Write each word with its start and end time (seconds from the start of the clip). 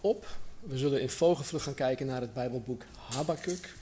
op. 0.00 0.26
We 0.60 0.78
zullen 0.78 1.00
in 1.00 1.10
vogelvlucht 1.10 1.64
gaan 1.64 1.74
kijken 1.74 2.06
naar 2.06 2.20
het 2.20 2.34
Bijbelboek 2.34 2.82
Habakkuk, 3.10 3.74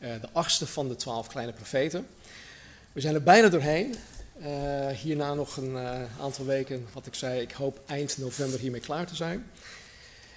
uh, 0.00 0.08
de 0.20 0.28
achtste 0.32 0.66
van 0.66 0.88
de 0.88 0.96
twaalf 0.96 1.26
kleine 1.26 1.52
profeten. 1.52 2.06
We 2.92 3.00
zijn 3.00 3.14
er 3.14 3.22
bijna 3.22 3.48
doorheen. 3.48 3.94
Uh, 4.40 4.88
hierna 4.88 5.34
nog 5.34 5.56
een 5.56 5.76
aantal 6.20 6.44
weken, 6.44 6.86
wat 6.92 7.06
ik 7.06 7.14
zei, 7.14 7.40
ik 7.40 7.52
hoop 7.52 7.80
eind 7.86 8.18
november 8.18 8.60
hiermee 8.60 8.80
klaar 8.80 9.06
te 9.06 9.14
zijn. 9.14 9.50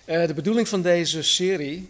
de 0.05 0.33
bedoeling 0.35 0.67
van 0.67 0.81
deze 0.81 1.23
serie 1.23 1.89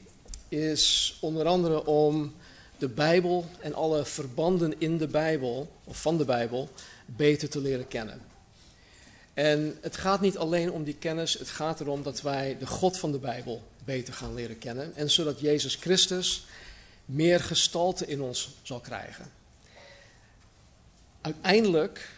is 0.49 1.17
onder 1.21 1.45
andere 1.45 1.85
om 1.85 2.33
de 2.77 2.87
Bijbel 2.87 3.45
en 3.59 3.73
alle 3.73 4.05
verbanden 4.05 4.73
in 4.77 4.97
de 4.97 5.07
Bijbel, 5.07 5.71
of 5.83 6.01
van 6.01 6.17
de 6.17 6.25
Bijbel, 6.25 6.69
beter 7.05 7.49
te 7.49 7.59
leren 7.59 7.87
kennen. 7.87 8.21
En 9.35 9.77
het 9.81 9.97
gaat 9.97 10.21
niet 10.21 10.37
alleen 10.37 10.71
om 10.71 10.83
die 10.83 10.95
kennis, 10.95 11.33
het 11.33 11.49
gaat 11.49 11.79
erom 11.79 12.03
dat 12.03 12.21
wij 12.21 12.57
de 12.57 12.67
God 12.67 12.97
van 12.97 13.11
de 13.11 13.19
Bijbel 13.19 13.63
beter 13.85 14.13
gaan 14.13 14.33
leren 14.33 14.57
kennen. 14.57 14.95
En 14.95 15.11
zodat 15.11 15.39
Jezus 15.39 15.75
Christus 15.75 16.45
meer 17.05 17.39
gestalte 17.39 18.05
in 18.05 18.21
ons 18.21 18.49
zal 18.61 18.79
krijgen. 18.79 19.31
Uiteindelijk 21.21 22.09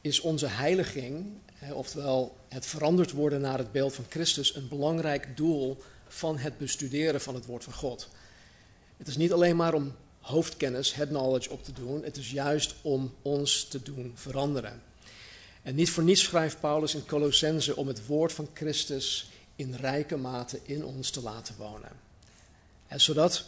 is 0.00 0.20
onze 0.20 0.46
heiliging, 0.46 1.26
oftewel 1.72 2.36
het 2.48 2.66
veranderd 2.66 3.12
worden 3.12 3.40
naar 3.40 3.58
het 3.58 3.72
beeld 3.72 3.94
van 3.94 4.04
Christus, 4.08 4.54
een 4.54 4.68
belangrijk 4.68 5.36
doel 5.36 5.82
van 6.08 6.38
het 6.38 6.58
bestuderen 6.58 7.20
van 7.20 7.34
het 7.34 7.46
woord 7.46 7.64
van 7.64 7.72
God. 7.72 8.08
Het 8.96 9.08
is 9.08 9.16
niet 9.16 9.32
alleen 9.32 9.56
maar 9.56 9.74
om 9.74 9.94
hoofdkennis, 10.20 10.94
head 10.94 11.08
knowledge 11.08 11.50
op 11.50 11.64
te 11.64 11.72
doen, 11.72 12.04
het 12.04 12.16
is 12.16 12.30
juist 12.30 12.74
om 12.82 13.14
ons 13.22 13.64
te 13.64 13.82
doen 13.82 14.12
veranderen. 14.14 14.89
En 15.62 15.74
niet 15.74 15.90
voor 15.90 16.02
niets 16.02 16.22
schrijft 16.22 16.60
Paulus 16.60 16.94
in 16.94 17.06
Colossense 17.06 17.76
om 17.76 17.88
het 17.88 18.06
woord 18.06 18.32
van 18.32 18.48
Christus 18.54 19.30
in 19.56 19.74
rijke 19.74 20.16
mate 20.16 20.60
in 20.62 20.84
ons 20.84 21.10
te 21.10 21.22
laten 21.22 21.54
wonen. 21.58 21.92
En 22.86 23.00
zodat 23.00 23.44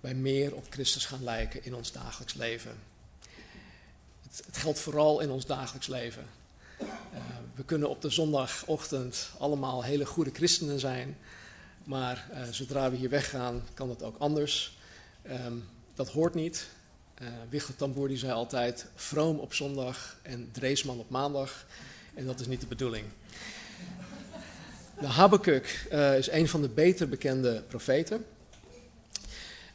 wij 0.00 0.14
meer 0.14 0.54
op 0.54 0.66
Christus 0.70 1.04
gaan 1.04 1.24
lijken 1.24 1.64
in 1.64 1.74
ons 1.74 1.92
dagelijks 1.92 2.34
leven. 2.34 2.78
Het, 4.22 4.42
het 4.46 4.56
geldt 4.56 4.78
vooral 4.78 5.20
in 5.20 5.30
ons 5.30 5.46
dagelijks 5.46 5.86
leven. 5.86 6.24
Uh, 6.80 6.88
we 7.54 7.64
kunnen 7.64 7.88
op 7.88 8.02
de 8.02 8.10
zondagochtend 8.10 9.30
allemaal 9.38 9.82
hele 9.82 10.06
goede 10.06 10.30
christenen 10.32 10.80
zijn. 10.80 11.18
Maar 11.84 12.28
uh, 12.32 12.42
zodra 12.50 12.90
we 12.90 12.96
hier 12.96 13.08
weggaan, 13.08 13.64
kan 13.74 13.88
het 13.88 14.02
ook 14.02 14.16
anders. 14.18 14.76
Um, 15.30 15.68
dat 15.94 16.08
hoort 16.08 16.34
niet. 16.34 16.68
Uh, 17.22 17.28
Wichel 17.48 17.74
Tamboer 17.76 18.08
die 18.08 18.16
zei 18.16 18.32
altijd 18.32 18.86
vroom 18.94 19.38
op 19.38 19.54
zondag 19.54 20.16
en 20.22 20.48
Dreesman 20.52 20.98
op 20.98 21.10
maandag. 21.10 21.66
En 22.14 22.26
dat 22.26 22.40
is 22.40 22.46
niet 22.46 22.60
de 22.60 22.66
bedoeling. 22.66 23.04
De 25.00 25.06
Habakkuk 25.06 25.86
uh, 25.92 26.18
is 26.18 26.30
een 26.30 26.48
van 26.48 26.62
de 26.62 26.68
beter 26.68 27.08
bekende 27.08 27.62
profeten. 27.68 28.24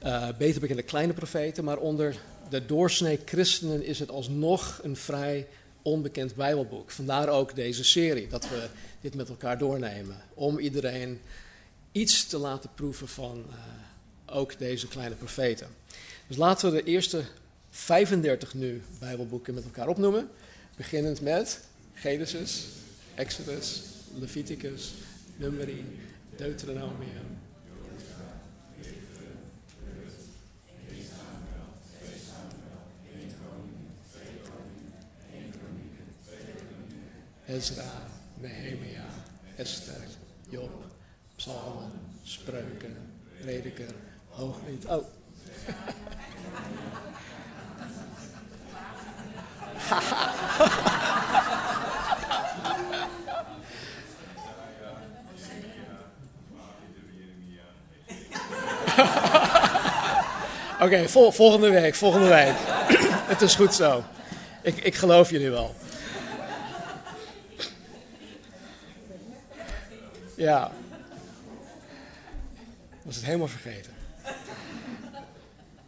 Uh, 0.04 0.30
beter 0.38 0.62
bekende 0.62 0.84
kleine 0.84 1.14
profeten, 1.14 1.64
maar 1.64 1.78
onder 1.78 2.16
de 2.50 2.66
doorsnee 2.66 3.20
christenen 3.26 3.86
is 3.86 4.00
het 4.00 4.10
alsnog 4.10 4.80
een 4.84 4.96
vrij 4.96 5.48
onbekend 5.82 6.36
Bijbelboek. 6.36 6.92
Vandaar 6.92 7.30
ook 7.30 7.56
deze 7.56 7.84
serie, 7.84 8.28
dat 8.28 8.50
we 8.50 8.68
dit 9.02 9.16
met 9.16 9.30
elkaar 9.30 9.58
doornemen. 9.58 10.18
Om 10.34 10.60
iedereen 10.60 11.22
iets 11.92 12.26
te 12.26 12.38
laten 12.38 12.70
proeven 12.76 13.08
van 13.08 13.46
ook 14.26 14.60
deze 14.60 14.88
kleine 14.88 15.16
profeten. 15.16 15.68
Dus 16.28 16.38
laten 16.38 16.72
we 16.72 16.78
de 16.78 16.84
eerste 16.84 17.24
35 17.70 18.54
nu 18.54 18.82
Bijbelboeken 19.00 19.54
met 19.54 19.64
elkaar 19.64 19.88
opnoemen. 19.88 20.30
Beginnend 20.76 21.22
met 21.22 21.64
Genesis, 21.94 22.68
Exodus, 23.16 23.84
Leviticus, 24.20 24.94
Numeri, 25.36 25.86
Deuteronomium. 26.36 27.36
Ezra, 37.46 38.08
Nehemia, 38.42 39.06
Esther, 39.56 40.08
Job, 40.50 40.72
Psalmen, 41.36 41.92
Spreuken, 42.24 42.96
Prediker, 43.42 43.94
Hooglied. 44.30 44.86
Oh. 44.86 45.17
Oké, 60.82 61.10
volgende 61.10 61.70
week, 61.70 61.96
volgende 61.96 62.28
week. 62.28 62.56
het 63.34 63.42
is 63.42 63.56
goed 63.56 63.74
zo. 63.74 64.04
Ik, 64.62 64.78
ik 64.78 64.96
geloof 64.96 65.30
jullie 65.30 65.50
wel. 65.50 65.76
Ja. 70.36 70.72
Was 73.02 73.16
het 73.16 73.26
helemaal 73.26 73.48
vergeten. 73.48 73.97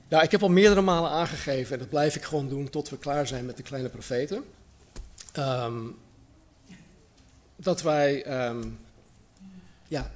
Nou, 0.09 0.23
ik 0.23 0.31
heb 0.31 0.41
al 0.41 0.49
meerdere 0.49 0.81
malen 0.81 1.09
aangegeven, 1.09 1.73
en 1.73 1.79
dat 1.79 1.89
blijf 1.89 2.15
ik 2.15 2.23
gewoon 2.23 2.49
doen 2.49 2.69
tot 2.69 2.89
we 2.89 2.97
klaar 2.97 3.27
zijn 3.27 3.45
met 3.45 3.57
de 3.57 3.63
kleine 3.63 3.89
profeten. 3.89 4.43
Um, 5.37 5.97
dat 7.55 7.81
wij 7.81 8.45
um, 8.47 8.79
ja, 9.87 10.11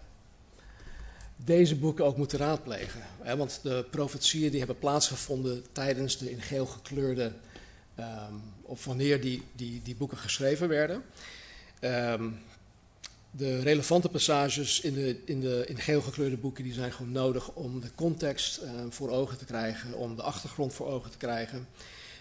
deze 1.36 1.76
boeken 1.76 2.06
ook 2.06 2.18
moeten 2.18 2.40
raadplegen. 2.40 3.02
Hè, 3.22 3.38
want 3.38 3.60
de 3.64 3.86
profetieën 3.90 4.50
die 4.50 4.60
hebben 4.60 4.80
plaatsgevonden 4.80 5.66
tijdens 5.72 6.18
de 6.18 6.32
in 6.32 6.42
geel 6.42 6.66
gekleurde, 6.66 7.32
um, 8.00 8.42
of 8.62 8.86
wanneer 8.86 9.22
die, 9.22 9.44
die, 9.52 9.82
die 9.82 9.96
boeken 9.96 10.18
geschreven 10.18 10.68
werden. 10.68 11.04
Um, 11.82 12.40
de 13.36 13.60
relevante 13.60 14.10
passages 14.10 14.82
in 14.82 14.94
de, 14.94 15.22
in 15.26 15.40
de 15.40 15.66
in 15.68 15.78
geel 15.78 16.02
gekleurde 16.02 16.38
boeken 16.38 16.64
die 16.64 16.74
zijn 16.74 16.92
gewoon 16.94 17.12
nodig 17.12 17.50
om 17.50 17.82
de 17.82 17.92
context 17.96 18.62
uh, 18.64 18.70
voor 18.90 19.10
ogen 19.10 19.38
te 19.38 19.46
krijgen, 19.46 19.94
om 19.98 20.16
de 20.16 20.22
achtergrond 20.22 20.74
voor 20.74 20.88
ogen 20.88 21.12
te 21.12 21.18
krijgen. 21.18 21.68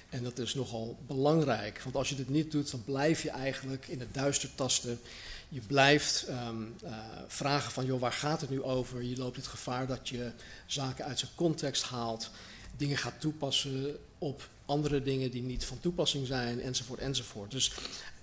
En 0.08 0.22
dat 0.22 0.38
is 0.38 0.54
nogal 0.54 0.98
belangrijk, 1.06 1.80
want 1.82 1.96
als 1.96 2.08
je 2.08 2.14
dit 2.14 2.28
niet 2.28 2.50
doet, 2.50 2.70
dan 2.70 2.84
blijf 2.84 3.22
je 3.22 3.30
eigenlijk 3.30 3.88
in 3.88 4.00
het 4.00 4.14
duister 4.14 4.54
tasten. 4.54 5.00
Je 5.48 5.60
blijft 5.60 6.26
um, 6.28 6.74
uh, 6.84 6.90
vragen 7.26 7.72
van, 7.72 7.86
joh, 7.86 8.00
waar 8.00 8.12
gaat 8.12 8.40
het 8.40 8.50
nu 8.50 8.62
over? 8.62 9.02
Je 9.02 9.16
loopt 9.16 9.36
het 9.36 9.46
gevaar 9.46 9.86
dat 9.86 10.08
je 10.08 10.30
zaken 10.66 11.04
uit 11.04 11.18
zijn 11.18 11.30
context 11.34 11.82
haalt, 11.82 12.30
dingen 12.76 12.96
gaat 12.96 13.20
toepassen 13.20 13.96
op 14.18 14.48
andere 14.72 15.02
dingen 15.02 15.30
die 15.30 15.42
niet 15.42 15.64
van 15.64 15.80
toepassing 15.80 16.26
zijn, 16.26 16.60
enzovoort, 16.60 17.00
enzovoort. 17.00 17.50
Dus 17.50 17.72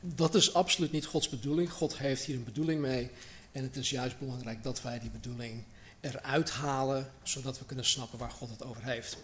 dat 0.02 0.36
is 0.36 0.54
absoluut 0.54 0.92
niet 0.92 1.06
Gods 1.06 1.30
bedoeling. 1.30 1.72
God 1.72 1.98
heeft 1.98 2.24
hier 2.24 2.36
een 2.36 2.44
bedoeling 2.44 2.82
mee. 2.82 3.10
En 3.52 3.64
het 3.64 3.76
is 3.76 3.90
juist 3.90 4.20
belangrijk 4.20 4.64
dat 4.64 4.82
wij 4.82 5.00
die 5.00 5.10
bedoeling 5.10 5.64
eruit 6.00 6.50
halen, 6.50 7.12
zodat 7.24 7.60
we 7.60 7.66
kunnen 7.66 7.86
snappen 7.86 8.20
waar 8.20 8.32
God 8.32 8.50
het 8.50 8.64
over 8.64 8.84
heeft. 8.84 9.18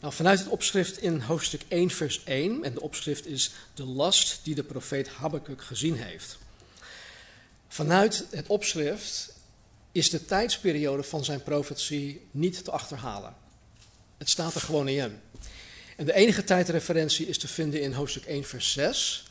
Nou, 0.00 0.12
vanuit 0.12 0.38
het 0.38 0.48
opschrift 0.48 0.98
in 0.98 1.20
hoofdstuk 1.20 1.62
1, 1.68 1.90
vers 1.90 2.24
1, 2.24 2.64
en 2.64 2.74
de 2.74 2.80
opschrift 2.80 3.26
is 3.26 3.52
de 3.74 3.84
last 3.84 4.40
die 4.42 4.54
de 4.54 4.62
profeet 4.62 5.08
Habakkuk 5.08 5.62
gezien 5.62 5.96
heeft. 5.96 6.38
Vanuit 7.68 8.26
het 8.30 8.46
opschrift 8.46 9.32
is 9.92 10.10
de 10.10 10.24
tijdsperiode 10.24 11.02
van 11.02 11.24
zijn 11.24 11.42
profetie 11.42 12.26
niet 12.30 12.64
te 12.64 12.70
achterhalen. 12.70 13.34
Het 14.18 14.28
staat 14.28 14.54
er 14.54 14.60
gewoon 14.60 14.88
in. 14.88 15.20
En 15.98 16.04
de 16.04 16.14
enige 16.14 16.44
tijdreferentie 16.44 17.26
is 17.26 17.38
te 17.38 17.48
vinden 17.48 17.82
in 17.82 17.92
hoofdstuk 17.92 18.24
1, 18.24 18.44
vers 18.44 18.72
6 18.72 19.24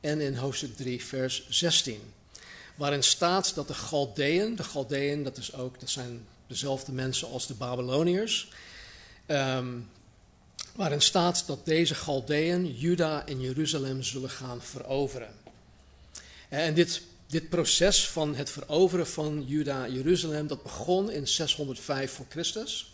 en 0.00 0.20
in 0.20 0.34
hoofdstuk 0.34 0.76
3, 0.76 1.04
vers 1.04 1.46
16. 1.48 2.00
Waarin 2.74 3.02
staat 3.02 3.54
dat 3.54 3.68
de 3.68 3.74
Galdeën, 3.74 4.56
de 4.56 4.64
Galdeën, 4.64 5.22
dat, 5.22 5.36
is 5.36 5.54
ook, 5.54 5.80
dat 5.80 5.90
zijn 5.90 6.26
dezelfde 6.46 6.92
mensen 6.92 7.28
als 7.28 7.46
de 7.46 7.54
Babyloniërs. 7.54 8.48
Um, 9.26 9.90
waarin 10.74 11.00
staat 11.00 11.46
dat 11.46 11.66
deze 11.66 11.94
Galdeën 11.94 12.76
Juda 12.76 13.26
en 13.26 13.40
Jeruzalem 13.40 14.02
zullen 14.02 14.30
gaan 14.30 14.62
veroveren. 14.62 15.34
En 16.48 16.74
dit 16.74 17.02
dit 17.26 17.48
proces 17.48 18.08
van 18.08 18.34
het 18.34 18.50
veroveren 18.50 19.06
van 19.06 19.44
Juda 19.46 19.88
Jeruzalem, 19.88 20.46
dat 20.46 20.62
begon 20.62 21.10
in 21.10 21.28
605 21.28 22.12
voor 22.12 22.26
Christus. 22.28 22.93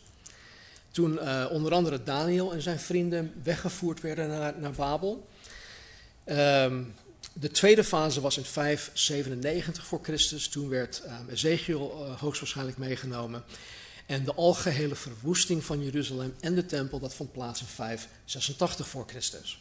Toen 0.90 1.12
uh, 1.12 1.46
onder 1.50 1.72
andere 1.72 2.02
Daniel 2.02 2.52
en 2.52 2.62
zijn 2.62 2.78
vrienden 2.78 3.32
weggevoerd 3.42 4.00
werden 4.00 4.28
naar, 4.28 4.54
naar 4.58 4.72
Babel. 4.72 5.28
Um, 6.26 6.94
de 7.32 7.50
tweede 7.50 7.84
fase 7.84 8.20
was 8.20 8.37
in 8.37 8.44
597 8.44 9.87
voor 9.87 10.00
Christus. 10.02 10.48
Toen 10.48 10.69
werd 10.69 11.02
um, 11.06 11.28
Ezekiel 11.28 12.06
uh, 12.06 12.20
hoogstwaarschijnlijk 12.20 12.78
meegenomen. 12.78 13.44
En 14.06 14.25
de 14.25 14.34
algehele 14.34 14.94
verwoesting 14.94 15.64
van 15.64 15.84
Jeruzalem 15.84 16.34
en 16.40 16.54
de 16.54 16.66
tempel, 16.66 16.98
dat 16.98 17.14
vond 17.14 17.32
plaats 17.32 17.60
in 17.60 17.66
586 17.66 18.88
voor 18.88 19.04
Christus. 19.06 19.60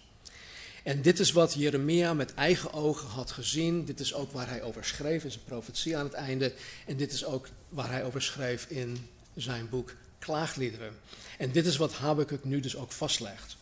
En 0.83 1.01
dit 1.01 1.19
is 1.19 1.31
wat 1.31 1.53
Jeremia 1.53 2.13
met 2.13 2.33
eigen 2.33 2.73
ogen 2.73 3.07
had 3.07 3.31
gezien. 3.31 3.85
Dit 3.85 3.99
is 3.99 4.13
ook 4.13 4.31
waar 4.31 4.49
hij 4.49 4.61
over 4.61 4.85
schreef 4.85 5.23
in 5.23 5.31
zijn 5.31 5.43
profetie 5.43 5.97
aan 5.97 6.05
het 6.05 6.13
einde. 6.13 6.53
En 6.85 6.97
dit 6.97 7.11
is 7.11 7.25
ook 7.25 7.47
waar 7.69 7.89
hij 7.89 8.03
over 8.03 8.21
schreef 8.21 8.65
in 8.69 9.07
zijn 9.35 9.69
boek 9.69 9.93
Klaagliederen. 10.19 10.93
En 11.37 11.51
dit 11.51 11.65
is 11.65 11.77
wat 11.77 11.93
Habakkuk 11.93 12.43
nu 12.43 12.59
dus 12.59 12.75
ook 12.75 12.91
vastlegt. 12.91 13.57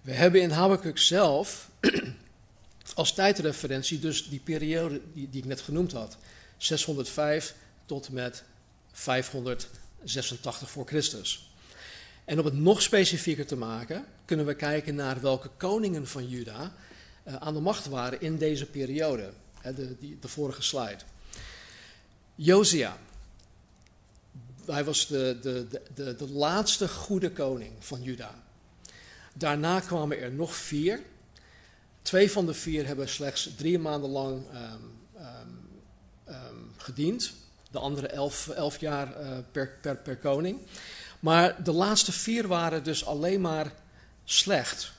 We 0.00 0.12
hebben 0.12 0.42
in 0.42 0.50
Habakkuk 0.50 0.98
zelf 0.98 1.70
als 2.94 3.14
tijdreferentie 3.14 3.98
dus 3.98 4.28
die 4.28 4.40
periode 4.40 5.00
die, 5.12 5.28
ik 5.32 5.44
net 5.44 5.60
genoemd 5.60 5.92
had. 5.92 6.16
605 6.56 7.54
tot 7.86 8.10
met 8.10 8.42
586 8.92 10.70
voor 10.70 10.86
Christus. 10.86 11.50
En 12.24 12.38
om 12.38 12.44
het 12.44 12.54
nog 12.54 12.82
specifieker 12.82 13.46
te 13.46 13.56
maken, 13.56 14.04
kunnen 14.24 14.46
we 14.46 14.54
kijken 14.54 14.94
naar 14.94 15.20
welke 15.20 15.50
koningen 15.56 16.06
van 16.06 16.28
Juda 16.28 16.72
uh, 17.24 17.34
aan 17.34 17.54
de 17.54 17.60
macht 17.60 17.86
waren 17.86 18.20
in 18.20 18.36
deze 18.36 18.66
periode. 18.66 19.32
De, 19.62 19.96
de 20.20 20.28
vorige 20.28 20.62
slide. 20.62 20.98
Josia. 22.34 22.98
Hij 24.66 24.84
was 24.84 25.06
de, 25.06 25.38
de, 25.42 25.66
de, 25.94 26.14
de, 26.16 26.28
laatste 26.28 26.88
goede 26.88 27.30
koning 27.30 27.72
van 27.78 28.02
Juda. 28.02 28.34
Daarna 29.34 29.80
kwamen 29.80 30.20
er 30.20 30.32
nog 30.32 30.54
vier. 30.54 31.00
Twee 32.02 32.30
van 32.30 32.46
de 32.46 32.54
vier 32.54 32.86
hebben 32.86 33.08
slechts 33.08 33.50
drie 33.56 33.78
maanden 33.78 34.10
lang 34.10 34.42
um, 36.26 36.72
gediend. 36.76 37.32
De 37.70 37.78
andere 37.78 38.06
elf, 38.06 38.48
elf 38.48 38.80
jaar 38.80 39.20
uh, 39.20 39.38
per, 39.52 39.78
per, 39.80 39.96
per 39.96 40.16
koning. 40.16 40.58
Maar 41.20 41.64
de 41.64 41.72
laatste 41.72 42.12
vier 42.12 42.46
waren 42.46 42.84
dus 42.84 43.04
alleen 43.04 43.40
maar 43.40 43.72
slecht. 44.24 44.92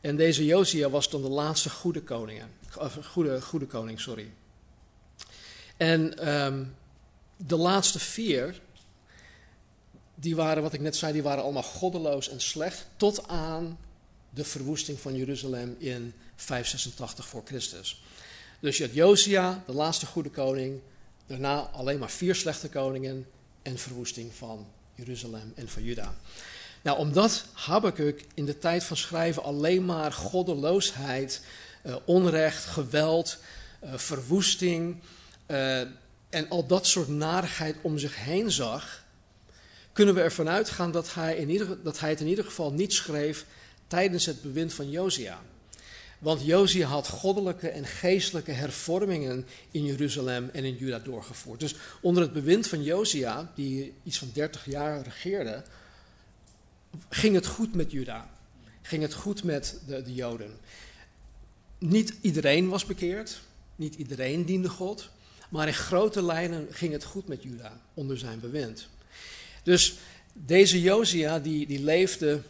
En 0.00 0.16
deze 0.16 0.44
Josia 0.44 0.90
was 0.90 1.10
dan 1.10 1.22
de 1.22 1.28
laatste 1.28 1.70
goede 1.70 2.02
koning. 2.02 2.42
Goede, 3.02 3.42
goede 3.42 3.66
koning, 3.66 4.00
sorry. 4.00 4.32
En 5.76 6.14
de 7.36 7.56
laatste 7.56 7.98
vier, 7.98 8.60
die 10.18 10.36
waren, 10.36 10.62
wat 10.62 10.72
ik 10.72 10.80
net 10.80 10.96
zei, 10.96 11.12
die 11.12 11.22
waren 11.22 11.42
allemaal 11.42 11.62
goddeloos 11.62 12.28
en 12.28 12.40
slecht. 12.40 12.86
Tot 12.96 13.28
aan 13.28 13.78
de 14.30 14.44
verwoesting 14.44 15.00
van 15.00 15.16
Jeruzalem 15.16 15.76
in 15.78 16.14
586 16.36 17.28
voor 17.28 17.42
Christus. 17.44 18.02
Dus 18.60 18.76
je 18.76 18.84
had 18.84 18.94
Josia, 18.94 19.62
de 19.66 19.72
laatste 19.72 20.06
goede 20.06 20.30
koning. 20.30 20.80
Daarna 21.26 21.58
alleen 21.58 21.98
maar 21.98 22.10
vier 22.10 22.34
slechte 22.34 22.68
koningen 22.68 23.26
en 23.62 23.78
verwoesting 23.78 24.34
van 24.34 24.66
Jeruzalem 24.94 25.52
en 25.54 25.68
van 25.68 25.82
Juda. 25.82 26.14
Nou, 26.82 26.98
omdat 26.98 27.44
Habakkuk 27.52 28.24
in 28.34 28.44
de 28.44 28.58
tijd 28.58 28.84
van 28.84 28.96
schrijven 28.96 29.42
alleen 29.42 29.84
maar 29.84 30.12
goddeloosheid, 30.12 31.40
uh, 31.86 31.96
onrecht, 32.04 32.64
geweld, 32.64 33.38
uh, 33.84 33.94
verwoesting 33.94 34.96
uh, 35.46 35.80
en 36.30 36.48
al 36.48 36.66
dat 36.66 36.86
soort 36.86 37.08
narigheid 37.08 37.76
om 37.82 37.98
zich 37.98 38.16
heen 38.16 38.50
zag, 38.50 39.04
kunnen 39.96 40.14
we 40.14 40.20
ervan 40.20 40.48
uitgaan 40.48 40.90
dat 40.90 41.14
hij, 41.14 41.36
in 41.36 41.50
ieder, 41.50 41.82
dat 41.82 42.00
hij 42.00 42.10
het 42.10 42.20
in 42.20 42.26
ieder 42.26 42.44
geval 42.44 42.72
niet 42.72 42.92
schreef 42.92 43.46
tijdens 43.86 44.26
het 44.26 44.42
bewind 44.42 44.72
van 44.72 44.90
Josia. 44.90 45.40
Want 46.18 46.44
Josia 46.44 46.86
had 46.86 47.08
goddelijke 47.08 47.68
en 47.68 47.86
geestelijke 47.86 48.50
hervormingen 48.52 49.46
in 49.70 49.84
Jeruzalem 49.84 50.50
en 50.52 50.64
in 50.64 50.76
Juda 50.76 50.98
doorgevoerd. 50.98 51.60
Dus 51.60 51.74
onder 52.00 52.22
het 52.22 52.32
bewind 52.32 52.66
van 52.66 52.82
Josia, 52.82 53.52
die 53.54 53.92
iets 54.02 54.18
van 54.18 54.30
30 54.32 54.64
jaar 54.64 55.02
regeerde, 55.02 55.62
ging 57.08 57.34
het 57.34 57.46
goed 57.46 57.74
met 57.74 57.90
Juda. 57.90 58.30
Ging 58.82 59.02
het 59.02 59.14
goed 59.14 59.44
met 59.44 59.80
de, 59.86 60.02
de 60.02 60.14
Joden. 60.14 60.50
Niet 61.78 62.14
iedereen 62.20 62.68
was 62.68 62.84
bekeerd, 62.84 63.40
niet 63.76 63.94
iedereen 63.94 64.44
diende 64.44 64.68
God, 64.68 65.10
maar 65.48 65.66
in 65.66 65.74
grote 65.74 66.22
lijnen 66.22 66.66
ging 66.70 66.92
het 66.92 67.04
goed 67.04 67.28
met 67.28 67.42
Juda 67.42 67.80
onder 67.94 68.18
zijn 68.18 68.40
bewind. 68.40 68.88
Dus 69.66 69.94
deze 70.32 70.80
Josia 70.80 71.38
die, 71.38 71.66
die 71.66 71.82
leefde, 71.82 72.42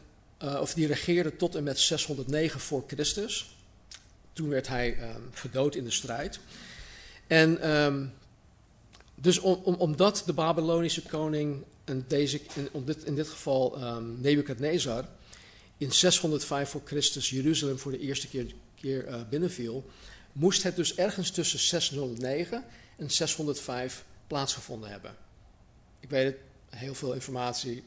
uh, 0.43 0.59
of 0.61 0.75
die 0.75 0.87
regeerde 0.87 1.37
tot 1.37 1.55
en 1.55 1.63
met 1.63 1.79
609 1.79 2.61
voor 2.61 2.85
Christus. 2.87 3.57
Toen 4.33 4.49
werd 4.49 4.69
hij 4.69 4.99
um, 5.01 5.29
gedood 5.33 5.75
in 5.75 5.85
de 5.85 5.91
strijd. 5.91 6.39
En 7.27 7.71
um, 7.71 8.13
dus 9.15 9.39
om, 9.39 9.61
om, 9.63 9.75
omdat 9.75 10.23
de 10.27 10.33
Babylonische 10.33 11.03
koning, 11.03 11.65
en 11.85 12.05
deze, 12.09 12.41
in, 12.73 12.85
dit, 12.85 13.05
in 13.05 13.15
dit 13.15 13.29
geval 13.29 13.83
um, 13.83 14.21
Nebukadnezar, 14.21 15.09
in 15.79 15.93
605 15.93 16.69
voor 16.69 16.83
Christus 16.85 17.31
Jeruzalem 17.31 17.79
voor 17.79 17.93
de 17.93 18.01
eerste 18.01 18.29
keer, 18.29 18.55
keer 18.75 19.09
uh, 19.09 19.21
binnenviel, 19.31 19.91
moest 20.33 20.63
het 20.63 20.77
dus 20.77 20.95
ergens 20.95 21.31
tussen 21.31 21.59
609 21.59 22.65
en 22.97 23.11
605 23.11 24.05
plaatsgevonden 24.27 24.91
hebben. 24.91 25.17
Ik 26.01 26.11
weet 26.11 26.25
het, 26.25 26.37
heel 26.77 26.95
veel 26.95 27.13
informatie, 27.13 27.85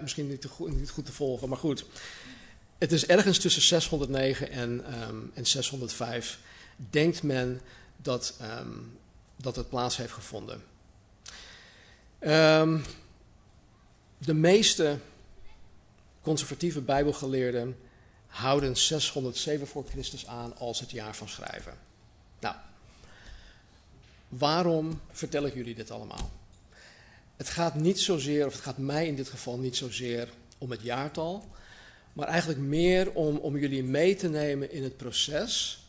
misschien 0.00 0.28
niet, 0.28 0.44
goed, 0.44 0.76
niet 0.76 0.90
goed 0.90 1.06
te 1.06 1.12
volgen, 1.12 1.48
maar 1.48 1.58
goed. 1.58 1.86
Het 2.78 2.92
is 2.92 3.06
ergens 3.06 3.38
tussen 3.38 3.62
609 3.62 4.50
en, 4.50 5.00
um, 5.08 5.30
en 5.34 5.46
605, 5.46 6.38
denkt 6.76 7.22
men 7.22 7.60
dat, 7.96 8.34
um, 8.60 8.98
dat 9.36 9.56
het 9.56 9.68
plaats 9.68 9.96
heeft 9.96 10.12
gevonden. 10.12 10.62
Um, 12.20 12.84
de 14.18 14.34
meeste 14.34 14.98
conservatieve 16.20 16.80
Bijbelgeleerden 16.80 17.76
houden 18.26 18.76
607 18.76 19.66
voor 19.66 19.84
Christus 19.88 20.26
aan 20.26 20.56
als 20.56 20.80
het 20.80 20.90
jaar 20.90 21.16
van 21.16 21.28
schrijven. 21.28 21.78
Nou, 22.40 22.54
waarom 24.28 25.00
vertel 25.10 25.46
ik 25.46 25.54
jullie 25.54 25.74
dit 25.74 25.90
allemaal? 25.90 26.30
Het 27.36 27.48
gaat 27.48 27.74
niet 27.74 28.00
zozeer, 28.00 28.46
of 28.46 28.52
het 28.52 28.62
gaat 28.62 28.78
mij 28.78 29.06
in 29.06 29.16
dit 29.16 29.28
geval 29.28 29.58
niet 29.58 29.76
zozeer 29.76 30.28
om 30.58 30.70
het 30.70 30.82
jaartal, 30.82 31.44
maar 32.12 32.28
eigenlijk 32.28 32.60
meer 32.60 33.12
om, 33.12 33.36
om 33.36 33.56
jullie 33.56 33.84
mee 33.84 34.14
te 34.14 34.28
nemen 34.28 34.72
in 34.72 34.82
het 34.82 34.96
proces 34.96 35.80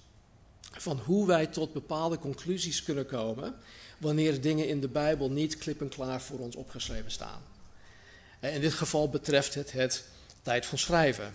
van 0.71 0.97
hoe 0.97 1.27
wij 1.27 1.47
tot 1.47 1.73
bepaalde 1.73 2.19
conclusies 2.19 2.83
kunnen 2.83 3.05
komen 3.05 3.55
wanneer 3.97 4.41
dingen 4.41 4.67
in 4.67 4.81
de 4.81 4.87
Bijbel 4.87 5.31
niet 5.31 5.57
klip 5.57 5.81
en 5.81 5.89
klaar 5.89 6.21
voor 6.21 6.39
ons 6.39 6.55
opgeschreven 6.55 7.11
staan. 7.11 7.41
In 8.39 8.61
dit 8.61 8.73
geval 8.73 9.09
betreft 9.09 9.53
het 9.53 9.71
het 9.71 10.03
tijd 10.41 10.65
van 10.65 10.77
schrijven, 10.77 11.33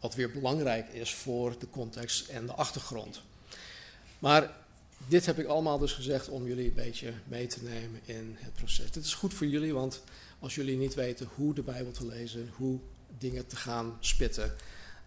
wat 0.00 0.14
weer 0.14 0.30
belangrijk 0.30 0.88
is 0.88 1.14
voor 1.14 1.58
de 1.58 1.70
context 1.70 2.28
en 2.28 2.46
de 2.46 2.52
achtergrond. 2.52 3.20
Maar 4.18 4.56
dit 5.10 5.26
heb 5.26 5.38
ik 5.38 5.46
allemaal 5.46 5.78
dus 5.78 5.92
gezegd 5.92 6.28
om 6.28 6.46
jullie 6.46 6.68
een 6.68 6.74
beetje 6.74 7.12
mee 7.24 7.46
te 7.46 7.62
nemen 7.62 8.00
in 8.04 8.36
het 8.38 8.54
proces. 8.54 8.90
Dit 8.90 9.04
is 9.04 9.14
goed 9.14 9.34
voor 9.34 9.46
jullie, 9.46 9.74
want 9.74 10.02
als 10.38 10.54
jullie 10.54 10.76
niet 10.76 10.94
weten 10.94 11.28
hoe 11.34 11.54
de 11.54 11.62
Bijbel 11.62 11.92
te 11.92 12.06
lezen, 12.06 12.50
hoe 12.56 12.78
dingen 13.18 13.46
te 13.46 13.56
gaan 13.56 13.96
spitten, 14.00 14.54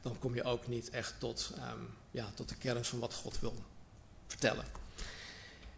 dan 0.01 0.19
kom 0.19 0.35
je 0.35 0.43
ook 0.43 0.67
niet 0.67 0.89
echt 0.89 1.13
tot, 1.17 1.53
um, 1.57 1.87
ja, 2.11 2.31
tot 2.33 2.49
de 2.49 2.55
kern 2.55 2.85
van 2.85 2.99
wat 2.99 3.13
God 3.13 3.39
wil 3.39 3.55
vertellen. 4.27 4.65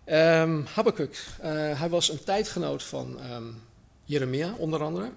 Um, 0.05 0.65
Habakkuk, 0.65 1.25
uh, 1.39 1.79
hij 1.79 1.89
was 1.89 2.10
een 2.10 2.24
tijdgenoot 2.24 2.84
van 2.84 3.32
um, 3.32 3.62
Jeremia, 4.03 4.53
onder 4.53 4.84
andere. 4.84 5.12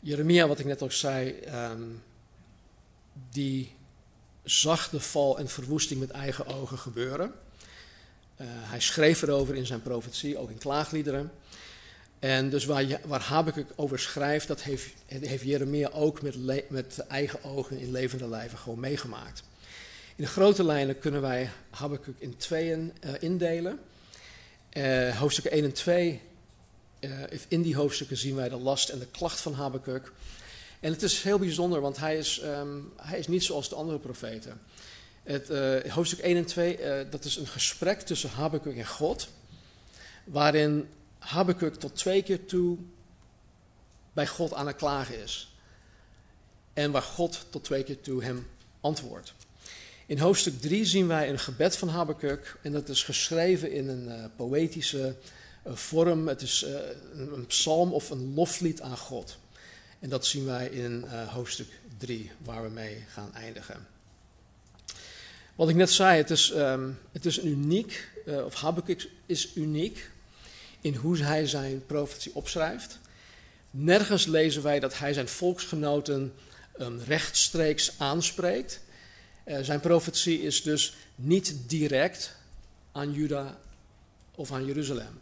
Jeremia, 0.00 0.46
wat 0.48 0.58
ik 0.58 0.66
net 0.66 0.82
ook 0.82 0.92
zei, 0.92 1.34
die 3.30 3.76
zag 4.50 4.90
de 4.90 5.00
val 5.00 5.38
en 5.38 5.48
verwoesting 5.48 6.00
met 6.00 6.10
eigen 6.10 6.46
ogen 6.46 6.78
gebeuren. 6.78 7.32
Uh, 8.40 8.46
hij 8.50 8.80
schreef 8.80 9.22
erover 9.22 9.54
in 9.54 9.66
zijn 9.66 9.82
profetie, 9.82 10.38
ook 10.38 10.50
in 10.50 10.58
klaagliederen. 10.58 11.32
En 12.18 12.50
dus 12.50 12.64
waar, 12.64 13.00
waar 13.04 13.20
Habakkuk 13.20 13.66
over 13.76 13.98
schrijft, 13.98 14.48
dat 14.48 14.62
heeft, 14.62 14.94
heeft 15.06 15.44
Jeremia 15.44 15.88
ook 15.88 16.22
met, 16.22 16.70
met 16.70 16.98
eigen 17.08 17.44
ogen 17.44 17.78
in 17.78 17.90
levende 17.90 18.28
lijven 18.28 18.58
gewoon 18.58 18.80
meegemaakt. 18.80 19.42
In 20.16 20.24
de 20.24 20.30
grote 20.30 20.64
lijnen 20.64 20.98
kunnen 20.98 21.20
wij 21.20 21.50
Habakkuk 21.70 22.16
in 22.18 22.36
tweeën 22.36 22.92
uh, 23.04 23.10
indelen. 23.20 23.78
Uh, 24.72 25.16
hoofdstukken 25.16 25.52
1 25.52 25.64
en 25.64 25.72
2, 25.72 26.20
uh, 27.00 27.10
in 27.48 27.62
die 27.62 27.76
hoofdstukken 27.76 28.16
zien 28.16 28.34
wij 28.34 28.48
de 28.48 28.56
last 28.56 28.88
en 28.88 28.98
de 28.98 29.06
klacht 29.06 29.40
van 29.40 29.52
Habakkuk. 29.52 30.12
En 30.80 30.92
het 30.92 31.02
is 31.02 31.22
heel 31.22 31.38
bijzonder, 31.38 31.80
want 31.80 31.96
hij 31.96 32.16
is, 32.16 32.42
um, 32.42 32.92
hij 32.96 33.18
is 33.18 33.26
niet 33.26 33.44
zoals 33.44 33.68
de 33.68 33.74
andere 33.74 33.98
profeten. 33.98 34.60
Het, 35.22 35.50
uh, 35.50 35.92
hoofdstuk 35.92 36.18
1 36.18 36.36
en 36.36 36.46
2, 36.46 36.78
uh, 36.80 37.10
dat 37.10 37.24
is 37.24 37.36
een 37.36 37.46
gesprek 37.46 38.00
tussen 38.00 38.30
Habakkuk 38.30 38.76
en 38.76 38.86
God. 38.86 39.28
Waarin 40.24 40.88
Habakkuk 41.18 41.74
tot 41.74 41.96
twee 41.96 42.22
keer 42.22 42.44
toe 42.44 42.78
bij 44.12 44.26
God 44.26 44.54
aan 44.54 44.66
het 44.66 44.76
klagen 44.76 45.22
is. 45.22 45.52
En 46.72 46.90
waar 46.90 47.02
God 47.02 47.46
tot 47.50 47.64
twee 47.64 47.82
keer 47.82 48.00
toe 48.00 48.22
hem 48.22 48.46
antwoordt. 48.80 49.34
In 50.06 50.18
hoofdstuk 50.18 50.60
3 50.60 50.84
zien 50.84 51.06
wij 51.06 51.28
een 51.30 51.38
gebed 51.38 51.76
van 51.76 51.88
Habakkuk. 51.88 52.58
En 52.62 52.72
dat 52.72 52.88
is 52.88 53.02
geschreven 53.02 53.72
in 53.72 53.88
een 53.88 54.08
uh, 54.08 54.24
poëtische 54.36 55.16
vorm. 55.66 56.28
Het 56.28 56.42
is 56.42 56.66
een 57.14 57.46
psalm 57.46 57.92
of 57.92 58.10
een 58.10 58.34
loflied 58.34 58.80
aan 58.80 58.96
God. 58.96 59.38
En 59.98 60.08
dat 60.08 60.26
zien 60.26 60.44
wij 60.44 60.68
in 60.68 61.04
hoofdstuk 61.08 61.68
3, 61.98 62.30
waar 62.38 62.62
we 62.62 62.68
mee 62.68 63.04
gaan 63.08 63.34
eindigen. 63.34 63.86
Wat 65.54 65.68
ik 65.68 65.74
net 65.74 65.90
zei, 65.90 66.16
het 66.16 66.30
is, 66.30 66.52
um, 66.54 66.98
het 67.12 67.26
is 67.26 67.42
uniek, 67.42 68.08
uh, 68.26 68.44
of 68.44 68.54
Habakkuk 68.54 69.08
is 69.26 69.56
uniek 69.56 70.10
in 70.80 70.94
hoe 70.94 71.18
hij 71.18 71.46
zijn 71.46 71.86
profetie 71.86 72.34
opschrijft. 72.34 72.98
Nergens 73.70 74.26
lezen 74.26 74.62
wij 74.62 74.80
dat 74.80 74.98
hij 74.98 75.12
zijn 75.12 75.28
volksgenoten 75.28 76.32
rechtstreeks 77.06 77.98
aanspreekt. 77.98 78.80
Uh, 79.44 79.58
zijn 79.60 79.80
profetie 79.80 80.42
is 80.42 80.62
dus 80.62 80.96
niet 81.14 81.54
direct 81.66 82.36
aan 82.92 83.12
Juda 83.12 83.58
of 84.34 84.52
aan 84.52 84.64
Jeruzalem. 84.64 85.20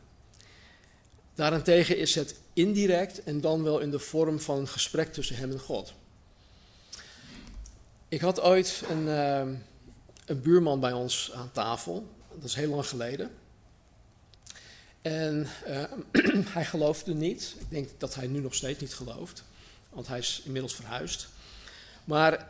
Daarentegen 1.35 1.99
is 1.99 2.15
het 2.15 2.35
indirect 2.57 3.23
en 3.23 3.41
dan 3.41 3.63
wel 3.63 3.79
in 3.79 3.91
de 3.91 3.99
vorm 3.99 4.41
van 4.41 4.59
een 4.59 4.69
gesprek 4.69 5.13
tussen 5.13 5.37
hem 5.37 5.51
en 5.51 5.61
God. 5.61 5.93
Ik 8.09 8.21
had 8.21 8.41
ooit 8.41 8.83
een, 8.89 9.07
uh, 9.07 9.59
een 10.27 10.43
buurman 10.43 10.81
bij 10.81 10.93
ons 10.93 11.33
aan 11.35 11.51
tafel. 11.53 12.07
Dat 12.35 12.45
is 12.45 12.55
heel 12.55 12.71
lang 12.71 12.87
geleden. 12.87 13.31
En 15.03 15.47
uh, 15.69 15.85
hij 16.57 16.65
geloofde 16.65 17.15
niet. 17.15 17.55
Ik 17.59 17.71
denk 17.71 17.89
dat 17.99 18.15
hij 18.15 18.27
nu 18.27 18.41
nog 18.41 18.55
steeds 18.55 18.81
niet 18.81 18.95
gelooft, 18.95 19.45
want 19.91 20.07
hij 20.07 20.19
is 20.19 20.43
inmiddels 20.45 20.75
verhuisd. 20.75 21.29
Maar 22.05 22.49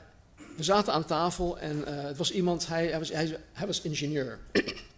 we 0.57 0.63
zaten 0.63 0.93
aan 0.93 1.05
tafel 1.05 1.59
en 1.59 1.79
uh, 1.79 1.85
het 1.87 2.17
was 2.17 2.31
iemand, 2.31 2.67
hij, 2.67 2.87
hij, 2.87 2.99
was, 2.99 3.13
hij, 3.13 3.39
hij 3.53 3.67
was 3.67 3.81
ingenieur. 3.81 4.39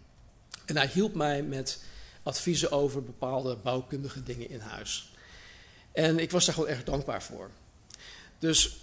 en 0.67 0.77
hij 0.77 0.87
hielp 0.87 1.15
mij 1.15 1.43
met 1.43 1.79
adviezen 2.28 2.70
over 2.70 3.02
bepaalde 3.02 3.56
bouwkundige 3.56 4.23
dingen 4.23 4.50
in 4.50 4.61
huis. 4.61 5.12
En 5.92 6.18
ik 6.18 6.30
was 6.30 6.44
daar 6.44 6.54
gewoon 6.54 6.70
erg 6.70 6.85
dankbaar 6.85 7.23
voor. 7.23 7.50
Dus 8.38 8.80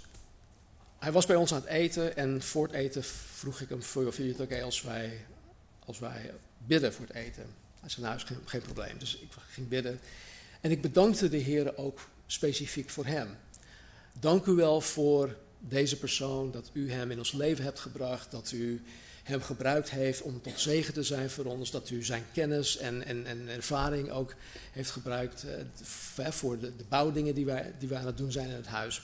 hij 1.00 1.12
was 1.12 1.26
bij 1.26 1.36
ons 1.36 1.54
aan 1.54 1.62
het 1.62 1.70
eten 1.70 2.18
en 2.18 2.42
voor 2.42 2.68
het 2.68 2.76
eten 2.76 3.04
vroeg 3.04 3.62
ik 3.62 3.70
hem: 3.70 3.84
Vind 3.84 4.16
je 4.16 4.24
het 4.24 4.40
oké 4.40 4.62
als, 4.62 4.82
wij, 4.82 5.26
als 5.86 6.00
wij 6.00 6.34
bidden 6.58 6.94
voor 6.94 7.06
het 7.06 7.16
eten? 7.16 7.46
Hij 7.80 7.90
zei: 7.90 8.06
Nou, 8.06 8.18
is 8.18 8.24
geen, 8.24 8.38
geen 8.46 8.62
probleem. 8.62 8.98
Dus 8.98 9.18
ik 9.18 9.30
ging 9.50 9.68
bidden. 9.68 10.00
En 10.62 10.72
ik 10.72 10.82
bedankte 10.82 11.30
de 11.30 11.38
Heer 11.38 11.78
ook 11.78 12.00
specifiek 12.26 12.90
voor 12.90 13.06
hem. 13.06 13.38
Dank 14.20 14.46
u 14.46 14.52
wel 14.52 14.82
voor 14.82 15.36
deze 15.60 15.98
persoon, 15.98 16.52
dat 16.52 16.70
u 16.74 16.92
hem 16.92 17.12
in 17.12 17.18
ons 17.18 17.32
leven 17.32 17.64
hebt 17.64 17.80
gebracht, 17.80 18.32
dat 18.32 18.52
u 18.52 18.84
hem 19.26 19.42
gebruikt 19.42 19.90
heeft 19.90 20.22
om 20.22 20.42
tot 20.42 20.60
zegen 20.60 20.94
te 20.94 21.04
zijn 21.04 21.30
voor 21.30 21.46
ons, 21.46 21.72
dat 21.72 21.90
u 21.90 22.04
zijn 22.04 22.26
kennis 22.34 22.78
en, 22.78 23.06
en, 23.06 23.26
en 23.26 23.48
ervaring 23.48 24.10
ook 24.10 24.36
heeft 24.72 24.92
gebruikt 24.92 25.46
uh, 26.18 26.30
voor 26.30 26.60
de, 26.60 26.76
de, 26.76 26.84
bouwdingen 26.90 27.36
die 27.36 27.46
wij, 27.46 27.74
die 27.80 27.90
wij 27.90 28.00
aan 28.00 28.06
het 28.06 28.18
doen 28.18 28.32
zijn 28.32 28.50
in 28.50 28.56
het 28.56 28.68
huis. 28.68 29.02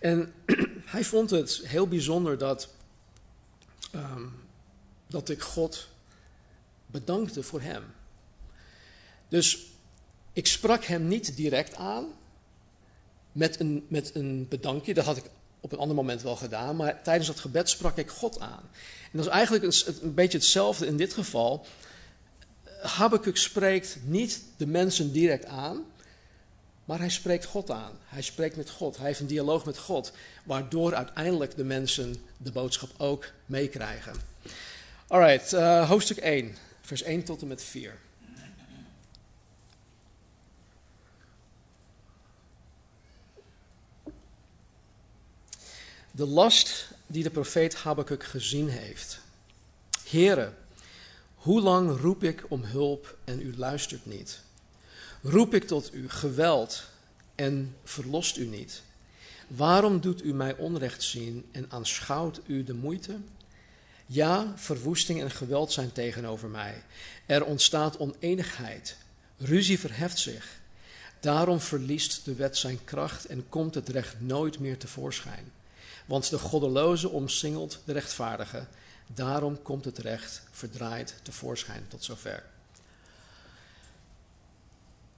En 0.00 0.32
hij 0.94 1.04
vond 1.04 1.30
het 1.30 1.60
heel 1.64 1.88
bijzonder 1.88 2.38
dat, 2.38 2.68
um, 3.94 4.32
dat 5.06 5.28
ik 5.28 5.42
God 5.42 5.88
bedankte 6.86 7.42
voor 7.42 7.60
hem. 7.60 7.82
Dus 9.28 9.66
ik 10.32 10.46
sprak 10.46 10.84
hem 10.84 11.08
niet 11.08 11.36
direct 11.36 11.74
aan 11.74 12.06
met 13.32 13.60
een, 13.60 13.86
met 13.88 14.14
een 14.14 14.46
bedankje. 14.48 14.94
Dat 14.94 15.04
had 15.04 15.16
ik 15.16 15.24
op 15.64 15.72
een 15.72 15.78
ander 15.78 15.96
moment 15.96 16.22
wel 16.22 16.36
gedaan. 16.36 16.76
Maar 16.76 17.02
tijdens 17.02 17.26
dat 17.26 17.40
gebed 17.40 17.68
sprak 17.68 17.96
ik 17.96 18.10
God 18.10 18.40
aan. 18.40 18.62
En 19.02 19.18
dat 19.18 19.26
is 19.26 19.32
eigenlijk 19.32 19.64
een, 19.64 19.94
een 20.02 20.14
beetje 20.14 20.38
hetzelfde 20.38 20.86
in 20.86 20.96
dit 20.96 21.12
geval. 21.12 21.66
Habakkuk 22.82 23.36
spreekt 23.36 23.98
niet 24.02 24.42
de 24.56 24.66
mensen 24.66 25.12
direct 25.12 25.46
aan. 25.46 25.84
Maar 26.84 26.98
hij 26.98 27.08
spreekt 27.08 27.44
God 27.44 27.70
aan. 27.70 27.92
Hij 28.04 28.22
spreekt 28.22 28.56
met 28.56 28.70
God. 28.70 28.96
Hij 28.96 29.06
heeft 29.06 29.20
een 29.20 29.26
dialoog 29.26 29.64
met 29.64 29.78
God. 29.78 30.12
Waardoor 30.44 30.94
uiteindelijk 30.94 31.56
de 31.56 31.64
mensen 31.64 32.16
de 32.36 32.52
boodschap 32.52 32.90
ook 32.96 33.30
meekrijgen. 33.46 34.14
Alright, 35.06 35.52
uh, 35.52 35.88
hoofdstuk 35.88 36.16
1, 36.16 36.56
vers 36.80 37.02
1 37.02 37.24
tot 37.24 37.42
en 37.42 37.48
met 37.48 37.62
4. 37.62 37.98
De 46.16 46.26
last 46.26 46.88
die 47.06 47.22
de 47.22 47.30
profeet 47.30 47.74
Habakkuk 47.74 48.24
gezien 48.24 48.68
heeft. 48.68 49.20
Heren, 50.04 50.54
hoe 51.34 51.60
lang 51.60 52.00
roep 52.00 52.22
ik 52.22 52.44
om 52.48 52.64
hulp 52.64 53.16
en 53.24 53.40
u 53.40 53.56
luistert 53.56 54.06
niet? 54.06 54.40
Roep 55.22 55.54
ik 55.54 55.66
tot 55.66 55.94
u 55.94 56.08
geweld 56.08 56.84
en 57.34 57.76
verlost 57.84 58.36
u 58.36 58.46
niet? 58.46 58.82
Waarom 59.46 60.00
doet 60.00 60.24
u 60.24 60.34
mij 60.34 60.56
onrecht 60.56 61.02
zien 61.02 61.46
en 61.50 61.66
aanschouwt 61.68 62.40
u 62.46 62.64
de 62.64 62.74
moeite? 62.74 63.16
Ja, 64.06 64.52
verwoesting 64.56 65.20
en 65.20 65.30
geweld 65.30 65.72
zijn 65.72 65.92
tegenover 65.92 66.48
mij. 66.48 66.82
Er 67.26 67.44
ontstaat 67.44 67.98
oneenigheid. 67.98 68.96
Ruzie 69.38 69.78
verheft 69.78 70.18
zich. 70.18 70.60
Daarom 71.20 71.60
verliest 71.60 72.24
de 72.24 72.34
wet 72.34 72.56
zijn 72.56 72.84
kracht 72.84 73.24
en 73.24 73.48
komt 73.48 73.74
het 73.74 73.88
recht 73.88 74.20
nooit 74.20 74.58
meer 74.58 74.78
tevoorschijn. 74.78 75.52
Want 76.04 76.30
de 76.30 76.38
goddeloze 76.38 77.08
omsingelt 77.08 77.78
de 77.84 77.92
rechtvaardige. 77.92 78.66
Daarom 79.14 79.62
komt 79.62 79.84
het 79.84 79.98
recht 79.98 80.42
verdraaid 80.50 81.14
tevoorschijn 81.22 81.84
tot 81.88 82.04
zover. 82.04 82.44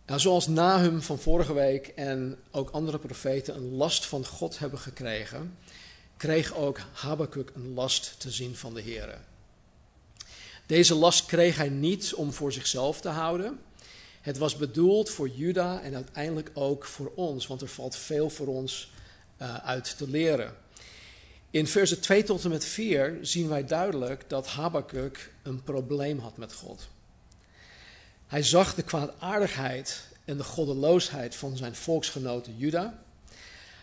Nou, 0.06 0.20
zoals 0.20 0.46
Nahum 0.46 1.02
van 1.02 1.18
vorige 1.18 1.52
week 1.52 1.86
en 1.86 2.38
ook 2.50 2.70
andere 2.70 2.98
profeten 2.98 3.54
een 3.54 3.74
last 3.74 4.06
van 4.06 4.26
God 4.26 4.58
hebben 4.58 4.78
gekregen, 4.78 5.58
kreeg 6.16 6.54
ook 6.54 6.78
Habakkuk 6.92 7.50
een 7.54 7.74
last 7.74 8.20
te 8.20 8.30
zien 8.30 8.56
van 8.56 8.74
de 8.74 8.80
Heer. 8.80 9.18
Deze 10.66 10.94
last 10.94 11.26
kreeg 11.26 11.56
hij 11.56 11.68
niet 11.68 12.14
om 12.14 12.32
voor 12.32 12.52
zichzelf 12.52 13.00
te 13.00 13.08
houden. 13.08 13.60
Het 14.20 14.38
was 14.38 14.56
bedoeld 14.56 15.10
voor 15.10 15.28
Juda 15.28 15.80
en 15.80 15.94
uiteindelijk 15.94 16.50
ook 16.54 16.84
voor 16.84 17.12
ons, 17.14 17.46
want 17.46 17.60
er 17.60 17.68
valt 17.68 17.96
veel 17.96 18.30
voor 18.30 18.46
ons 18.46 18.90
uh, 19.42 19.56
uit 19.56 19.96
te 19.96 20.10
leren. 20.10 20.54
In 21.50 21.66
versen 21.66 22.00
2 22.00 22.22
tot 22.22 22.44
en 22.44 22.50
met 22.50 22.64
4 22.64 23.18
zien 23.22 23.48
wij 23.48 23.64
duidelijk 23.64 24.24
dat 24.28 24.46
Habakkuk 24.46 25.32
een 25.42 25.62
probleem 25.62 26.18
had 26.18 26.36
met 26.36 26.52
God. 26.52 26.88
Hij 28.26 28.42
zag 28.42 28.74
de 28.74 28.82
kwaadaardigheid 28.82 30.08
en 30.24 30.36
de 30.36 30.44
goddeloosheid 30.44 31.36
van 31.36 31.56
zijn 31.56 31.74
volksgenoten 31.74 32.56
Juda. 32.56 33.02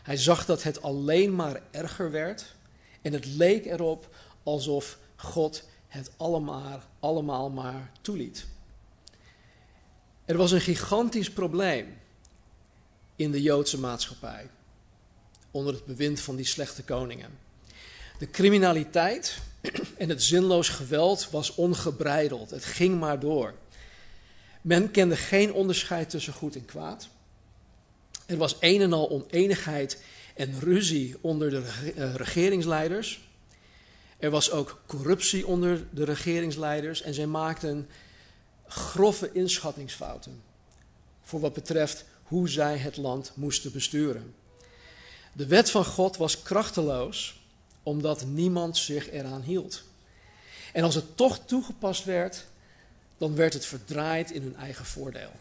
Hij 0.03 0.17
zag 0.17 0.45
dat 0.45 0.63
het 0.63 0.81
alleen 0.81 1.35
maar 1.35 1.61
erger 1.71 2.11
werd 2.11 2.55
en 3.01 3.13
het 3.13 3.25
leek 3.25 3.65
erop 3.65 4.15
alsof 4.43 4.97
God 5.15 5.63
het 5.87 6.11
allemaal, 6.17 6.81
allemaal 6.99 7.49
maar 7.49 7.91
toeliet. 8.01 8.45
Er 10.25 10.37
was 10.37 10.51
een 10.51 10.61
gigantisch 10.61 11.31
probleem 11.31 11.97
in 13.15 13.31
de 13.31 13.41
Joodse 13.41 13.79
maatschappij 13.79 14.49
onder 15.51 15.73
het 15.73 15.85
bewind 15.85 16.19
van 16.19 16.35
die 16.35 16.45
slechte 16.45 16.83
koningen. 16.83 17.42
De 18.17 18.29
criminaliteit 18.29 19.37
en 19.97 20.09
het 20.09 20.23
zinloos 20.23 20.69
geweld 20.69 21.29
was 21.29 21.55
ongebreideld. 21.55 22.49
Het 22.49 22.65
ging 22.65 22.99
maar 22.99 23.19
door. 23.19 23.53
Men 24.61 24.91
kende 24.91 25.15
geen 25.15 25.53
onderscheid 25.53 26.09
tussen 26.09 26.33
goed 26.33 26.55
en 26.55 26.65
kwaad. 26.65 27.07
Er 28.25 28.37
was 28.37 28.57
een 28.59 28.81
en 28.81 28.93
al 28.93 29.09
oneenigheid 29.09 30.03
en 30.35 30.59
ruzie 30.59 31.15
onder 31.21 31.49
de 31.49 31.91
eh, 31.95 32.15
regeringsleiders. 32.15 33.21
Er 34.17 34.29
was 34.29 34.51
ook 34.51 34.81
corruptie 34.85 35.47
onder 35.47 35.85
de 35.89 36.03
regeringsleiders 36.03 37.01
en 37.01 37.13
zij 37.13 37.27
maakten 37.27 37.89
grove 38.67 39.29
inschattingsfouten 39.33 40.41
voor 41.21 41.39
wat 41.39 41.53
betreft 41.53 42.05
hoe 42.23 42.49
zij 42.49 42.77
het 42.77 42.97
land 42.97 43.31
moesten 43.35 43.71
besturen. 43.71 44.35
De 45.33 45.45
wet 45.45 45.71
van 45.71 45.85
God 45.85 46.17
was 46.17 46.41
krachteloos 46.41 47.42
omdat 47.83 48.25
niemand 48.25 48.77
zich 48.77 49.11
eraan 49.11 49.41
hield. 49.41 49.83
En 50.73 50.83
als 50.83 50.95
het 50.95 51.17
toch 51.17 51.39
toegepast 51.45 52.03
werd, 52.03 52.45
dan 53.17 53.35
werd 53.35 53.53
het 53.53 53.65
verdraaid 53.65 54.31
in 54.31 54.41
hun 54.41 54.55
eigen 54.55 54.85
voordeel. 54.85 55.31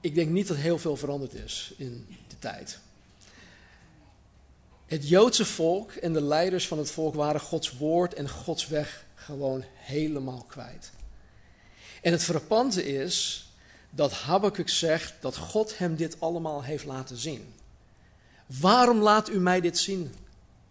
Ik 0.00 0.14
denk 0.14 0.30
niet 0.30 0.48
dat 0.48 0.56
heel 0.56 0.78
veel 0.78 0.96
veranderd 0.96 1.34
is 1.34 1.74
in 1.76 2.06
de 2.28 2.38
tijd. 2.38 2.78
Het 4.86 5.08
Joodse 5.08 5.44
volk 5.44 5.92
en 5.92 6.12
de 6.12 6.22
leiders 6.22 6.66
van 6.68 6.78
het 6.78 6.90
volk 6.90 7.14
waren 7.14 7.40
Gods 7.40 7.76
woord 7.78 8.14
en 8.14 8.28
Gods 8.28 8.66
weg 8.66 9.04
gewoon 9.14 9.64
helemaal 9.74 10.44
kwijt. 10.48 10.92
En 12.02 12.12
het 12.12 12.22
frappante 12.22 12.84
is 12.84 13.46
dat 13.90 14.12
Habakkuk 14.12 14.68
zegt 14.68 15.14
dat 15.20 15.36
God 15.36 15.78
hem 15.78 15.96
dit 15.96 16.20
allemaal 16.20 16.62
heeft 16.62 16.84
laten 16.84 17.16
zien. 17.16 17.54
Waarom 18.60 19.00
laat 19.00 19.28
u 19.28 19.38
mij 19.38 19.60
dit 19.60 19.78
zien? 19.78 20.14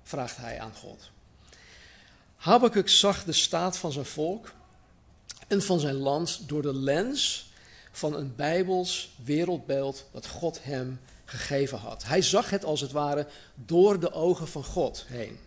vraagt 0.03 0.37
hij 0.37 0.59
aan 0.59 0.73
God. 0.75 1.11
Habakkuk 2.35 2.89
zag 2.89 3.23
de 3.23 3.33
staat 3.33 3.77
van 3.77 3.91
zijn 3.91 4.05
volk 4.05 4.53
en 5.47 5.61
van 5.61 5.79
zijn 5.79 5.95
land 5.95 6.39
door 6.47 6.61
de 6.61 6.75
lens 6.75 7.49
van 7.91 8.15
een 8.15 8.35
bijbels 8.35 9.11
wereldbeeld 9.23 10.05
dat 10.11 10.27
God 10.27 10.63
hem 10.63 10.99
gegeven 11.25 11.77
had. 11.77 12.03
Hij 12.03 12.21
zag 12.21 12.49
het 12.49 12.65
als 12.65 12.81
het 12.81 12.91
ware 12.91 13.27
door 13.55 13.99
de 13.99 14.11
ogen 14.11 14.47
van 14.47 14.63
God 14.63 15.05
heen. 15.07 15.39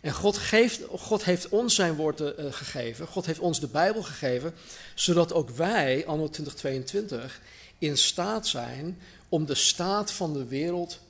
En 0.00 0.12
God, 0.12 0.36
geeft, 0.36 0.80
God 0.88 1.24
heeft 1.24 1.48
ons 1.48 1.74
zijn 1.74 1.94
woorden 1.94 2.44
uh, 2.44 2.52
gegeven, 2.52 3.06
God 3.06 3.26
heeft 3.26 3.38
ons 3.38 3.60
de 3.60 3.66
Bijbel 3.66 4.02
gegeven, 4.02 4.54
zodat 4.94 5.32
ook 5.32 5.50
wij, 5.50 6.06
anno 6.06 6.28
2022, 6.28 7.40
in 7.78 7.98
staat 7.98 8.46
zijn 8.46 9.00
om 9.28 9.46
de 9.46 9.54
staat 9.54 10.12
van 10.12 10.32
de 10.32 10.44
wereld 10.44 11.00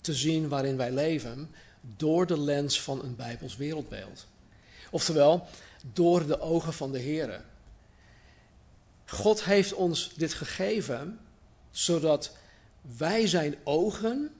te 0.00 0.14
zien 0.14 0.48
waarin 0.48 0.76
wij 0.76 0.90
leven, 0.90 1.50
door 1.96 2.26
de 2.26 2.40
lens 2.40 2.80
van 2.80 3.02
een 3.04 3.16
Bijbels 3.16 3.56
wereldbeeld. 3.56 4.26
Oftewel, 4.90 5.46
door 5.92 6.26
de 6.26 6.40
ogen 6.40 6.72
van 6.72 6.92
de 6.92 6.98
Heer. 6.98 7.44
God 9.06 9.44
heeft 9.44 9.72
ons 9.72 10.12
dit 10.16 10.34
gegeven, 10.34 11.18
zodat 11.70 12.36
wij 12.98 13.26
zijn 13.26 13.56
ogen, 13.64 14.30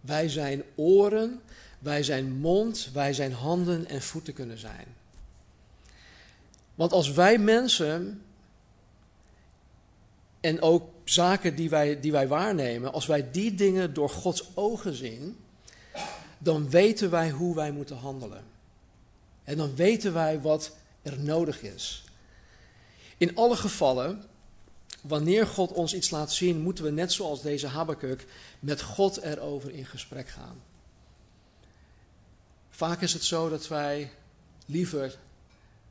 wij 0.00 0.28
zijn 0.28 0.62
oren, 0.74 1.40
wij 1.78 2.02
zijn 2.02 2.32
mond, 2.32 2.90
wij 2.92 3.12
zijn 3.12 3.32
handen 3.32 3.86
en 3.86 4.02
voeten 4.02 4.34
kunnen 4.34 4.58
zijn. 4.58 4.86
Want 6.74 6.92
als 6.92 7.12
wij 7.12 7.38
mensen 7.38 8.22
en 10.46 10.60
ook 10.60 10.90
zaken 11.04 11.56
die 11.56 11.70
wij, 11.70 12.00
die 12.00 12.12
wij 12.12 12.28
waarnemen, 12.28 12.92
als 12.92 13.06
wij 13.06 13.30
die 13.30 13.54
dingen 13.54 13.94
door 13.94 14.10
Gods 14.10 14.50
ogen 14.54 14.94
zien, 14.94 15.36
dan 16.38 16.70
weten 16.70 17.10
wij 17.10 17.30
hoe 17.30 17.54
wij 17.54 17.72
moeten 17.72 17.96
handelen. 17.96 18.44
En 19.44 19.56
dan 19.56 19.74
weten 19.74 20.12
wij 20.12 20.40
wat 20.40 20.76
er 21.02 21.18
nodig 21.18 21.62
is. 21.62 22.04
In 23.16 23.36
alle 23.36 23.56
gevallen, 23.56 24.24
wanneer 25.00 25.46
God 25.46 25.72
ons 25.72 25.94
iets 25.94 26.10
laat 26.10 26.32
zien, 26.32 26.60
moeten 26.60 26.84
we 26.84 26.90
net 26.90 27.12
zoals 27.12 27.42
deze 27.42 27.66
Habakkuk 27.66 28.26
met 28.60 28.82
God 28.82 29.16
erover 29.22 29.70
in 29.70 29.86
gesprek 29.86 30.28
gaan. 30.28 30.62
Vaak 32.70 33.00
is 33.00 33.12
het 33.12 33.24
zo 33.24 33.48
dat 33.48 33.68
wij 33.68 34.10
liever, 34.66 35.18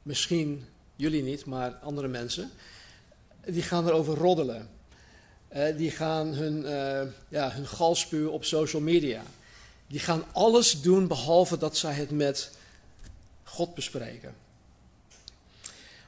misschien 0.04 0.66
jullie 0.96 1.24
niet, 1.24 1.46
maar 1.46 1.72
andere 1.72 2.08
mensen, 2.08 2.52
die 3.46 3.62
gaan 3.62 3.88
erover 3.88 4.18
roddelen. 4.18 4.70
Uh, 5.56 5.78
die 5.78 5.92
gaan 5.92 6.28
hun, 6.28 6.58
uh, 6.58 7.12
ja, 7.30 7.52
hun 7.52 7.68
galspuw 7.68 8.30
op 8.30 8.44
social 8.44 8.82
media. 8.82 9.24
Die 9.88 10.00
gaan 10.00 10.24
alles 10.32 10.82
doen 10.82 11.08
behalve 11.08 11.58
dat 11.58 11.78
zij 11.78 11.94
het 11.94 12.12
met 12.12 12.52
God 13.44 13.74
bespreken. 13.74 14.36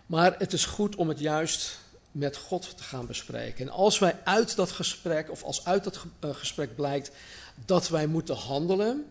Maar 0.06 0.36
het 0.38 0.54
is 0.54 0.66
goed 0.66 0.96
om 0.96 1.10
het 1.10 1.20
juist 1.20 1.80
met 2.12 2.38
God 2.38 2.78
te 2.78 2.84
gaan 2.84 3.06
bespreken. 3.06 3.66
En 3.66 3.74
als 3.74 4.00
wij 4.00 4.20
uit 4.24 4.56
dat 4.56 4.72
gesprek, 4.72 5.32
of 5.32 5.44
als 5.44 5.66
uit 5.66 5.84
dat 5.84 6.06
eh, 6.20 6.30
gesprek 6.36 6.76
blijkt 6.76 7.12
dat 7.66 7.90
wij 7.90 8.08
moeten 8.08 8.36
handelen, 8.36 9.06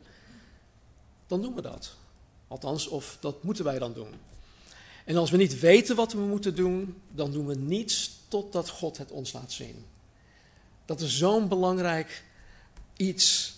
dan 1.27 1.43
doen 1.43 1.55
we 1.55 1.63
dat. 1.63 1.95
Althans, 2.49 2.89
of 2.89 3.17
dat 3.21 3.43
moeten 3.43 3.65
wij 3.65 3.79
dan 3.79 3.93
doen. 3.93 4.15
En 5.05 5.17
als 5.17 5.31
we 5.31 5.37
niet 5.37 5.61
weten 5.61 5.97
wat 5.97 6.13
we 6.13 6.21
moeten 6.21 6.55
doen, 6.55 7.03
dan 7.13 7.33
doen 7.33 7.47
we 7.47 7.55
niets 7.55 8.16
totdat 8.29 8.69
God 8.69 8.99
het 8.99 9.11
ons 9.11 9.33
laat 9.33 9.53
zien. 9.53 9.85
Dat 10.85 11.01
is 11.01 11.19
zo'n 11.19 11.49
belangrijk 11.49 12.25
iets. 12.97 13.55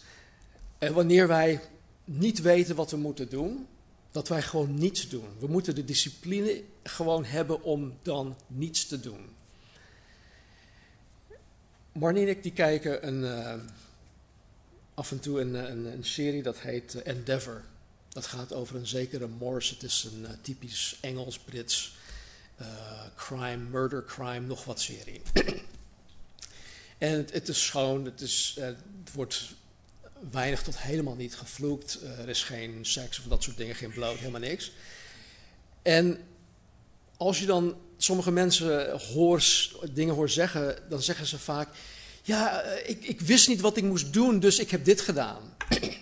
En 0.78 0.94
wanneer 0.94 1.28
wij 1.28 1.61
niet 2.04 2.40
weten 2.40 2.76
wat 2.76 2.90
we 2.90 2.96
moeten 2.96 3.28
doen, 3.28 3.66
dat 4.11 4.28
wij 4.28 4.42
gewoon 4.42 4.74
niets 4.74 5.09
doen. 5.09 5.28
We 5.38 5.46
moeten 5.46 5.74
de 5.74 5.85
discipline 5.85 6.62
gewoon 6.83 7.24
hebben 7.24 7.62
om 7.62 7.98
dan 8.02 8.37
niets 8.46 8.87
te 8.87 9.00
doen. 9.00 9.37
Marnie 11.92 12.22
en 12.22 12.28
ik 12.28 12.42
die 12.42 12.52
kijken 12.52 13.07
een, 13.07 13.22
uh, 13.22 13.54
af 14.94 15.11
en 15.11 15.20
toe 15.20 15.40
een, 15.40 15.54
een, 15.54 15.92
een 15.92 16.04
serie 16.04 16.42
dat 16.42 16.59
heet 16.59 16.94
uh, 16.94 17.07
Endeavour. 17.07 17.64
Dat 18.09 18.26
gaat 18.26 18.52
over 18.52 18.76
een 18.76 18.87
zekere 18.87 19.26
Morse. 19.26 19.74
Het 19.74 19.83
is 19.83 20.09
een 20.12 20.20
uh, 20.20 20.28
typisch 20.42 20.98
Engels-Brits 21.00 21.96
crime, 23.14 23.57
murder 23.57 24.05
crime, 24.05 24.40
nog 24.40 24.64
wat 24.64 24.81
serie. 24.81 25.23
en 26.99 27.27
het, 27.33 27.49
is 27.49 27.64
schoon, 27.64 28.05
het, 28.05 28.21
is, 28.21 28.57
het 28.61 28.79
wordt 29.12 29.55
weinig 30.31 30.62
tot 30.62 30.79
helemaal 30.79 31.14
niet 31.14 31.37
gevloekt. 31.37 31.99
er 32.18 32.29
is 32.29 32.42
geen 32.42 32.79
seks 32.87 33.18
of 33.18 33.25
dat 33.25 33.42
soort 33.42 33.57
dingen, 33.57 33.75
geen 33.75 33.92
bloot, 33.92 34.18
helemaal 34.18 34.40
niks. 34.40 34.73
En 35.83 36.18
als 37.16 37.38
je 37.38 37.47
dan 37.47 37.77
sommige 37.97 38.31
mensen 38.31 38.99
hoort, 38.99 39.75
dingen 39.92 40.14
hoort 40.14 40.33
zeggen, 40.33 40.79
dan 40.88 41.03
zeggen 41.03 41.27
ze 41.27 41.38
vaak: 41.38 41.68
Ja, 42.23 42.61
eh, 42.61 42.90
ik, 42.90 43.05
ik 43.05 43.21
wist 43.21 43.49
niet 43.49 43.61
wat 43.61 43.77
ik 43.77 43.85
moest 43.85 44.12
doen, 44.12 44.40
dus 44.40 44.59
ik 44.59 44.71
heb 44.71 44.85
dit 44.85 45.01
gedaan. 45.01 45.42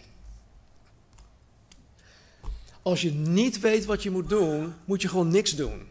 Als 2.83 3.03
je 3.03 3.13
niet 3.13 3.61
weet 3.61 3.85
wat 3.85 4.03
je 4.03 4.11
moet 4.11 4.29
doen, 4.29 4.75
moet 4.85 5.03
je 5.03 5.09
gewoon 5.09 5.29
niks 5.29 5.57
doen. 5.57 5.89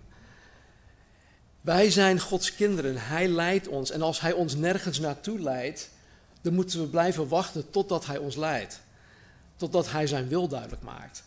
Wij 1.65 1.91
zijn 1.91 2.19
Gods 2.19 2.55
kinderen, 2.55 2.97
Hij 2.97 3.27
leidt 3.27 3.67
ons. 3.67 3.91
En 3.91 4.01
als 4.01 4.19
Hij 4.19 4.31
ons 4.31 4.55
nergens 4.55 4.99
naartoe 4.99 5.39
leidt, 5.39 5.89
dan 6.41 6.53
moeten 6.53 6.79
we 6.79 6.87
blijven 6.87 7.27
wachten 7.27 7.69
totdat 7.69 8.05
Hij 8.05 8.17
ons 8.17 8.35
leidt. 8.35 8.79
Totdat 9.55 9.91
Hij 9.91 10.07
zijn 10.07 10.27
wil 10.27 10.47
duidelijk 10.47 10.81
maakt. 10.81 11.23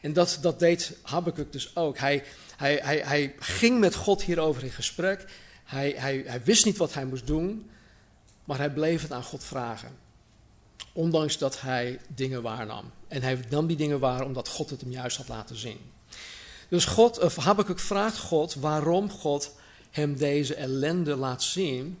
En 0.00 0.12
dat, 0.12 0.38
dat 0.40 0.58
deed 0.58 0.96
Habakkuk 1.02 1.52
dus 1.52 1.76
ook. 1.76 1.98
Hij, 1.98 2.24
hij, 2.56 2.80
hij, 2.82 2.98
hij 2.98 3.34
ging 3.38 3.80
met 3.80 3.94
God 3.94 4.22
hierover 4.22 4.62
in 4.64 4.70
gesprek. 4.70 5.24
Hij, 5.64 5.94
hij, 5.96 6.22
hij 6.26 6.42
wist 6.42 6.64
niet 6.64 6.76
wat 6.76 6.94
hij 6.94 7.04
moest 7.04 7.26
doen, 7.26 7.70
maar 8.44 8.58
hij 8.58 8.70
bleef 8.70 9.02
het 9.02 9.12
aan 9.12 9.24
God 9.24 9.44
vragen. 9.44 9.90
Ondanks 10.92 11.38
dat 11.38 11.60
hij 11.60 12.00
dingen 12.06 12.42
waarnam. 12.42 12.90
En 13.08 13.22
hij 13.22 13.44
nam 13.48 13.66
die 13.66 13.76
dingen 13.76 14.00
waar 14.00 14.24
omdat 14.24 14.48
God 14.48 14.70
het 14.70 14.80
hem 14.80 14.90
juist 14.90 15.16
had 15.16 15.28
laten 15.28 15.56
zien. 15.56 15.78
Dus 16.68 16.84
God, 16.84 17.18
of 17.18 17.36
Habakkuk 17.36 17.78
vraagt 17.78 18.18
God 18.18 18.54
waarom 18.54 19.10
God 19.10 19.60
hem 19.92 20.16
deze 20.16 20.54
ellende 20.54 21.16
laat 21.16 21.42
zien, 21.42 21.98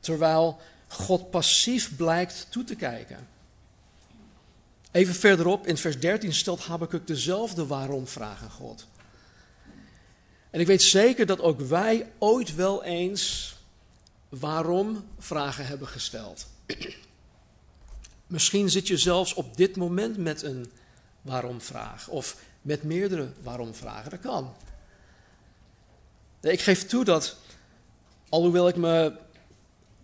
terwijl 0.00 0.60
God 0.88 1.30
passief 1.30 1.96
blijkt 1.96 2.46
toe 2.50 2.64
te 2.64 2.74
kijken. 2.74 3.28
Even 4.90 5.14
verderop, 5.14 5.66
in 5.66 5.76
vers 5.76 6.00
13, 6.00 6.34
stelt 6.34 6.60
Habakkuk 6.60 7.06
dezelfde 7.06 7.66
waarom-vraag 7.66 8.42
aan 8.42 8.50
God. 8.50 8.86
En 10.50 10.60
ik 10.60 10.66
weet 10.66 10.82
zeker 10.82 11.26
dat 11.26 11.40
ook 11.40 11.60
wij 11.60 12.10
ooit 12.18 12.54
wel 12.54 12.84
eens 12.84 13.54
waarom-vragen 14.28 15.66
hebben 15.66 15.88
gesteld. 15.88 16.46
Misschien 18.26 18.70
zit 18.70 18.86
je 18.86 18.96
zelfs 18.96 19.34
op 19.34 19.56
dit 19.56 19.76
moment 19.76 20.16
met 20.16 20.42
een 20.42 20.72
waarom-vraag, 21.22 22.08
of 22.08 22.36
met 22.62 22.82
meerdere 22.82 23.32
waarom-vragen. 23.42 24.10
Dat 24.10 24.20
kan. 24.20 24.54
Ik 26.40 26.60
geef 26.60 26.86
toe 26.86 27.04
dat, 27.04 27.36
alhoewel 28.28 28.68
ik 28.68 28.76
me 28.76 29.12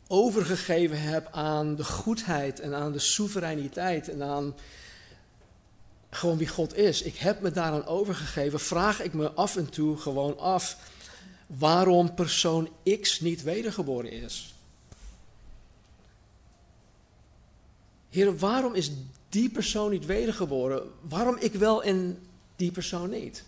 overgegeven 0.09 1.03
heb 1.03 1.29
aan 1.33 1.77
de 1.77 1.85
goedheid 1.85 2.61
en 2.61 2.75
aan 2.75 2.93
de 2.93 2.99
soevereiniteit 2.99 4.09
en 4.09 4.23
aan 4.23 4.55
gewoon 6.11 6.39
wie 6.39 6.49
God 6.49 6.77
is. 6.77 7.03
Ik 7.03 7.17
heb 7.17 7.41
me 7.41 7.51
daaraan 7.51 7.87
overgegeven. 7.87 8.61
Vraag 8.61 9.01
ik 9.01 9.13
me 9.13 9.31
af 9.31 9.57
en 9.57 9.71
toe 9.71 9.97
gewoon 9.97 10.39
af 10.39 10.77
waarom 11.47 12.15
persoon 12.15 12.71
X 13.01 13.21
niet 13.21 13.43
wedergeboren 13.43 14.11
is. 14.11 14.55
Heer, 18.09 18.39
waarom 18.39 18.75
is 18.75 18.91
die 19.29 19.51
persoon 19.51 19.91
niet 19.91 20.07
wedergeboren? 20.07 20.83
Waarom 21.01 21.37
ik 21.37 21.53
wel 21.53 21.83
en 21.83 22.27
die 22.57 22.71
persoon 22.71 23.11
niet? 23.11 23.45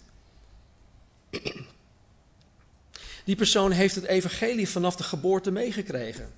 Die 3.28 3.36
persoon 3.36 3.70
heeft 3.70 3.94
het 3.94 4.04
evangelie 4.04 4.68
vanaf 4.68 4.96
de 4.96 5.02
geboorte 5.02 5.50
meegekregen 5.50 6.32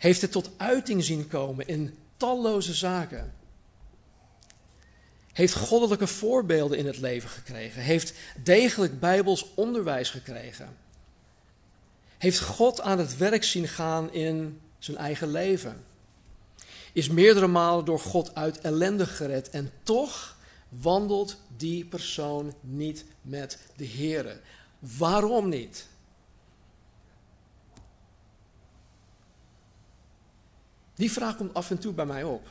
heeft 0.00 0.20
het 0.20 0.32
tot 0.32 0.50
uiting 0.56 1.04
zien 1.04 1.28
komen 1.28 1.66
in 1.66 1.98
talloze 2.16 2.74
zaken. 2.74 3.34
Heeft 5.32 5.54
goddelijke 5.54 6.06
voorbeelden 6.06 6.78
in 6.78 6.86
het 6.86 6.98
leven 6.98 7.28
gekregen. 7.28 7.82
Heeft 7.82 8.12
degelijk 8.42 9.00
bijbels 9.00 9.54
onderwijs 9.54 10.10
gekregen. 10.10 10.76
Heeft 12.18 12.40
God 12.40 12.80
aan 12.80 12.98
het 12.98 13.16
werk 13.16 13.44
zien 13.44 13.68
gaan 13.68 14.12
in 14.12 14.60
zijn 14.78 14.96
eigen 14.96 15.30
leven. 15.30 15.84
is 16.92 17.08
meerdere 17.08 17.46
malen 17.46 17.84
door 17.84 18.00
God 18.00 18.34
uit 18.34 18.60
ellende 18.60 19.06
gered 19.06 19.50
en 19.50 19.70
toch 19.82 20.36
wandelt 20.68 21.36
die 21.56 21.84
persoon 21.84 22.54
niet 22.60 23.04
met 23.22 23.58
de 23.76 23.84
Heer. 23.84 24.40
Waarom 24.80 25.48
niet? 25.48 25.88
Die 30.94 31.12
vraag 31.12 31.36
komt 31.36 31.54
af 31.54 31.70
en 31.70 31.78
toe 31.78 31.92
bij 31.92 32.06
mij 32.06 32.24
op. 32.24 32.48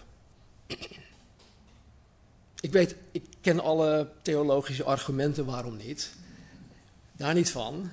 Ik 2.60 2.72
weet, 2.72 2.96
ik 3.12 3.26
ken 3.42 3.60
alle 3.60 4.12
theologische 4.22 4.84
argumenten 4.84 5.46
waarom 5.46 5.78
niet. 5.78 6.13
Daar 7.12 7.34
niet 7.34 7.52
van. 7.52 7.89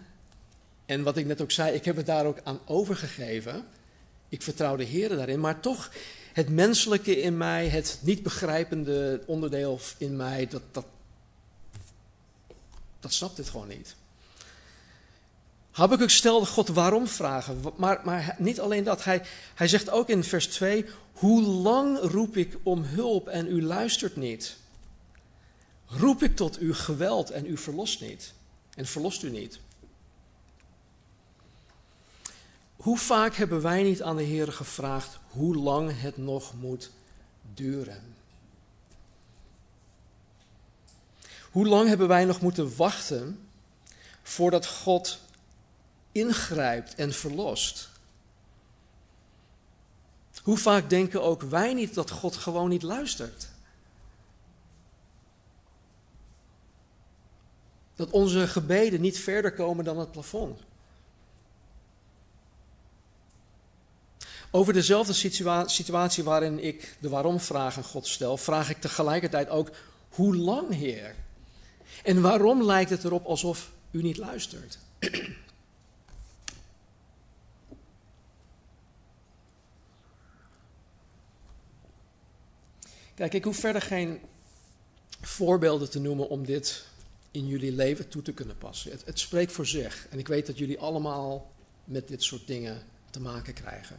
En 0.87 1.03
wat 1.03 1.16
ik 1.16 1.27
net 1.27 1.40
ook 1.40 1.51
zei, 1.51 1.75
ik 1.75 1.85
heb 1.85 1.96
het 1.96 2.07
daar 2.07 2.27
ook 2.27 2.40
aan 2.44 2.61
overgegeven. 2.64 3.66
Ik 4.29 4.42
vertrouw 4.42 4.77
de 4.77 4.85
Heer 4.85 5.09
daarin, 5.09 5.40
maar 5.40 5.61
toch 5.61 5.92
het 6.33 6.49
menselijke 6.49 7.20
in 7.20 7.37
mij, 7.37 7.68
het 7.68 7.99
niet 8.03 8.22
begrijpende 8.22 9.22
onderdeel 9.27 9.81
in 9.99 10.16
mij, 10.16 10.46
dat, 10.46 10.62
dat, 10.70 10.87
dat 13.01 13.12
snapt 13.12 13.37
het 13.37 13.49
gewoon 13.49 13.68
niet. 13.68 13.96
Habakkuk 15.76 16.10
stelde 16.10 16.46
God 16.46 16.68
waarom 16.68 17.06
vragen, 17.06 17.62
maar, 17.76 18.00
maar 18.04 18.36
niet 18.38 18.60
alleen 18.60 18.84
dat. 18.84 19.04
Hij, 19.04 19.22
hij 19.54 19.68
zegt 19.68 19.90
ook 19.90 20.08
in 20.08 20.24
vers 20.24 20.46
2, 20.46 20.86
hoe 21.12 21.42
lang 21.42 21.98
roep 21.98 22.36
ik 22.36 22.58
om 22.62 22.82
hulp 22.82 23.28
en 23.28 23.46
u 23.46 23.62
luistert 23.62 24.16
niet? 24.16 24.56
Roep 25.86 26.22
ik 26.22 26.36
tot 26.36 26.60
u 26.60 26.74
geweld 26.74 27.30
en 27.30 27.46
u 27.46 27.56
verlost 27.56 28.00
niet? 28.00 28.32
En 28.74 28.86
verlost 28.86 29.22
u 29.22 29.30
niet? 29.30 29.58
Hoe 32.76 32.98
vaak 32.98 33.34
hebben 33.34 33.62
wij 33.62 33.82
niet 33.82 34.02
aan 34.02 34.16
de 34.16 34.22
Heer 34.22 34.52
gevraagd 34.52 35.18
hoe 35.28 35.56
lang 35.56 36.00
het 36.00 36.16
nog 36.16 36.54
moet 36.54 36.90
duren? 37.54 38.14
Hoe 41.50 41.66
lang 41.66 41.88
hebben 41.88 42.08
wij 42.08 42.24
nog 42.24 42.40
moeten 42.40 42.76
wachten 42.76 43.48
voordat 44.22 44.66
God 44.66 45.24
ingrijpt 46.16 46.94
en 46.94 47.12
verlost? 47.12 47.88
Hoe 50.42 50.59
vaak 50.59 50.90
denken 50.90 51.22
ook 51.22 51.42
wij 51.42 51.74
niet 51.74 51.94
dat 51.94 52.11
God 52.11 52.37
gewoon 52.37 52.68
niet 52.68 52.83
luistert? 52.83 53.48
Dat 57.94 58.11
onze 58.11 58.48
gebeden 58.48 59.00
niet 59.00 59.18
verder 59.18 59.52
komen 59.52 59.85
dan 59.85 59.98
het 59.98 60.11
plafond. 60.11 60.61
Over 64.50 64.72
dezelfde 64.72 65.12
situatie 65.66 66.24
waarin 66.24 66.64
ik 66.64 66.96
de 67.00 67.09
waarom-vraag 67.09 67.76
aan 67.76 67.85
God 67.85 68.07
stel, 68.07 68.37
vraag 68.37 68.70
ik 68.70 68.81
tegelijkertijd 68.81 69.48
ook: 69.48 69.70
hoe 70.09 70.37
lang, 70.37 70.74
Heer? 70.74 71.14
En 72.02 72.22
waarom 72.22 72.62
lijkt 72.62 72.90
het 72.90 73.05
erop 73.05 73.26
alsof 73.26 73.70
u 73.90 74.02
niet 74.02 74.16
luistert? 74.16 74.79
Kijk, 83.16 83.35
ik 83.35 83.44
hoef 83.44 83.57
verder 83.57 83.83
geen 83.83 84.20
voorbeelden 85.20 85.90
te 85.90 86.00
noemen 86.00 86.29
om 86.29 86.44
dit 86.44 86.85
in 87.31 87.46
jullie 87.46 87.72
leven 87.72 88.09
toe 88.09 88.22
te 88.22 88.33
kunnen 88.33 88.59
passen. 88.59 88.90
Het, 88.90 89.05
het 89.05 89.18
spreekt 89.18 89.52
voor 89.52 89.66
zich. 89.66 90.07
En 90.11 90.18
ik 90.18 90.29
weet 90.29 90.46
dat 90.46 90.59
jullie 90.59 90.79
allemaal 90.79 91.50
met 91.85 92.09
dit 92.09 92.22
soort 92.22 92.46
dingen 92.46 92.83
te 93.11 93.20
maken 93.20 93.55
krijgen. 93.55 93.96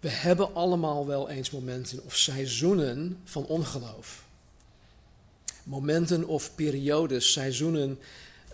We 0.00 0.08
hebben 0.08 0.54
allemaal 0.54 1.06
wel 1.06 1.28
eens 1.28 1.50
momenten 1.50 2.04
of 2.04 2.16
seizoenen 2.16 3.20
van 3.24 3.46
ongeloof. 3.46 4.24
Momenten 5.62 6.26
of 6.26 6.54
periodes, 6.54 7.32
seizoenen 7.32 7.98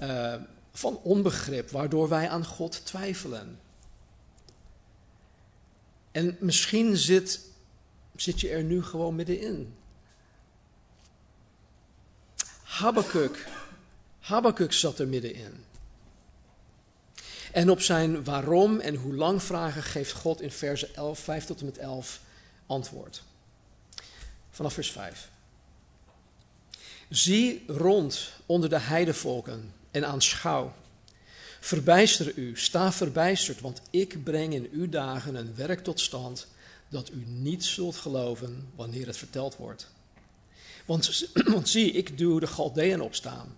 uh, 0.03 0.35
van 0.73 1.01
onbegrip, 1.03 1.71
waardoor 1.71 2.09
wij 2.09 2.29
aan 2.29 2.45
God 2.45 2.87
twijfelen. 2.87 3.59
En 6.16 6.37
misschien 6.40 6.96
zit, 6.96 7.40
zit 8.14 8.40
je 8.40 8.48
er 8.48 8.62
nu 8.62 8.83
gewoon 8.83 9.14
middenin. 9.14 9.74
Habakkuk, 12.62 13.46
Habakkuk 14.18 14.72
zat 14.72 14.98
er 14.98 15.09
middenin. 15.09 15.64
En 17.52 17.70
op 17.70 17.81
zijn 17.81 18.24
waarom 18.24 18.81
en 18.81 18.94
hoe 18.94 19.14
lang 19.14 19.42
vragen 19.42 19.83
geeft 19.83 20.12
God 20.12 20.40
in 20.40 20.50
verse 20.50 20.87
11, 20.87 21.18
5 21.18 21.44
tot 21.44 21.61
en 21.61 21.66
met 21.66 21.79
11 21.79 22.20
antwoord. 22.66 23.22
Vanaf 24.50 24.72
vers 24.72 24.90
5. 24.92 25.31
Zie 27.09 27.64
rond 27.66 28.33
onder 28.46 28.68
de 28.68 28.79
heidevolken 28.79 29.72
en 29.90 30.07
aanschouw. 30.07 30.74
Verbijster 31.66 32.33
u, 32.37 32.57
sta 32.57 32.92
verbijsterd, 32.92 33.61
want 33.61 33.81
ik 33.90 34.24
breng 34.24 34.55
in 34.55 34.68
uw 34.72 34.88
dagen 34.88 35.35
een 35.35 35.55
werk 35.55 35.85
tot 35.85 36.00
stand 36.00 36.46
dat 36.88 37.11
u 37.11 37.24
niet 37.26 37.64
zult 37.64 37.96
geloven 37.96 38.68
wanneer 38.74 39.07
het 39.07 39.16
verteld 39.16 39.57
wordt. 39.57 39.88
Want, 40.87 41.68
zie, 41.68 41.92
ik 41.92 42.18
doe 42.18 42.40
de 42.40 42.46
Galdeën 42.46 43.00
opstaan, 43.00 43.57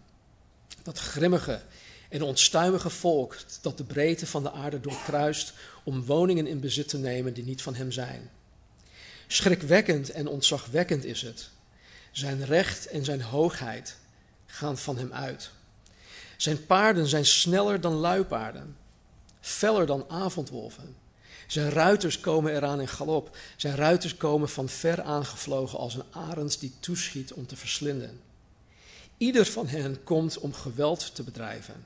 dat 0.82 0.98
grimmige 0.98 1.62
en 2.08 2.22
onstuimige 2.22 2.90
volk 2.90 3.36
dat 3.60 3.76
de 3.76 3.84
breedte 3.84 4.26
van 4.26 4.42
de 4.42 4.52
aarde 4.52 4.80
doorkruist 4.80 5.52
om 5.84 6.04
woningen 6.04 6.46
in 6.46 6.60
bezit 6.60 6.88
te 6.88 6.98
nemen 6.98 7.34
die 7.34 7.44
niet 7.44 7.62
van 7.62 7.74
hem 7.74 7.92
zijn. 7.92 8.30
Schrikwekkend 9.26 10.10
en 10.10 10.26
ontzagwekkend 10.28 11.04
is 11.04 11.22
het. 11.22 11.48
Zijn 12.12 12.44
recht 12.44 12.86
en 12.86 13.04
zijn 13.04 13.22
hoogheid 13.22 13.96
gaan 14.46 14.78
van 14.78 14.98
hem 14.98 15.12
uit. 15.12 15.50
Zijn 16.38 16.66
paarden 16.66 17.06
zijn 17.06 17.26
sneller 17.26 17.80
dan 17.80 17.92
luipaarden, 17.92 18.76
feller 19.40 19.86
dan 19.86 20.04
avondwolven. 20.08 20.96
Zijn 21.46 21.70
ruiters 21.70 22.20
komen 22.20 22.54
eraan 22.54 22.80
in 22.80 22.88
galop. 22.88 23.36
Zijn 23.56 23.76
ruiters 23.76 24.16
komen 24.16 24.48
van 24.48 24.68
ver 24.68 25.02
aangevlogen 25.02 25.78
als 25.78 25.94
een 25.94 26.04
arend 26.10 26.60
die 26.60 26.72
toeschiet 26.80 27.32
om 27.32 27.46
te 27.46 27.56
verslinden. 27.56 28.20
Ieder 29.16 29.46
van 29.46 29.66
hen 29.66 30.04
komt 30.04 30.38
om 30.38 30.54
geweld 30.54 31.14
te 31.14 31.22
bedrijven 31.22 31.84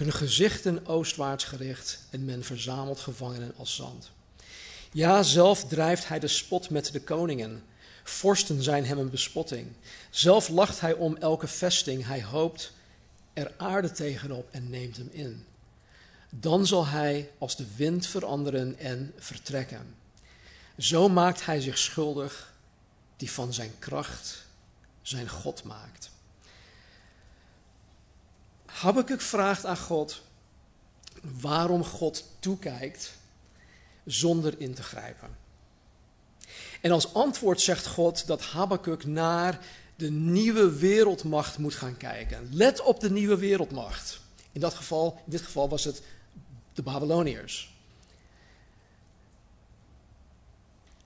hun 0.00 0.12
gezichten 0.12 0.86
oostwaarts 0.86 1.44
gericht 1.44 1.98
en 2.10 2.24
men 2.24 2.44
verzamelt 2.44 3.00
gevangenen 3.00 3.52
als 3.56 3.74
zand. 3.74 4.10
Ja, 4.92 5.22
zelf 5.22 5.64
drijft 5.64 6.08
hij 6.08 6.18
de 6.18 6.28
spot 6.28 6.70
met 6.70 6.92
de 6.92 7.00
koningen. 7.00 7.62
Vorsten 8.04 8.62
zijn 8.62 8.84
hem 8.84 8.98
een 8.98 9.10
bespotting. 9.10 9.66
Zelf 10.10 10.48
lacht 10.48 10.80
hij 10.80 10.92
om 10.92 11.16
elke 11.16 11.46
vesting. 11.46 12.06
Hij 12.06 12.22
hoopt 12.22 12.72
er 13.40 13.54
aarde 13.56 13.92
tegenop 13.92 14.48
en 14.50 14.70
neemt 14.70 14.96
hem 14.96 15.08
in. 15.12 15.46
Dan 16.30 16.66
zal 16.66 16.86
hij 16.86 17.30
als 17.38 17.56
de 17.56 17.66
wind 17.76 18.06
veranderen 18.06 18.78
en 18.78 19.12
vertrekken. 19.16 19.94
Zo 20.78 21.08
maakt 21.08 21.44
hij 21.44 21.60
zich 21.60 21.78
schuldig 21.78 22.52
die 23.16 23.30
van 23.30 23.52
zijn 23.52 23.72
kracht 23.78 24.46
zijn 25.02 25.28
God 25.28 25.64
maakt. 25.64 26.10
Habakkuk 28.66 29.20
vraagt 29.20 29.66
aan 29.66 29.76
God 29.76 30.22
waarom 31.22 31.84
God 31.84 32.24
toekijkt 32.38 33.12
zonder 34.04 34.60
in 34.60 34.74
te 34.74 34.82
grijpen. 34.82 35.36
En 36.80 36.90
als 36.90 37.14
antwoord 37.14 37.60
zegt 37.60 37.86
God 37.86 38.26
dat 38.26 38.42
Habakkuk 38.42 39.04
naar 39.04 39.60
de 40.00 40.10
nieuwe 40.10 40.78
wereldmacht 40.78 41.58
moet 41.58 41.74
gaan 41.74 41.96
kijken. 41.96 42.48
Let 42.52 42.80
op 42.80 43.00
de 43.00 43.10
nieuwe 43.10 43.36
wereldmacht. 43.36 44.20
In, 44.52 44.60
dat 44.60 44.74
geval, 44.74 45.20
in 45.24 45.30
dit 45.30 45.42
geval 45.42 45.68
was 45.68 45.84
het 45.84 46.02
de 46.72 46.82
Babyloniërs. 46.82 47.74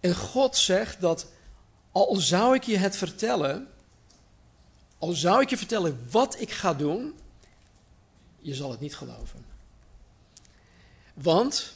En 0.00 0.14
God 0.14 0.56
zegt 0.56 1.00
dat 1.00 1.26
al 1.92 2.14
zou 2.16 2.54
ik 2.54 2.62
je 2.62 2.76
het 2.76 2.96
vertellen, 2.96 3.68
al 4.98 5.12
zou 5.12 5.42
ik 5.42 5.50
je 5.50 5.56
vertellen 5.56 6.06
wat 6.10 6.40
ik 6.40 6.50
ga 6.50 6.74
doen, 6.74 7.14
je 8.40 8.54
zal 8.54 8.70
het 8.70 8.80
niet 8.80 8.96
geloven. 8.96 9.44
Want 11.14 11.74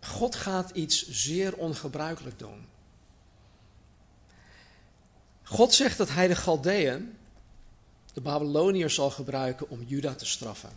God 0.00 0.34
gaat 0.34 0.70
iets 0.70 1.08
zeer 1.08 1.54
ongebruikelijk 1.56 2.38
doen. 2.38 2.66
God 5.48 5.74
zegt 5.74 5.98
dat 5.98 6.08
hij 6.08 6.28
de 6.28 6.36
Galdeën, 6.36 7.16
de 8.12 8.20
Babyloniërs, 8.20 8.94
zal 8.94 9.10
gebruiken 9.10 9.68
om 9.68 9.82
Juda 9.86 10.14
te 10.14 10.26
straffen. 10.26 10.70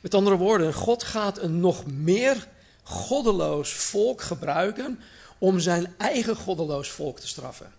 Met 0.00 0.14
andere 0.14 0.36
woorden, 0.36 0.74
God 0.74 1.02
gaat 1.02 1.38
een 1.38 1.60
nog 1.60 1.86
meer 1.86 2.48
goddeloos 2.82 3.72
volk 3.72 4.20
gebruiken 4.20 5.00
om 5.38 5.60
zijn 5.60 5.94
eigen 5.98 6.36
goddeloos 6.36 6.88
volk 6.90 7.18
te 7.18 7.28
straffen. 7.28 7.72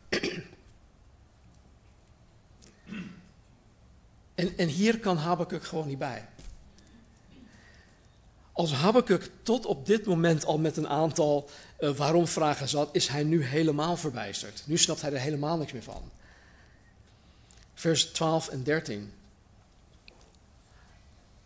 En, 4.35 4.57
en 4.57 4.67
hier 4.67 4.99
kan 4.99 5.17
Habakkuk 5.17 5.63
gewoon 5.63 5.87
niet 5.87 5.97
bij. 5.97 6.27
Als 8.51 8.73
Habakkuk 8.73 9.29
tot 9.43 9.65
op 9.65 9.85
dit 9.85 10.05
moment 10.05 10.45
al 10.45 10.57
met 10.57 10.77
een 10.77 10.87
aantal 10.87 11.49
uh, 11.79 11.89
waarom-vragen 11.89 12.67
zat, 12.67 12.89
is 12.91 13.07
hij 13.07 13.23
nu 13.23 13.43
helemaal 13.43 13.97
verbijsterd. 13.97 14.63
Nu 14.65 14.77
snapt 14.77 15.01
hij 15.01 15.11
er 15.13 15.19
helemaal 15.19 15.57
niks 15.57 15.71
meer 15.71 15.83
van. 15.83 16.11
Vers 17.73 18.05
12 18.05 18.47
en 18.47 18.63
13. 18.63 19.13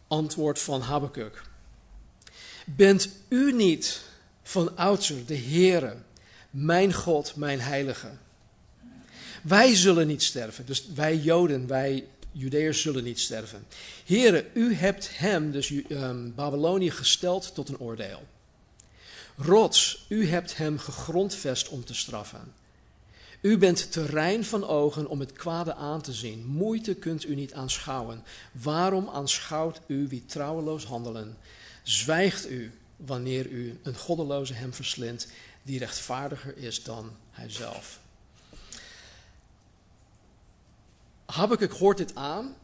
Antwoord 0.07 0.59
van 0.59 0.81
Habakkuk. 0.81 1.43
Bent 2.65 3.09
u 3.27 3.53
niet 3.53 4.01
van 4.43 4.77
oudsher 4.77 5.25
de 5.25 5.37
Heere, 5.37 5.95
mijn 6.49 6.93
God, 6.93 7.35
mijn 7.35 7.61
Heilige? 7.61 8.11
Wij 9.43 9.75
zullen 9.75 10.07
niet 10.07 10.23
sterven, 10.23 10.65
dus 10.65 10.87
wij 10.93 11.17
Joden, 11.17 11.67
wij 11.67 12.07
Judeërs 12.37 12.81
zullen 12.81 13.03
niet 13.03 13.19
sterven. 13.19 13.65
Heren, 14.05 14.45
u 14.53 14.73
hebt 14.73 15.17
hem, 15.17 15.51
dus 15.51 15.69
um, 15.69 16.33
Babylonië, 16.35 16.91
gesteld 16.91 17.53
tot 17.53 17.69
een 17.69 17.79
oordeel. 17.79 18.23
Rots, 19.35 20.05
u 20.09 20.27
hebt 20.27 20.57
hem 20.57 20.79
gegrondvest 20.79 21.69
om 21.69 21.85
te 21.85 21.93
straffen. 21.93 22.53
U 23.41 23.57
bent 23.57 23.91
terrein 23.91 24.45
van 24.45 24.67
ogen 24.67 25.07
om 25.07 25.19
het 25.19 25.31
kwade 25.31 25.75
aan 25.75 26.01
te 26.01 26.13
zien. 26.13 26.45
Moeite 26.45 26.93
kunt 26.93 27.25
u 27.25 27.35
niet 27.35 27.53
aanschouwen. 27.53 28.23
Waarom 28.51 29.09
aanschouwt 29.09 29.81
u 29.87 30.07
wie 30.07 30.25
trouweloos 30.25 30.85
handelen? 30.85 31.37
Zwijgt 31.83 32.49
u 32.49 32.71
wanneer 32.95 33.47
u 33.47 33.79
een 33.83 33.95
goddeloze 33.95 34.53
hem 34.53 34.73
verslindt, 34.73 35.27
die 35.63 35.79
rechtvaardiger 35.79 36.57
is 36.57 36.83
dan 36.83 37.11
hijzelf? 37.31 37.99
Habakkuk 41.25 41.71
hoort 41.71 41.97
dit 41.97 42.15
aan 42.15 42.55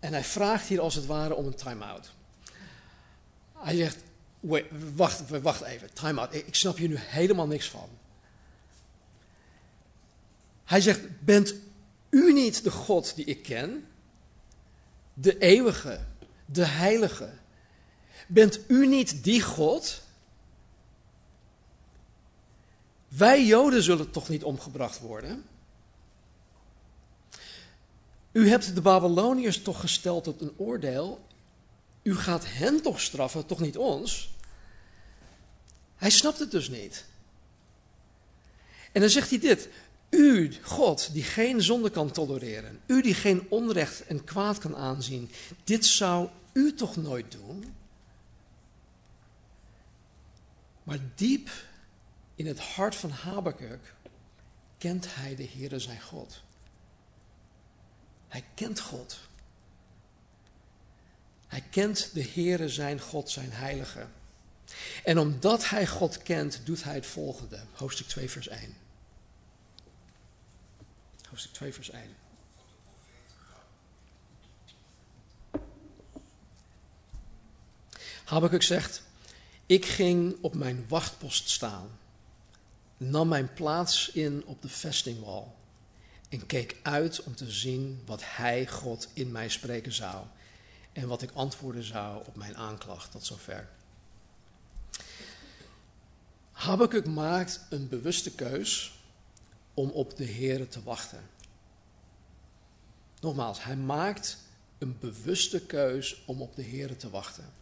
en 0.00 0.12
hij 0.12 0.24
vraagt 0.24 0.66
hier 0.66 0.80
als 0.80 0.94
het 0.94 1.06
ware 1.06 1.34
om 1.34 1.46
een 1.46 1.54
time-out. 1.54 2.12
Hij 3.52 3.76
zegt, 3.76 3.96
wait, 4.40 4.66
wacht, 4.94 5.40
wacht 5.40 5.62
even, 5.62 5.92
time-out, 5.92 6.34
ik 6.34 6.54
snap 6.54 6.76
hier 6.76 6.88
nu 6.88 6.96
helemaal 6.98 7.46
niks 7.46 7.70
van. 7.70 7.88
Hij 10.64 10.80
zegt, 10.80 11.24
bent 11.24 11.54
u 12.10 12.32
niet 12.32 12.64
de 12.64 12.70
God 12.70 13.14
die 13.14 13.24
ik 13.24 13.42
ken? 13.42 13.86
De 15.14 15.38
eeuwige, 15.38 16.00
de 16.44 16.64
heilige. 16.64 17.32
Bent 18.26 18.60
u 18.68 18.86
niet 18.86 19.24
die 19.24 19.42
God? 19.42 20.02
Wij 23.08 23.44
Joden 23.44 23.82
zullen 23.82 24.10
toch 24.10 24.28
niet 24.28 24.44
omgebracht 24.44 25.00
worden? 25.00 25.44
U 28.34 28.48
hebt 28.48 28.74
de 28.74 28.80
Babyloniërs 28.80 29.62
toch 29.62 29.80
gesteld 29.80 30.24
tot 30.24 30.40
een 30.40 30.52
oordeel. 30.56 31.26
U 32.02 32.16
gaat 32.16 32.44
hen 32.46 32.82
toch 32.82 33.00
straffen, 33.00 33.46
toch 33.46 33.60
niet 33.60 33.76
ons? 33.76 34.34
Hij 35.96 36.10
snapt 36.10 36.38
het 36.38 36.50
dus 36.50 36.68
niet. 36.68 37.04
En 38.92 39.00
dan 39.00 39.10
zegt 39.10 39.30
hij 39.30 39.38
dit: 39.38 39.68
U, 40.10 40.54
God, 40.62 41.12
die 41.12 41.22
geen 41.22 41.62
zonde 41.62 41.90
kan 41.90 42.10
tolereren, 42.10 42.80
u 42.86 43.02
die 43.02 43.14
geen 43.14 43.46
onrecht 43.48 44.06
en 44.06 44.24
kwaad 44.24 44.58
kan 44.58 44.76
aanzien, 44.76 45.30
dit 45.64 45.86
zou 45.86 46.28
u 46.52 46.74
toch 46.74 46.96
nooit 46.96 47.32
doen? 47.32 47.74
Maar 50.82 50.98
diep 51.14 51.50
in 52.34 52.46
het 52.46 52.58
hart 52.58 52.94
van 52.94 53.10
Habakuk 53.10 53.94
kent 54.78 55.14
hij 55.14 55.36
de 55.36 55.48
Heere 55.56 55.78
zijn 55.78 56.02
God. 56.02 56.42
Hij 58.34 58.44
kent 58.54 58.80
God. 58.80 59.18
Hij 61.46 61.60
kent 61.70 62.10
de 62.14 62.24
Heere 62.24 62.68
zijn 62.68 63.00
God, 63.00 63.30
zijn 63.30 63.52
heilige. 63.52 64.06
En 65.04 65.18
omdat 65.18 65.68
hij 65.68 65.86
God 65.86 66.22
kent, 66.22 66.60
doet 66.64 66.84
hij 66.84 66.94
het 66.94 67.06
volgende. 67.06 67.60
Hoofdstuk 67.72 68.06
2, 68.06 68.30
vers 68.30 68.48
1. 68.48 68.76
Hoofdstuk 71.28 71.52
2, 71.52 71.74
vers 71.74 71.90
1. 71.90 72.16
Habakkuk 78.24 78.62
zegt, 78.62 79.02
ik 79.66 79.84
ging 79.84 80.36
op 80.40 80.54
mijn 80.54 80.88
wachtpost 80.88 81.50
staan, 81.50 81.98
nam 82.96 83.28
mijn 83.28 83.52
plaats 83.52 84.08
in 84.08 84.44
op 84.46 84.62
de 84.62 84.68
vestingwal 84.68 85.62
en 86.34 86.46
keek 86.46 86.76
uit 86.82 87.22
om 87.22 87.34
te 87.34 87.50
zien 87.50 88.02
wat 88.06 88.20
Hij, 88.24 88.66
God, 88.66 89.08
in 89.12 89.32
mij 89.32 89.48
spreken 89.48 89.92
zou 89.92 90.24
en 90.92 91.08
wat 91.08 91.22
ik 91.22 91.30
antwoorden 91.30 91.84
zou 91.84 92.26
op 92.26 92.36
mijn 92.36 92.56
aanklacht 92.56 93.10
tot 93.10 93.24
zover. 93.24 93.68
Habakkuk 96.52 97.06
maakt 97.06 97.60
een 97.70 97.88
bewuste 97.88 98.30
keus 98.30 98.94
om 99.74 99.90
op 99.90 100.16
de 100.16 100.24
Heer 100.24 100.68
te 100.68 100.82
wachten. 100.82 101.22
Nogmaals, 103.20 103.64
hij 103.64 103.76
maakt 103.76 104.38
een 104.78 104.98
bewuste 104.98 105.60
keus 105.60 106.22
om 106.26 106.42
op 106.42 106.56
de 106.56 106.62
Heer 106.62 106.96
te 106.96 107.10
wachten. 107.10 107.52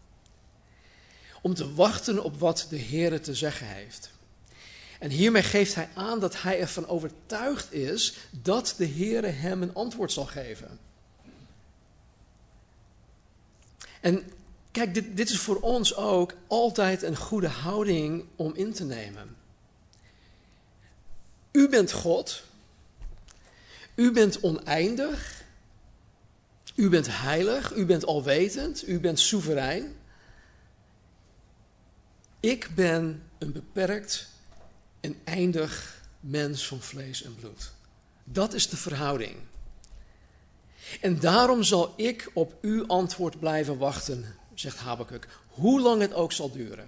Om 1.42 1.54
te 1.54 1.74
wachten 1.74 2.24
op 2.24 2.38
wat 2.38 2.66
de 2.70 2.76
Heer 2.76 3.20
te 3.20 3.34
zeggen 3.34 3.66
heeft. 3.66 4.10
En 5.02 5.10
hiermee 5.10 5.42
geeft 5.42 5.74
hij 5.74 5.88
aan 5.94 6.20
dat 6.20 6.42
hij 6.42 6.60
ervan 6.60 6.86
overtuigd 6.86 7.72
is 7.72 8.16
dat 8.30 8.74
de 8.76 8.88
Heere 8.88 9.26
hem 9.26 9.62
een 9.62 9.74
antwoord 9.74 10.12
zal 10.12 10.26
geven. 10.26 10.78
En 14.00 14.32
kijk, 14.70 14.94
dit, 14.94 15.16
dit 15.16 15.30
is 15.30 15.38
voor 15.38 15.60
ons 15.60 15.96
ook 15.96 16.34
altijd 16.46 17.02
een 17.02 17.16
goede 17.16 17.48
houding 17.48 18.24
om 18.36 18.54
in 18.54 18.72
te 18.72 18.84
nemen. 18.84 19.36
U 21.52 21.68
bent 21.68 21.92
God. 21.92 22.42
U 23.94 24.12
bent 24.12 24.40
oneindig. 24.40 25.44
U 26.74 26.88
bent 26.88 27.06
heilig. 27.10 27.74
U 27.74 27.86
bent 27.86 28.04
alwetend. 28.04 28.88
U 28.88 29.00
bent 29.00 29.20
soeverein. 29.20 29.96
Ik 32.40 32.70
ben 32.74 33.22
een 33.38 33.52
beperkt 33.52 34.31
een 35.02 35.20
eindig 35.24 36.02
mens 36.20 36.66
van 36.66 36.80
vlees 36.80 37.22
en 37.22 37.34
bloed. 37.34 37.72
Dat 38.24 38.52
is 38.52 38.68
de 38.68 38.76
verhouding. 38.76 39.36
En 41.00 41.20
daarom 41.20 41.62
zal 41.62 41.94
ik 41.96 42.30
op 42.34 42.58
uw 42.60 42.86
antwoord 42.86 43.38
blijven 43.38 43.78
wachten, 43.78 44.36
zegt 44.54 44.78
Habakuk, 44.78 45.28
hoe 45.48 45.80
lang 45.80 46.00
het 46.00 46.12
ook 46.12 46.32
zal 46.32 46.50
duren. 46.50 46.86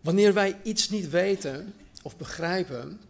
Wanneer 0.00 0.34
wij 0.34 0.60
iets 0.62 0.88
niet 0.88 1.10
weten 1.10 1.74
of 2.02 2.16
begrijpen, 2.16 3.00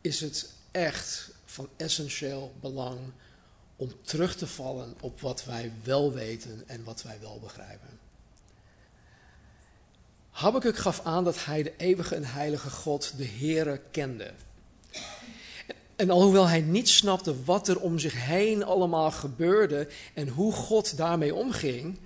is 0.00 0.20
het 0.20 0.52
echt 0.70 1.30
van 1.44 1.68
essentieel 1.76 2.54
belang 2.60 2.98
om 3.76 3.92
terug 4.02 4.36
te 4.36 4.46
vallen 4.46 4.94
op 5.00 5.20
wat 5.20 5.44
wij 5.44 5.72
wel 5.82 6.12
weten 6.12 6.62
en 6.66 6.84
wat 6.84 7.02
wij 7.02 7.20
wel 7.20 7.38
begrijpen. 7.40 7.98
Habakkuk 10.34 10.76
gaf 10.76 11.00
aan 11.04 11.24
dat 11.24 11.44
hij 11.44 11.62
de 11.62 11.72
eeuwige 11.76 12.14
en 12.14 12.24
heilige 12.24 12.70
God, 12.70 13.16
de 13.16 13.26
Heere, 13.26 13.80
kende. 13.90 14.30
En 15.96 16.10
alhoewel 16.10 16.48
hij 16.48 16.60
niet 16.60 16.88
snapte 16.88 17.44
wat 17.44 17.68
er 17.68 17.80
om 17.80 17.98
zich 17.98 18.24
heen 18.24 18.64
allemaal 18.64 19.10
gebeurde 19.10 19.88
en 20.14 20.28
hoe 20.28 20.52
God 20.52 20.96
daarmee 20.96 21.34
omging, 21.34 21.98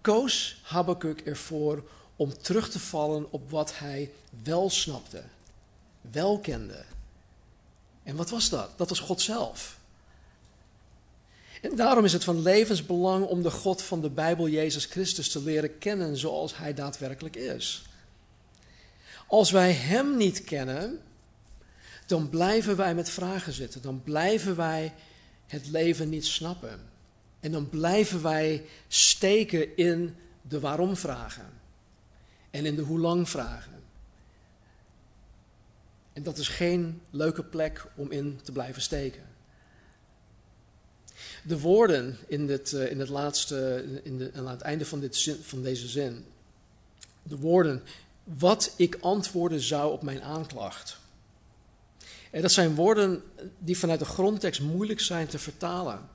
koos 0.00 0.60
Habakkuk 0.62 1.20
ervoor 1.20 1.84
om 2.16 2.38
terug 2.38 2.70
te 2.70 2.78
vallen 2.78 3.32
op 3.32 3.50
wat 3.50 3.78
hij 3.78 4.10
wel 4.42 4.70
snapte, 4.70 5.22
wel 6.00 6.38
kende. 6.38 6.84
En 8.02 8.16
wat 8.16 8.30
was 8.30 8.48
dat? 8.48 8.70
Dat 8.76 8.88
was 8.88 9.00
God 9.00 9.20
zelf. 9.20 9.78
En 11.60 11.76
daarom 11.76 12.04
is 12.04 12.12
het 12.12 12.24
van 12.24 12.42
levensbelang 12.42 13.26
om 13.26 13.42
de 13.42 13.50
God 13.50 13.82
van 13.82 14.00
de 14.00 14.10
Bijbel, 14.10 14.48
Jezus 14.48 14.84
Christus, 14.84 15.28
te 15.28 15.42
leren 15.42 15.78
kennen 15.78 16.16
zoals 16.16 16.56
Hij 16.56 16.74
daadwerkelijk 16.74 17.36
is. 17.36 17.82
Als 19.26 19.50
wij 19.50 19.72
Hem 19.72 20.16
niet 20.16 20.44
kennen, 20.44 21.00
dan 22.06 22.28
blijven 22.28 22.76
wij 22.76 22.94
met 22.94 23.10
vragen 23.10 23.52
zitten. 23.52 23.82
Dan 23.82 24.02
blijven 24.02 24.56
wij 24.56 24.94
het 25.46 25.68
leven 25.68 26.08
niet 26.08 26.26
snappen. 26.26 26.80
En 27.40 27.52
dan 27.52 27.68
blijven 27.68 28.22
wij 28.22 28.64
steken 28.88 29.76
in 29.76 30.16
de 30.42 30.60
waarom 30.60 30.96
vragen. 30.96 31.46
En 32.50 32.64
in 32.64 32.74
de 32.74 32.82
hoe 32.82 32.98
lang 32.98 33.28
vragen. 33.28 33.82
En 36.12 36.22
dat 36.22 36.38
is 36.38 36.48
geen 36.48 37.02
leuke 37.10 37.44
plek 37.44 37.86
om 37.96 38.10
in 38.10 38.40
te 38.42 38.52
blijven 38.52 38.82
steken. 38.82 39.29
De 41.42 41.60
woorden 41.60 42.18
in, 42.26 42.46
dit, 42.46 42.72
uh, 42.72 42.90
in 42.90 43.00
het 43.00 43.08
laatste, 43.08 43.84
in 44.02 44.18
de, 44.18 44.30
aan 44.34 44.48
het 44.48 44.60
einde 44.60 44.86
van, 44.86 45.00
dit 45.00 45.36
van 45.42 45.62
deze 45.62 45.88
zin. 45.88 46.24
De 47.22 47.36
woorden, 47.36 47.82
wat 48.24 48.72
ik 48.76 48.98
antwoorden 49.00 49.60
zou 49.60 49.92
op 49.92 50.02
mijn 50.02 50.22
aanklacht. 50.22 50.98
En 52.30 52.42
dat 52.42 52.52
zijn 52.52 52.74
woorden 52.74 53.22
die 53.58 53.78
vanuit 53.78 53.98
de 53.98 54.04
grondtekst 54.04 54.60
moeilijk 54.60 55.00
zijn 55.00 55.26
te 55.26 55.38
vertalen. 55.38 56.08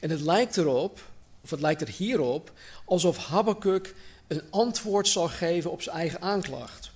En 0.00 0.10
het 0.10 0.20
lijkt 0.20 0.56
erop, 0.56 1.00
of 1.40 1.50
het 1.50 1.60
lijkt 1.60 1.80
er 1.80 1.88
hierop, 1.88 2.52
alsof 2.84 3.16
Habakkuk 3.16 3.94
een 4.26 4.42
antwoord 4.50 5.08
zal 5.08 5.28
geven 5.28 5.70
op 5.70 5.82
zijn 5.82 5.96
eigen 5.96 6.20
aanklacht. 6.20 6.91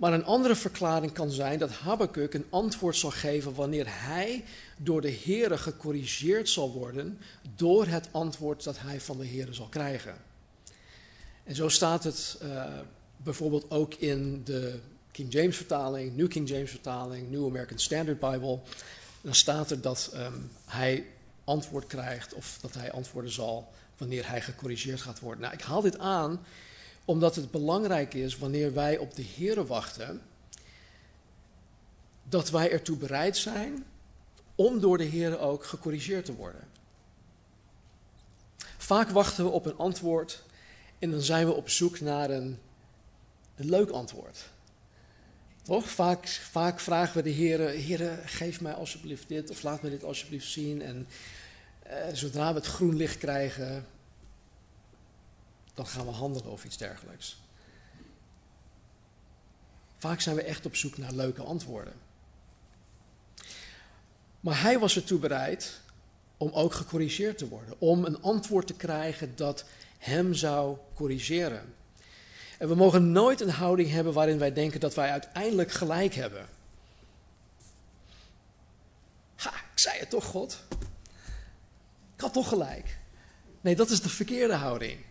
Maar 0.00 0.12
een 0.12 0.24
andere 0.24 0.56
verklaring 0.56 1.12
kan 1.12 1.30
zijn 1.30 1.58
dat 1.58 1.70
Habakkuk 1.70 2.34
een 2.34 2.46
antwoord 2.50 2.96
zal 2.96 3.10
geven 3.10 3.54
wanneer 3.54 3.86
hij 3.88 4.44
door 4.76 5.00
de 5.00 5.18
Heere 5.24 5.58
gecorrigeerd 5.58 6.48
zal 6.48 6.72
worden 6.72 7.18
door 7.56 7.86
het 7.86 8.08
antwoord 8.10 8.64
dat 8.64 8.78
hij 8.78 9.00
van 9.00 9.18
de 9.18 9.26
Heere 9.26 9.52
zal 9.52 9.66
krijgen. 9.66 10.14
En 11.44 11.54
zo 11.54 11.68
staat 11.68 12.04
het 12.04 12.38
uh, 12.42 12.64
bijvoorbeeld 13.16 13.70
ook 13.70 13.94
in 13.94 14.44
de 14.44 14.78
King 15.10 15.32
James 15.32 15.56
vertaling, 15.56 16.16
New 16.16 16.28
King 16.28 16.48
James 16.48 16.70
vertaling, 16.70 17.30
New 17.30 17.46
American 17.46 17.78
Standard 17.78 18.20
Bible. 18.20 18.58
Dan 19.20 19.34
staat 19.34 19.70
er 19.70 19.80
dat 19.80 20.10
um, 20.14 20.50
hij 20.64 21.06
antwoord 21.44 21.86
krijgt 21.86 22.34
of 22.34 22.58
dat 22.60 22.74
hij 22.74 22.92
antwoorden 22.92 23.32
zal 23.32 23.72
wanneer 23.96 24.28
hij 24.28 24.40
gecorrigeerd 24.40 25.00
gaat 25.00 25.20
worden. 25.20 25.42
Nou, 25.42 25.54
ik 25.54 25.62
haal 25.62 25.80
dit 25.80 25.98
aan 25.98 26.40
omdat 27.10 27.34
het 27.34 27.50
belangrijk 27.50 28.14
is 28.14 28.38
wanneer 28.38 28.74
wij 28.74 28.98
op 28.98 29.14
de 29.14 29.24
Here 29.36 29.66
wachten, 29.66 30.22
dat 32.22 32.50
wij 32.50 32.70
ertoe 32.70 32.96
bereid 32.96 33.36
zijn 33.36 33.84
om 34.54 34.80
door 34.80 34.98
de 34.98 35.08
Here 35.08 35.38
ook 35.38 35.64
gecorrigeerd 35.64 36.24
te 36.24 36.34
worden. 36.34 36.68
Vaak 38.76 39.10
wachten 39.10 39.44
we 39.44 39.50
op 39.50 39.66
een 39.66 39.76
antwoord 39.76 40.42
en 40.98 41.10
dan 41.10 41.20
zijn 41.20 41.46
we 41.46 41.52
op 41.52 41.68
zoek 41.68 42.00
naar 42.00 42.30
een, 42.30 42.58
een 43.56 43.70
leuk 43.70 43.90
antwoord. 43.90 44.48
Toch? 45.62 45.88
Vaak, 46.50 46.80
vragen 46.80 47.16
we 47.16 47.22
de 47.22 47.30
Heer, 47.30 47.68
Heer, 47.68 48.18
geef 48.24 48.60
mij 48.60 48.72
alsjeblieft 48.72 49.28
dit 49.28 49.50
of 49.50 49.62
laat 49.62 49.82
me 49.82 49.90
dit 49.90 50.04
alsjeblieft 50.04 50.50
zien. 50.50 50.82
En 50.82 51.06
eh, 51.82 51.96
zodra 52.12 52.48
we 52.48 52.58
het 52.58 52.66
groen 52.66 52.96
licht 52.96 53.18
krijgen, 53.18 53.86
dan 55.80 55.88
gaan 55.88 56.06
we 56.06 56.12
handelen 56.12 56.50
of 56.50 56.64
iets 56.64 56.76
dergelijks. 56.76 57.36
Vaak 59.98 60.20
zijn 60.20 60.36
we 60.36 60.42
echt 60.42 60.66
op 60.66 60.76
zoek 60.76 60.98
naar 60.98 61.12
leuke 61.12 61.42
antwoorden. 61.42 61.92
Maar 64.40 64.60
hij 64.60 64.78
was 64.78 64.96
ertoe 64.96 65.18
bereid 65.18 65.80
om 66.36 66.50
ook 66.52 66.74
gecorrigeerd 66.74 67.38
te 67.38 67.48
worden, 67.48 67.74
om 67.78 68.04
een 68.04 68.22
antwoord 68.22 68.66
te 68.66 68.74
krijgen 68.74 69.36
dat 69.36 69.64
hem 69.98 70.34
zou 70.34 70.76
corrigeren. 70.94 71.74
En 72.58 72.68
we 72.68 72.74
mogen 72.74 73.12
nooit 73.12 73.40
een 73.40 73.50
houding 73.50 73.90
hebben 73.90 74.12
waarin 74.12 74.38
wij 74.38 74.52
denken 74.52 74.80
dat 74.80 74.94
wij 74.94 75.10
uiteindelijk 75.10 75.72
gelijk 75.72 76.14
hebben. 76.14 76.48
Ha, 79.36 79.50
ik 79.50 79.78
zei 79.78 79.98
het 79.98 80.10
toch, 80.10 80.24
God? 80.24 80.62
Ik 82.14 82.20
had 82.20 82.32
toch 82.32 82.48
gelijk. 82.48 82.98
Nee, 83.60 83.76
dat 83.76 83.90
is 83.90 84.00
de 84.00 84.08
verkeerde 84.08 84.54
houding. 84.54 85.08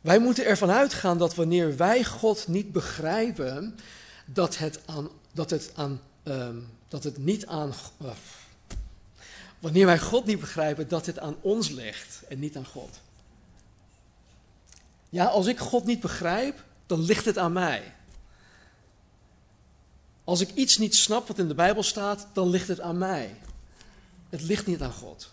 Wij 0.00 0.18
moeten 0.18 0.46
ervan 0.46 0.70
uitgaan 0.70 1.18
dat 1.18 1.34
wanneer 1.34 1.76
wij 1.76 2.04
God 2.04 2.48
niet 2.48 2.72
begrijpen, 2.72 3.78
dat 4.24 4.58
het, 4.58 4.80
aan, 4.86 5.08
dat 5.32 5.50
het, 5.50 5.70
aan, 5.74 6.00
um, 6.24 6.68
dat 6.88 7.04
het 7.04 7.18
niet 7.18 7.46
aan. 7.46 7.72
Uh, 8.02 8.10
wanneer 9.58 9.86
wij 9.86 9.98
God 9.98 10.26
niet 10.26 10.40
begrijpen, 10.40 10.88
dat 10.88 11.06
het 11.06 11.18
aan 11.18 11.36
ons 11.40 11.70
ligt 11.70 12.22
en 12.28 12.38
niet 12.38 12.56
aan 12.56 12.66
God. 12.66 13.00
Ja, 15.08 15.24
als 15.24 15.46
ik 15.46 15.58
God 15.58 15.84
niet 15.84 16.00
begrijp, 16.00 16.64
dan 16.86 17.00
ligt 17.00 17.24
het 17.24 17.38
aan 17.38 17.52
mij. 17.52 17.94
Als 20.24 20.40
ik 20.40 20.50
iets 20.54 20.78
niet 20.78 20.94
snap 20.94 21.28
wat 21.28 21.38
in 21.38 21.48
de 21.48 21.54
Bijbel 21.54 21.82
staat, 21.82 22.26
dan 22.32 22.50
ligt 22.50 22.68
het 22.68 22.80
aan 22.80 22.98
mij. 22.98 23.36
Het 24.28 24.42
ligt 24.42 24.66
niet 24.66 24.82
aan 24.82 24.92
God. 24.92 25.28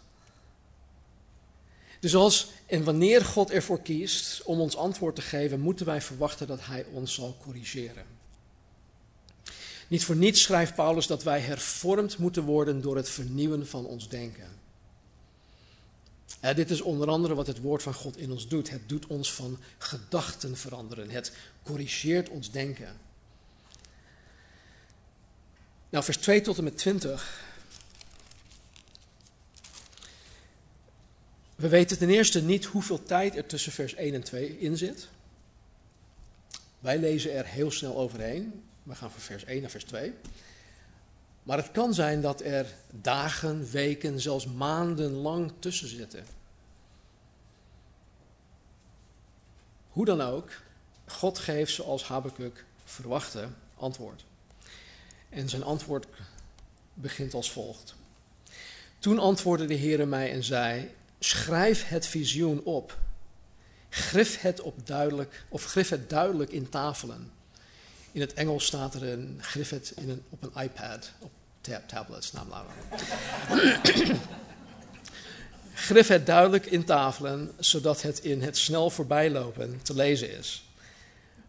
Dus 2.06 2.16
als 2.16 2.48
en 2.66 2.84
wanneer 2.84 3.26
God 3.26 3.52
ervoor 3.52 3.82
kiest 3.82 4.42
om 4.44 4.60
ons 4.60 4.76
antwoord 4.76 5.16
te 5.16 5.22
geven, 5.22 5.60
moeten 5.60 5.86
wij 5.86 6.02
verwachten 6.02 6.48
dat 6.48 6.66
Hij 6.66 6.86
ons 6.94 7.14
zal 7.14 7.38
corrigeren. 7.42 8.06
Niet 9.88 10.04
voor 10.04 10.16
niets 10.16 10.42
schrijft 10.42 10.76
Paulus 10.76 11.08
dat 11.08 11.24
wij 11.24 11.40
hervormd 11.40 12.18
moeten 12.18 12.44
worden 12.44 12.82
door 12.82 12.96
het 12.96 13.10
vernieuwen 13.10 13.68
van 13.68 13.86
ons 13.86 14.10
denken. 14.10 14.48
dit 16.40 16.70
is 16.70 16.82
onder 16.82 17.08
andere 17.08 17.36
wat 17.36 17.48
het 17.48 17.62
woord 17.62 17.84
van 17.84 17.94
God 17.94 18.18
in 18.18 18.32
ons 18.32 18.48
doet. 18.48 18.70
Het 18.70 18.90
doet 18.90 19.08
ons 19.08 19.34
van 19.34 19.60
gedachten 19.78 20.58
veranderen. 20.58 21.10
Het 21.10 21.32
corrigeert 21.64 22.30
ons 22.30 22.52
denken. 22.52 23.00
Nou, 25.90 26.04
vers 26.04 26.18
2 26.18 26.42
tot 26.42 26.58
en 26.58 26.64
met 26.64 26.78
20 26.78 27.44
We 31.56 31.68
weten 31.68 31.98
ten 31.98 32.10
eerste 32.10 32.44
niet 32.44 32.66
hoeveel 32.66 33.04
tijd 33.04 33.36
er 33.36 33.46
tussen 33.46 33.72
vers 33.72 33.96
1 33.96 34.14
en 34.14 34.24
2 34.24 34.60
in 34.60 34.78
zit. 34.78 35.08
Wij 36.80 36.98
lezen 36.98 37.34
er 37.34 37.46
heel 37.46 37.72
snel 37.72 37.98
overheen. 37.98 38.64
We 38.84 38.96
gaan 38.96 39.12
van 39.12 39.22
vers 39.22 39.44
1 39.44 39.62
naar 39.62 39.70
vers 39.70 39.84
2. 39.84 40.14
Maar 41.44 41.58
het 41.58 41.72
kan 41.72 41.94
zijn 41.94 42.22
dat 42.22 42.42
er 42.42 42.66
dagen, 43.02 43.72
weken, 43.72 44.20
zelfs 44.20 44.46
maanden 44.46 45.12
lang 45.12 45.52
tussen 45.60 45.88
zitten. 45.88 46.26
Hoe 49.90 50.06
dan 50.06 50.22
ook, 50.22 50.50
God 51.06 51.40
geeft 51.40 51.74
zoals 51.74 52.04
Habakkuk 52.04 52.66
verwachtte 52.84 53.48
antwoord. 53.76 54.26
En 55.30 55.50
zijn 55.50 55.64
antwoord 55.64 56.08
begint 56.94 57.34
als 57.34 57.52
volgt. 57.52 57.96
Toen 59.00 59.20
antwoordde 59.20 59.66
de 59.66 59.74
Heer 59.74 60.08
mij 60.08 60.32
en 60.32 60.44
zei: 60.44 60.92
schrijf 61.26 61.88
het 61.88 62.08
visioen 62.08 62.64
op. 62.64 62.98
Grif 63.90 64.42
het, 64.42 64.62
op 64.62 64.88
duidelijk, 64.88 65.46
of 65.50 65.66
grif 65.66 65.90
het 65.90 66.10
duidelijk 66.10 66.52
in 66.52 66.70
tafelen. 66.70 67.32
In 68.12 68.22
het 68.22 68.34
Engels 68.34 68.66
staat 68.66 68.94
er 68.94 69.04
een 69.04 69.38
grif 69.42 69.70
het 69.70 69.94
in 69.96 70.10
een, 70.10 70.24
op 70.30 70.44
een 70.44 70.64
iPad, 70.64 71.12
op 71.20 71.32
tab, 71.62 71.88
tablets, 71.88 72.32
namelijk. 72.32 72.70
grif 75.74 76.08
het 76.08 76.26
duidelijk 76.26 76.66
in 76.66 76.84
tafelen, 76.84 77.52
zodat 77.60 78.02
het 78.02 78.20
in 78.20 78.42
het 78.42 78.58
snel 78.58 78.90
voorbijlopen 78.90 79.80
te 79.82 79.94
lezen 79.94 80.38
is. 80.38 80.70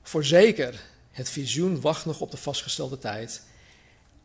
Voorzeker, 0.02 0.80
het 1.10 1.28
visioen 1.28 1.80
wacht 1.80 2.04
nog 2.04 2.20
op 2.20 2.30
de 2.30 2.36
vastgestelde 2.36 2.98
tijd. 2.98 3.42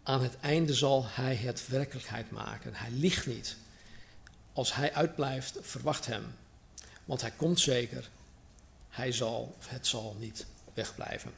Aan 0.04 0.24
het 0.24 0.40
einde 0.40 0.74
zal 0.74 1.06
hij 1.08 1.36
het 1.36 1.68
werkelijkheid 1.68 2.32
maken. 2.32 2.74
Hij 2.74 2.92
liegt 2.92 3.26
niet. 3.26 3.56
Als 4.62 4.76
hij 4.76 4.94
uitblijft, 4.94 5.58
verwacht 5.62 6.06
hem. 6.06 6.24
Want 7.06 7.22
hij 7.22 7.32
komt 7.32 7.60
zeker. 7.60 8.10
Hij 8.90 9.12
zal, 9.12 9.56
het 9.68 9.88
zal 9.88 10.16
niet 10.20 10.46
wegblijven. 10.74 11.32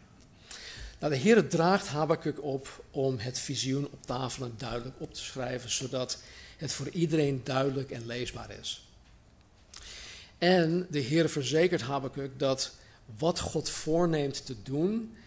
Nou, 0.99 1.13
de 1.13 1.19
Heer 1.19 1.49
draagt 1.49 1.87
Habakkuk 1.87 2.43
op 2.43 2.83
om 2.91 3.17
het 3.17 3.39
visioen 3.39 3.85
op 3.85 4.05
tafelen 4.05 4.53
duidelijk 4.57 4.95
op 4.99 5.13
te 5.13 5.23
schrijven, 5.23 5.71
zodat 5.71 6.17
het 6.57 6.73
voor 6.73 6.89
iedereen 6.89 7.41
duidelijk 7.43 7.91
en 7.91 8.05
leesbaar 8.05 8.51
is. 8.51 8.87
En 10.37 10.87
de 10.89 10.99
Heer 10.99 11.29
verzekert 11.29 11.81
Habakkuk 11.81 12.39
dat 12.39 12.71
wat 13.17 13.39
God 13.39 13.69
voorneemt 13.69 14.45
te 14.45 14.55
doen, 14.63 15.17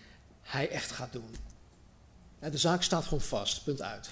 hij 0.42 0.68
echt 0.68 0.90
gaat 0.90 1.12
doen. 1.12 1.36
De 2.38 2.58
zaak 2.58 2.82
staat 2.82 3.04
gewoon 3.04 3.20
vast, 3.20 3.64
punt 3.64 3.82
uit. 3.82 4.10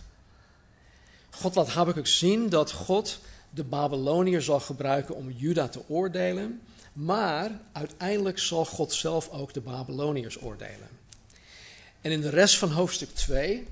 God 1.30 1.54
laat 1.54 1.68
Habakkuk 1.68 2.06
zien 2.06 2.48
dat 2.48 2.72
God 2.72 3.20
de 3.54 3.64
Babyloniër 3.64 4.42
zal 4.42 4.60
gebruiken 4.60 5.14
om 5.14 5.30
Juda 5.30 5.68
te 5.68 5.88
oordelen. 5.88 6.62
Maar 6.92 7.60
uiteindelijk 7.72 8.38
zal 8.38 8.64
God 8.64 8.92
zelf 8.92 9.28
ook 9.28 9.52
de 9.52 9.60
Babyloniërs 9.60 10.42
oordelen. 10.42 10.88
En 12.00 12.10
in 12.10 12.20
de 12.20 12.28
rest 12.28 12.58
van 12.58 12.70
hoofdstuk 12.70 13.14
2 13.14 13.66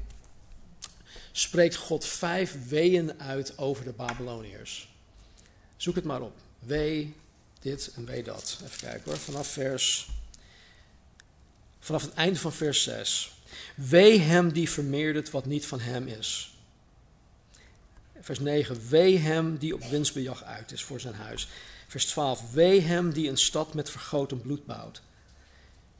spreekt 1.32 1.76
God 1.76 2.04
vijf 2.04 2.68
weeën 2.68 3.20
uit 3.20 3.58
over 3.58 3.84
de 3.84 3.92
Babyloniërs. 3.92 4.88
Zoek 5.76 5.94
het 5.94 6.04
maar 6.04 6.20
op. 6.20 6.34
Wee 6.58 7.14
dit 7.60 7.92
en 7.96 8.04
wee 8.04 8.22
dat. 8.22 8.58
Even 8.64 8.78
kijken 8.78 9.02
hoor. 9.04 9.18
Vanaf 9.18 9.46
vers. 9.46 10.08
Vanaf 11.78 12.02
het 12.02 12.14
einde 12.14 12.38
van 12.38 12.52
vers 12.52 12.82
6. 12.82 13.32
Wee 13.74 14.18
hem 14.18 14.52
die 14.52 14.70
vermeerdert 14.70 15.30
wat 15.30 15.46
niet 15.46 15.66
van 15.66 15.80
hem 15.80 16.06
is 16.06 16.51
vers 18.22 18.38
9, 18.38 18.88
wee 18.88 19.18
hem 19.18 19.56
die 19.58 19.74
op 19.74 19.84
winstbejag 19.84 20.44
uit 20.44 20.72
is 20.72 20.84
voor 20.84 21.00
zijn 21.00 21.14
huis. 21.14 21.48
Vers 21.88 22.06
12, 22.06 22.52
wee 22.52 22.80
hem 22.80 23.12
die 23.12 23.28
een 23.28 23.36
stad 23.36 23.74
met 23.74 23.90
vergoten 23.90 24.40
bloed 24.40 24.66
bouwt. 24.66 25.02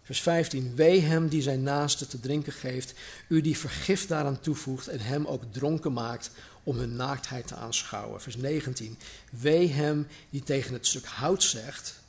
Vers 0.03 0.21
15, 0.21 0.75
wee 0.75 1.01
hem 1.01 1.29
die 1.29 1.43
zijn 1.43 1.63
naaste 1.63 2.07
te 2.07 2.21
drinken 2.21 2.53
geeft, 2.53 2.95
u 3.29 3.41
die 3.41 3.59
vergif 3.59 4.07
daaraan 4.07 4.41
toevoegt 4.41 4.89
en 4.89 5.01
hem 5.01 5.27
ook 5.27 5.43
dronken 5.51 5.93
maakt 5.93 6.31
om 6.63 6.77
hun 6.77 6.97
naaktheid 6.97 7.47
te 7.47 7.55
aanschouwen. 7.55 8.21
Vers 8.21 8.37
19, 8.37 8.99
wee 9.31 9.69
hem 9.69 10.07
die 10.31 10.43
tegen 10.43 10.73
het 10.73 10.87
stuk 10.87 11.05
hout 11.05 11.43
zegt, 11.43 12.01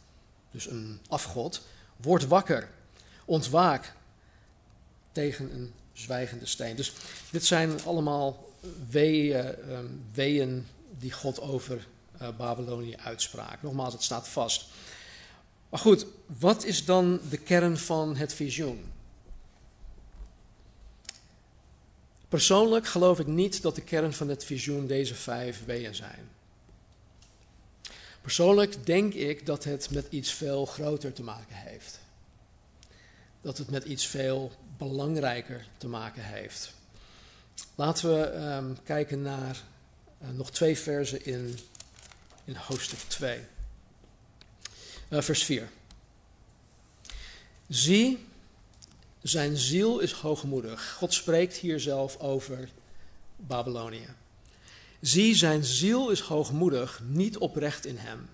dus 0.52 0.70
een 0.70 1.00
afgod, 1.08 1.62
word 1.98 2.28
wakker, 2.28 2.70
ontwaak 3.26 3.94
tegen 5.12 5.54
een 5.54 5.74
zwijgende 5.94 6.46
steen. 6.46 6.76
Dus 6.76 6.94
dit 7.32 7.46
zijn 7.46 7.84
allemaal 7.84 8.53
ehm, 8.92 9.86
weeën 10.14 10.68
die 11.00 11.12
God 11.12 11.42
over 11.42 11.88
uh, 12.22 12.28
Babylonië 12.38 12.96
uitspraak. 12.96 13.62
Nogmaals, 13.62 13.94
het 13.94 14.04
staat 14.04 14.28
vast. 14.28 14.66
Maar 15.70 15.80
goed, 15.80 16.06
wat 16.26 16.66
is 16.66 16.86
dan 16.86 17.20
de 17.30 17.38
kern 17.38 17.78
van 17.78 18.16
het 18.16 18.34
visioen? 18.34 18.92
Persoonlijk 22.28 22.88
geloof 22.88 23.20
ik 23.20 23.28
niet 23.28 23.62
dat 23.62 23.76
de 23.76 23.82
kern 23.82 24.14
van 24.14 24.30
het 24.30 24.44
visioen 24.44 24.88
deze 24.88 25.16
vijf 25.16 25.66
weeën 25.66 25.96
zijn. 25.96 26.30
Persoonlijk 28.22 28.86
denk 28.86 29.14
ik 29.14 29.46
dat 29.46 29.64
het 29.64 29.90
met 29.92 30.08
iets 30.10 30.32
veel 30.32 30.66
groter 30.66 31.14
te 31.14 31.24
maken 31.24 31.56
heeft. 31.56 32.00
Dat 33.42 33.58
het 33.58 33.70
met 33.70 33.84
iets 33.84 34.08
veel 34.08 34.52
belangrijker 34.78 35.68
te 35.78 35.88
maken 35.88 36.24
heeft. 36.24 36.74
Laten 37.76 38.10
we 38.10 38.34
um, 38.34 38.78
kijken 38.84 39.22
naar 39.22 39.62
uh, 40.22 40.30
nog 40.30 40.52
twee 40.52 40.78
versen 40.78 41.26
in, 41.26 41.60
in 42.46 42.56
hoofdstuk 42.56 43.00
2. 43.00 43.40
Uh, 45.10 45.22
vers 45.22 45.44
4. 45.44 45.70
Zie, 47.68 48.26
zijn 49.22 49.58
ziel 49.58 50.00
is 50.00 50.12
hoogmoedig. 50.12 50.94
God 50.94 51.14
spreekt 51.14 51.56
hier 51.56 51.80
zelf 51.80 52.18
over 52.18 52.70
Babylonië. 53.36 54.08
Zie, 55.02 55.36
zijn 55.36 55.64
ziel 55.64 56.10
is 56.10 56.20
hoogmoedig, 56.20 57.02
niet 57.06 57.38
oprecht 57.38 57.86
in 57.86 57.98
hem. 57.98 58.30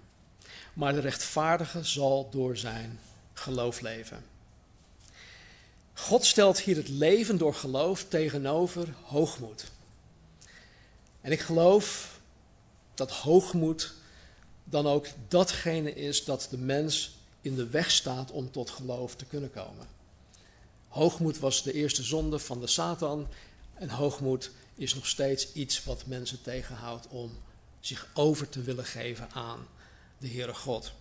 Maar 0.73 0.93
de 0.93 0.99
rechtvaardige 0.99 1.83
zal 1.83 2.29
door 2.31 2.57
zijn 2.57 2.99
geloof 3.33 3.81
leven. 3.81 4.23
God 5.99 6.25
stelt 6.25 6.59
hier 6.59 6.75
het 6.75 6.89
leven 6.89 7.37
door 7.37 7.53
geloof 7.53 8.05
tegenover 8.07 8.93
hoogmoed. 9.03 9.63
En 11.21 11.31
ik 11.31 11.39
geloof 11.39 12.19
dat 12.93 13.11
hoogmoed 13.11 13.93
dan 14.63 14.87
ook 14.87 15.07
datgene 15.27 15.93
is 15.93 16.25
dat 16.25 16.47
de 16.49 16.57
mens 16.57 17.17
in 17.41 17.55
de 17.55 17.67
weg 17.67 17.91
staat 17.91 18.31
om 18.31 18.51
tot 18.51 18.69
geloof 18.69 19.15
te 19.15 19.25
kunnen 19.25 19.51
komen. 19.51 19.87
Hoogmoed 20.87 21.39
was 21.39 21.63
de 21.63 21.73
eerste 21.73 22.03
zonde 22.03 22.39
van 22.39 22.59
de 22.59 22.67
Satan 22.67 23.27
en 23.73 23.89
hoogmoed 23.89 24.51
is 24.75 24.95
nog 24.95 25.07
steeds 25.07 25.53
iets 25.53 25.83
wat 25.83 26.05
mensen 26.05 26.41
tegenhoudt 26.41 27.07
om 27.07 27.31
zich 27.79 28.07
over 28.13 28.49
te 28.49 28.61
willen 28.61 28.85
geven 28.85 29.31
aan 29.31 29.67
de 30.17 30.27
Heere 30.27 30.53
God. 30.53 30.91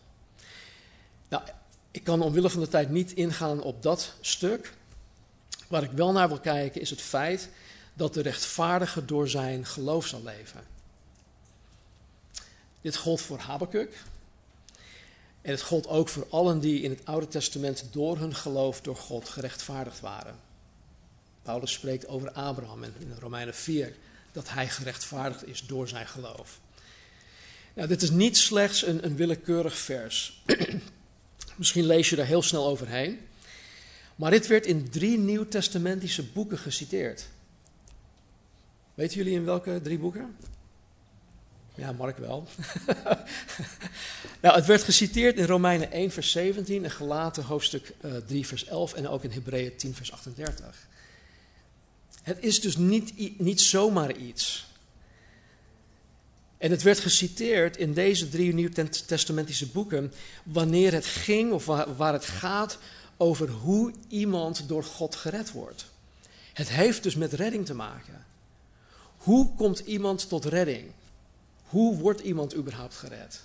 Nou, 1.28 1.42
ik 1.90 2.04
kan 2.04 2.22
omwille 2.22 2.50
van 2.50 2.60
de 2.60 2.68
tijd 2.68 2.90
niet 2.90 3.12
ingaan 3.12 3.62
op 3.62 3.82
dat 3.82 4.14
stuk. 4.20 4.76
Waar 5.68 5.82
ik 5.82 5.90
wel 5.90 6.12
naar 6.12 6.28
wil 6.28 6.40
kijken 6.40 6.80
is 6.80 6.90
het 6.90 7.00
feit 7.00 7.48
dat 7.94 8.14
de 8.14 8.22
rechtvaardige 8.22 9.04
door 9.04 9.28
zijn 9.28 9.66
geloof 9.66 10.06
zal 10.06 10.22
leven. 10.22 10.64
Dit 12.80 12.96
gold 12.96 13.20
voor 13.20 13.38
Habakkuk. 13.38 14.02
En 15.40 15.50
het 15.50 15.62
gold 15.62 15.86
ook 15.86 16.08
voor 16.08 16.26
allen 16.30 16.60
die 16.60 16.82
in 16.82 16.90
het 16.90 17.04
Oude 17.04 17.28
Testament 17.28 17.84
door 17.90 18.18
hun 18.18 18.34
geloof 18.34 18.80
door 18.80 18.96
God 18.96 19.28
gerechtvaardigd 19.28 20.00
waren. 20.00 20.36
Paulus 21.42 21.72
spreekt 21.72 22.06
over 22.06 22.32
Abraham 22.32 22.84
in 22.84 22.94
Romeinen 23.20 23.54
4 23.54 23.94
dat 24.32 24.48
hij 24.48 24.68
gerechtvaardigd 24.68 25.46
is 25.46 25.66
door 25.66 25.88
zijn 25.88 26.06
geloof. 26.06 26.60
Nou, 27.74 27.88
dit 27.88 28.02
is 28.02 28.10
niet 28.10 28.36
slechts 28.36 28.86
een, 28.86 29.04
een 29.04 29.16
willekeurig 29.16 29.78
vers. 29.78 30.42
Misschien 31.56 31.86
lees 31.86 32.10
je 32.10 32.16
er 32.16 32.26
heel 32.26 32.42
snel 32.42 32.66
overheen. 32.66 33.20
Maar 34.18 34.30
dit 34.30 34.46
werd 34.46 34.66
in 34.66 34.90
drie 34.90 35.18
nieuwtestamentische 35.18 36.24
boeken 36.24 36.58
geciteerd. 36.58 37.28
Weten 38.94 39.16
jullie 39.16 39.32
in 39.32 39.44
welke 39.44 39.80
drie 39.82 39.98
boeken? 39.98 40.36
Ja, 41.74 41.92
Mark 41.92 42.18
wel. 42.18 42.48
nou, 44.42 44.56
het 44.56 44.66
werd 44.66 44.82
geciteerd 44.82 45.36
in 45.36 45.44
Romeinen 45.44 45.92
1, 45.92 46.10
vers 46.10 46.30
17 46.30 46.84
en 46.84 46.90
gelaten 46.90 47.44
hoofdstuk 47.44 47.94
uh, 48.04 48.16
eh, 48.16 48.22
3, 48.26 48.46
vers 48.46 48.64
11 48.64 48.92
en 48.92 49.08
ook 49.08 49.24
in 49.24 49.30
Hebreeën 49.30 49.76
10, 49.76 49.94
vers 49.94 50.12
38. 50.12 50.86
Het 52.22 52.38
is 52.40 52.60
dus 52.60 52.76
niet, 52.76 53.38
niet 53.40 53.60
zomaar 53.60 54.16
iets. 54.16 54.66
En 56.56 56.70
het 56.70 56.82
werd 56.82 56.98
geciteerd 56.98 57.76
in 57.76 57.92
deze 57.92 58.28
drie 58.28 58.54
nieuwtestamentische 58.54 59.66
boeken 59.66 60.12
wanneer 60.42 60.92
het 60.92 61.06
ging 61.06 61.52
of 61.52 61.64
waar 61.96 62.12
het 62.12 62.26
gaat 62.26 62.78
over 63.20 63.48
hoe 63.48 63.92
iemand 64.08 64.68
door 64.68 64.84
God 64.84 65.14
gered 65.14 65.52
wordt. 65.52 65.86
Het 66.52 66.68
heeft 66.68 67.02
dus 67.02 67.14
met 67.14 67.32
redding 67.32 67.66
te 67.66 67.74
maken. 67.74 68.24
Hoe 69.16 69.54
komt 69.54 69.78
iemand 69.78 70.28
tot 70.28 70.44
redding? 70.44 70.90
Hoe 71.62 71.96
wordt 71.96 72.20
iemand 72.20 72.54
überhaupt 72.54 72.94
gered? 72.94 73.42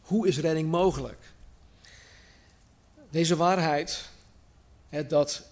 Hoe 0.00 0.28
is 0.28 0.38
redding 0.38 0.70
mogelijk? 0.70 1.32
Deze 3.10 3.36
waarheid, 3.36 4.08
hè, 4.88 5.06
dat 5.06 5.42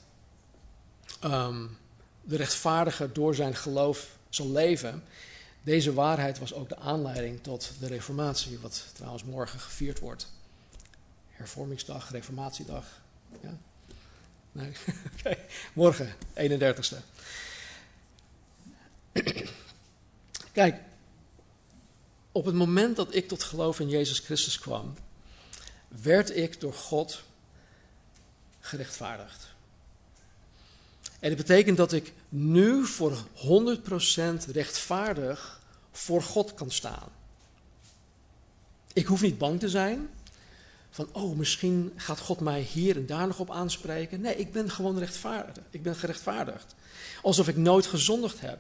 um, 1.25 1.79
de 2.23 2.37
rechtvaardige 2.37 3.13
door 3.13 3.35
zijn 3.35 3.55
geloof 3.55 4.17
zal 4.29 4.51
leven, 4.51 5.05
deze 5.63 5.93
waarheid 5.93 6.39
was 6.39 6.55
ook 6.55 6.69
de 6.69 6.79
aanleiding 6.79 7.43
tot 7.43 7.71
de 7.81 7.87
Reformatie, 7.87 8.59
wat 8.59 8.85
trouwens 8.93 9.25
morgen 9.25 9.61
gevierd 9.61 9.99
wordt. 9.99 10.33
Hervormingsdag, 11.31 12.11
Reformatiedag. 12.11 13.03
Ja? 13.43 13.59
Morgen, 15.73 16.15
31ste. 16.35 16.97
Kijk, 20.53 20.81
op 22.33 22.45
het 22.45 22.55
moment 22.55 22.97
dat 22.97 23.15
ik 23.15 23.29
tot 23.29 23.43
geloof 23.43 23.81
in 23.81 23.89
Jezus 23.89 24.19
Christus 24.19 24.59
kwam, 24.59 24.95
werd 25.89 26.37
ik 26.37 26.61
door 26.61 26.75
God 26.75 27.23
gerechtvaardigd. 28.61 29.53
En 31.21 31.29
dat 31.29 31.39
betekent 31.39 31.77
dat 31.77 31.93
ik 31.93 32.13
nu 32.29 32.87
voor 32.87 33.25
100% 33.37 34.51
rechtvaardig 34.53 35.61
voor 35.93 36.23
God 36.23 36.55
kan 36.55 36.71
staan. 36.71 37.09
Ik 38.93 39.07
hoef 39.07 39.23
niet 39.23 39.39
bang 39.39 39.61
te 39.61 39.69
zijn 39.69 40.09
van, 40.95 41.09
oh, 41.13 41.37
misschien 41.37 41.93
gaat 41.97 42.19
God 42.19 42.41
mij 42.41 42.61
hier 42.61 42.97
en 42.97 43.07
daar 43.07 43.27
nog 43.27 43.39
op 43.39 43.51
aanspreken. 43.51 44.21
Nee, 44.21 44.37
ik 44.37 44.53
ben 44.53 44.71
gewoon 44.71 44.99
rechtvaardig. 44.99 45.65
Ik 45.71 45.83
ben 45.83 45.97
gerechtvaardigd. 45.97 46.75
Alsof 47.23 47.49
ik 47.49 47.57
nooit 47.57 47.87
gezondigd 47.87 48.41
heb. 48.41 48.59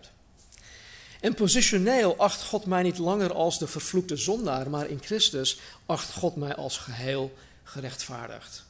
En 1.20 1.34
positioneel 1.34 2.16
acht 2.16 2.42
God 2.42 2.66
mij 2.66 2.82
niet 2.82 2.98
langer 2.98 3.32
als 3.32 3.58
de 3.58 3.66
vervloekte 3.66 4.16
zondaar, 4.16 4.70
maar 4.70 4.88
in 4.88 4.98
Christus 5.02 5.58
acht 5.86 6.12
God 6.12 6.36
mij 6.36 6.54
als 6.54 6.78
geheel 6.78 7.34
gerechtvaardigd. 7.62 8.64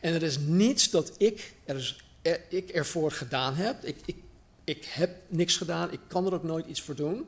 En 0.00 0.14
er 0.14 0.22
is 0.22 0.38
niets 0.38 0.90
dat 0.90 1.12
ik, 1.16 1.54
er, 1.64 2.02
er, 2.22 2.40
ik 2.48 2.68
ervoor 2.68 3.12
gedaan 3.12 3.54
heb. 3.54 3.84
Ik, 3.84 3.96
ik, 4.04 4.16
ik 4.64 4.84
heb 4.84 5.16
niks 5.28 5.56
gedaan, 5.56 5.92
ik 5.92 6.00
kan 6.08 6.26
er 6.26 6.34
ook 6.34 6.44
nooit 6.44 6.66
iets 6.66 6.82
voor 6.82 6.94
doen. 6.94 7.26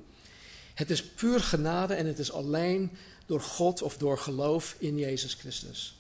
Het 0.75 0.91
is 0.91 1.05
puur 1.05 1.41
genade 1.41 1.95
en 1.95 2.07
het 2.07 2.19
is 2.19 2.33
alleen 2.33 2.91
door 3.33 3.41
God 3.41 3.83
of 3.83 3.97
door 3.97 4.19
geloof 4.19 4.75
in 4.79 4.99
Jezus 4.99 5.35
Christus. 5.35 5.99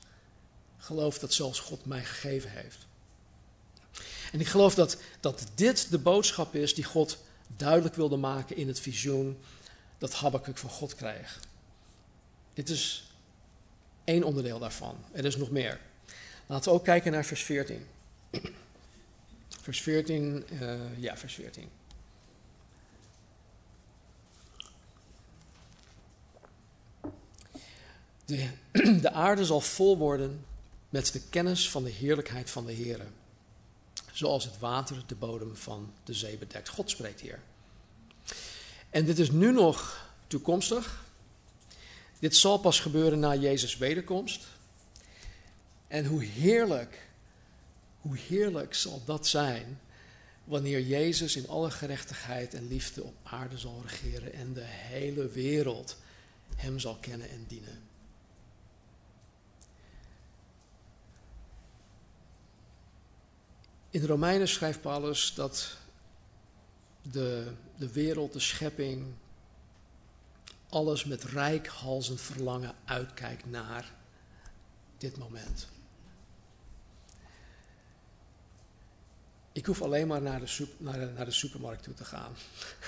Geloof 0.78 1.18
dat 1.18 1.33
zelfs 1.33 1.61
God 1.61 1.85
mij 1.85 2.05
gegeven 2.05 2.51
heeft. 2.51 2.78
En 4.33 4.41
ik 4.41 4.47
geloof 4.47 4.74
dat, 4.74 4.97
dat 5.20 5.47
dit 5.55 5.91
de 5.91 5.99
boodschap 5.99 6.55
is 6.55 6.74
die 6.74 6.85
God 6.85 7.18
duidelijk 7.57 7.95
wilde 7.95 8.16
maken 8.16 8.57
in 8.57 8.68
het 8.68 8.80
visioen 8.80 9.39
dat 9.99 10.14
Habakkuk 10.14 10.59
van 10.59 10.70
God 10.70 10.95
kreeg. 10.95 11.41
Dit 12.55 12.68
is 12.68 13.05
één 14.05 14.22
onderdeel 14.22 14.59
daarvan. 14.59 14.97
Er 15.12 15.24
is 15.24 15.37
nog 15.37 15.51
meer. 15.51 15.80
Laten 16.47 16.72
we 16.72 16.78
ook 16.78 16.85
kijken 16.85 17.12
naar 17.12 17.24
vers 17.24 17.43
14. 17.43 17.87
Vers 19.62 19.83
14, 19.83 20.45
uh, 20.53 20.72
eh, 20.72 20.80
ja, 20.99 21.16
vers 21.16 21.35
14. 21.35 21.68
De, 28.33 29.01
de 29.01 29.11
aarde 29.11 29.45
zal 29.45 29.61
vol 29.61 29.99
worden 29.99 30.45
met 30.89 31.12
de 31.12 31.20
kennis 31.30 31.70
van 31.70 31.85
de 31.85 31.91
heerlijkheid 31.91 32.51
van 32.51 32.66
de 32.66 32.72
Heer. 32.72 33.01
Zoals 34.12 34.45
het 34.45 34.59
water 34.59 35.05
de 35.07 35.14
bodem 35.14 35.57
van 35.57 35.93
de 36.05 36.14
zee 36.14 36.37
bedekt. 36.37 36.68
God 36.68 36.91
spreekt 36.91 37.20
hier. 37.20 37.41
En 38.91 39.05
dit 39.05 39.18
is 39.18 39.30
nu 39.30 39.53
nog 39.53 40.07
toekomstig. 40.26 41.05
Dit 42.18 42.37
zal 42.37 42.59
pas 42.59 42.80
gebeuren 42.80 43.18
na 43.18 43.35
Jezus' 43.35 43.76
wederkomst. 43.76 44.47
En 45.89 46.05
hoe 46.05 46.24
heerlijk, 46.24 47.09
hoe 48.01 48.16
heerlijk 48.16 48.74
zal 48.74 49.03
dat 49.05 49.26
zijn 49.26 49.80
wanneer 50.45 50.80
Jezus 50.80 51.37
in 51.37 51.49
alle 51.49 51.70
gerechtigheid 51.70 52.55
en 52.55 52.68
liefde 52.68 53.03
op 53.03 53.14
aarde 53.22 53.59
zal 53.59 53.83
regeren 53.87 54.33
en 54.33 54.53
de 54.53 54.64
hele 54.64 55.28
wereld 55.28 55.97
Hem 56.57 56.78
zal 56.78 56.97
kennen 56.97 57.30
en 57.30 57.45
dienen. 57.49 57.91
In 63.93 64.01
de 64.01 64.07
Romeinen 64.07 64.49
schrijft 64.49 64.80
Paulus 64.80 65.34
dat 65.34 65.76
de, 67.03 67.53
de 67.76 67.93
wereld, 67.93 68.32
de 68.32 68.40
schepping, 68.40 69.07
alles 70.68 71.05
met 71.05 71.24
rijkhalzend 71.24 72.20
verlangen 72.20 72.74
uitkijkt 72.84 73.51
naar 73.51 73.93
dit 74.99 75.16
moment. 75.16 75.66
Ik 79.53 79.66
hoef 79.66 79.82
alleen 79.82 80.07
maar 80.07 80.22
naar 80.22 80.40
de, 80.40 80.66
naar 80.76 81.12
naar 81.12 81.24
de 81.24 81.30
supermarkt 81.30 81.82
toe 81.82 81.95
te 81.95 82.05
gaan. 82.05 82.32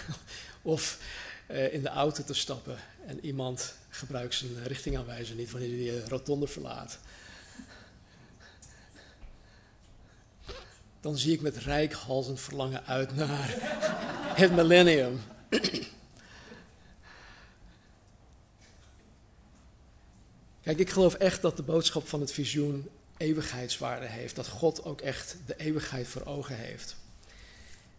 of 0.62 0.98
uh, 1.50 1.72
in 1.74 1.82
de 1.82 1.88
auto 1.88 2.22
te 2.22 2.34
stappen 2.34 2.78
en 3.07 3.24
iemand 3.24 3.74
gebruikt 3.88 4.34
zijn 4.34 4.66
richtingaanwijzer 4.66 5.36
niet 5.36 5.50
wanneer 5.50 5.92
hij 5.92 6.00
de 6.00 6.09
rotonde 6.09 6.46
verlaat. 6.46 6.98
Dan 11.05 11.18
zie 11.18 11.32
ik 11.32 11.40
met 11.40 11.57
rijkhalzend 11.57 12.40
verlangen 12.40 12.86
uit 12.86 13.16
naar 13.16 13.55
het 14.40 14.52
millennium. 14.55 15.20
Kijk, 20.62 20.78
ik 20.78 20.90
geloof 20.90 21.14
echt 21.14 21.42
dat 21.42 21.57
de 21.57 21.62
boodschap 21.62 22.09
van 22.09 22.20
het 22.20 22.32
visioen 22.32 22.88
eeuwigheidswaarde 23.16 24.07
heeft. 24.07 24.36
Dat 24.36 24.48
God 24.48 24.84
ook 24.84 25.00
echt 25.00 25.36
de 25.46 25.57
eeuwigheid 25.57 26.07
voor 26.07 26.24
ogen 26.24 26.57
heeft. 26.57 26.96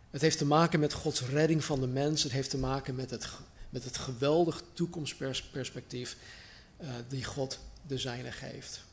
Het 0.10 0.22
heeft 0.22 0.38
te 0.38 0.46
maken 0.46 0.80
met 0.80 0.94
Gods 0.94 1.22
redding 1.22 1.64
van 1.64 1.80
de 1.80 1.88
mens. 1.88 2.24
Het 2.24 2.32
heeft 2.32 2.50
te 2.50 2.58
maken 2.58 2.96
met 2.96 3.10
het, 3.10 3.28
met 3.70 3.84
het 3.84 3.98
geweldig 3.98 4.64
toekomstperspectief 4.74 6.18
uh, 6.82 6.90
die 7.08 7.24
God 7.24 7.60
de 7.88 7.98
zijne 7.98 8.32
geeft. 8.32 8.84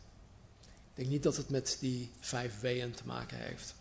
Ik 0.61 0.95
denk 0.95 1.09
niet 1.09 1.23
dat 1.23 1.37
het 1.37 1.51
met 1.51 1.77
die 1.81 2.11
vijf 2.21 2.61
W'en 2.61 2.93
te 2.95 3.07
maken 3.07 3.39
heeft. 3.39 3.75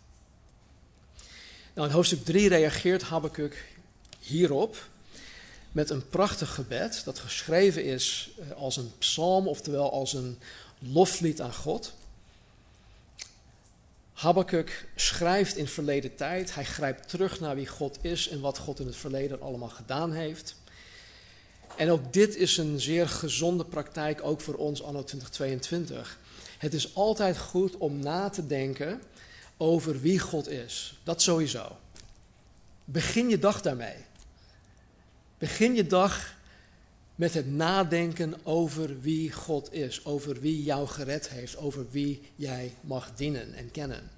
Nou, 1.74 1.88
in 1.88 1.94
hoofdstuk 1.94 2.26
3 2.26 2.50
reageert 2.50 3.02
Habakkuk 3.02 3.66
hierop 4.20 4.88
met 5.72 5.90
een 5.90 6.10
prachtig 6.10 6.54
gebed 6.54 7.02
dat 7.06 7.20
geschreven 7.20 7.84
is 7.84 8.30
eh, 8.40 8.58
als 8.58 8.78
een 8.78 8.92
psalm, 8.98 9.48
oftewel 9.48 9.92
als 9.92 10.14
een 10.14 10.38
loflied 10.80 11.42
aan 11.42 11.54
God. 11.54 11.94
Habakkuk 14.14 14.88
schrijft 14.96 15.58
in 15.58 15.68
verleden 15.68 16.16
tijd, 16.16 16.56
hij 16.56 16.66
grijpt 16.66 17.10
terug 17.10 17.40
naar 17.40 17.56
wie 17.56 17.68
God 17.68 17.98
is 18.02 18.28
en 18.28 18.40
wat 18.42 18.58
God 18.58 18.80
in 18.80 18.86
het 18.86 18.96
verleden 18.96 19.42
allemaal 19.42 19.70
gedaan 19.70 20.12
heeft. 20.14 20.56
En 21.78 21.90
ook 21.90 22.14
dit 22.14 22.36
is 22.36 22.58
een 22.58 22.80
zeer 22.80 23.10
gezonde 23.10 23.66
praktijk, 23.66 24.24
ook 24.24 24.42
voor 24.42 24.56
ons 24.56 24.84
anno 24.84 25.04
2022. 25.04 26.20
Het 26.58 26.74
is 26.74 26.96
altijd 26.96 27.38
goed 27.38 27.78
om 27.78 28.00
na 28.00 28.30
te 28.30 28.48
denken 28.48 29.02
over 29.62 30.00
wie 30.00 30.20
God 30.20 30.48
is. 30.48 31.00
Dat 31.04 31.22
sowieso. 31.22 31.78
Begin 32.86 33.30
je 33.30 33.40
dag 33.40 33.62
daarmee. 33.62 33.96
Begin 35.38 35.74
je 35.74 35.88
dag 35.88 36.36
met 37.16 37.34
het 37.34 37.52
nadenken 37.52 38.46
over 38.46 39.02
wie 39.02 39.32
God 39.32 39.74
is, 39.74 40.06
over 40.06 40.40
wie 40.40 40.64
jou 40.64 40.88
gered 40.88 41.30
heeft, 41.30 41.58
over 41.58 41.90
wie 41.90 42.32
jij 42.36 42.76
mag 42.82 43.16
dienen 43.16 43.54
en 43.54 43.72
kennen. 43.72 44.12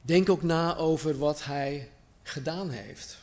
Denk 0.00 0.28
ook 0.28 0.42
na 0.42 0.76
over 0.76 1.18
wat 1.18 1.44
Hij 1.44 1.90
gedaan 2.22 2.70
heeft. 2.70 3.18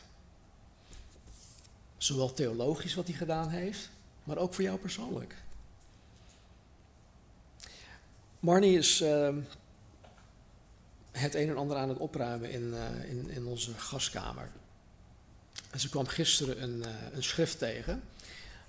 Zowel 1.96 2.32
theologisch 2.32 2.94
wat 2.94 3.06
Hij 3.06 3.16
gedaan 3.16 3.48
heeft, 3.48 3.90
maar 4.24 4.36
ook 4.36 4.54
voor 4.54 4.64
jou 4.64 4.78
persoonlijk. 4.78 5.44
Marnie 8.40 8.78
is 8.78 9.00
uh, 9.00 9.36
het 11.12 11.34
een 11.34 11.48
en 11.48 11.56
ander 11.56 11.76
aan 11.76 11.88
het 11.88 11.98
opruimen 11.98 12.50
in, 12.50 12.62
uh, 12.62 13.10
in, 13.10 13.30
in 13.30 13.46
onze 13.46 13.74
gaskamer. 13.74 14.50
En 15.70 15.80
ze 15.80 15.88
kwam 15.88 16.06
gisteren 16.06 16.62
een, 16.62 16.78
uh, 16.78 16.86
een 17.12 17.22
schrift 17.22 17.58
tegen, 17.58 18.02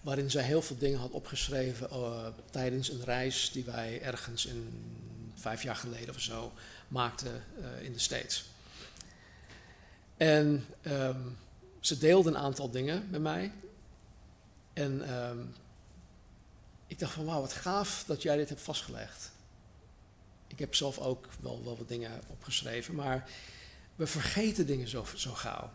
waarin 0.02 0.32
zij 0.32 0.44
heel 0.44 0.62
veel 0.62 0.78
dingen 0.78 1.00
had 1.00 1.12
opgeschreven 1.12 1.88
uh, 1.92 2.28
tijdens 2.52 2.90
een 2.90 3.04
reis 3.04 3.52
die 3.52 3.64
wij 3.64 4.02
ergens 4.02 4.46
in 4.46 4.84
vijf 5.36 5.64
jaar 5.64 5.76
geleden 5.76 6.16
of 6.16 6.22
zo 6.22 6.52
maakten 6.88 7.44
in 7.82 7.94
de 7.94 8.00
States. 8.00 8.46
En 10.18 10.66
um, 10.88 11.38
ze 11.80 11.98
deelde 11.98 12.30
een 12.30 12.38
aantal 12.38 12.72
dingen 12.72 13.08
met 13.10 13.22
mij. 13.22 13.52
En 14.74 15.16
um, 15.16 15.54
ik 16.88 17.00
dacht 17.00 17.14
van 17.14 17.26
wauw, 17.26 17.42
wat 17.42 17.54
gaaf 17.54 18.04
dat 18.08 18.22
jij 18.22 18.38
dit 18.38 18.50
hebt 18.50 18.62
vastgelegd. 18.62 19.32
Ik 20.58 20.64
heb 20.64 20.76
zelf 20.76 21.00
ook 21.00 21.28
wel, 21.40 21.64
wel 21.64 21.78
wat 21.78 21.88
dingen 21.88 22.22
opgeschreven, 22.28 22.96
maar 22.96 23.30
we 23.96 24.08
vergeten 24.08 24.68
dingen 24.68 24.88
zo, 24.88 25.06
zo 25.16 25.32
gauw. 25.32 25.70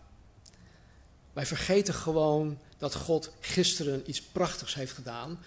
Wij 1.33 1.47
vergeten 1.47 1.95
gewoon 1.95 2.59
dat 2.79 2.95
God 2.95 3.33
gisteren 3.41 4.09
iets 4.09 4.23
prachtigs 4.23 4.75
heeft 4.75 4.93
gedaan, 4.93 5.39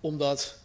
omdat 0.00 0.58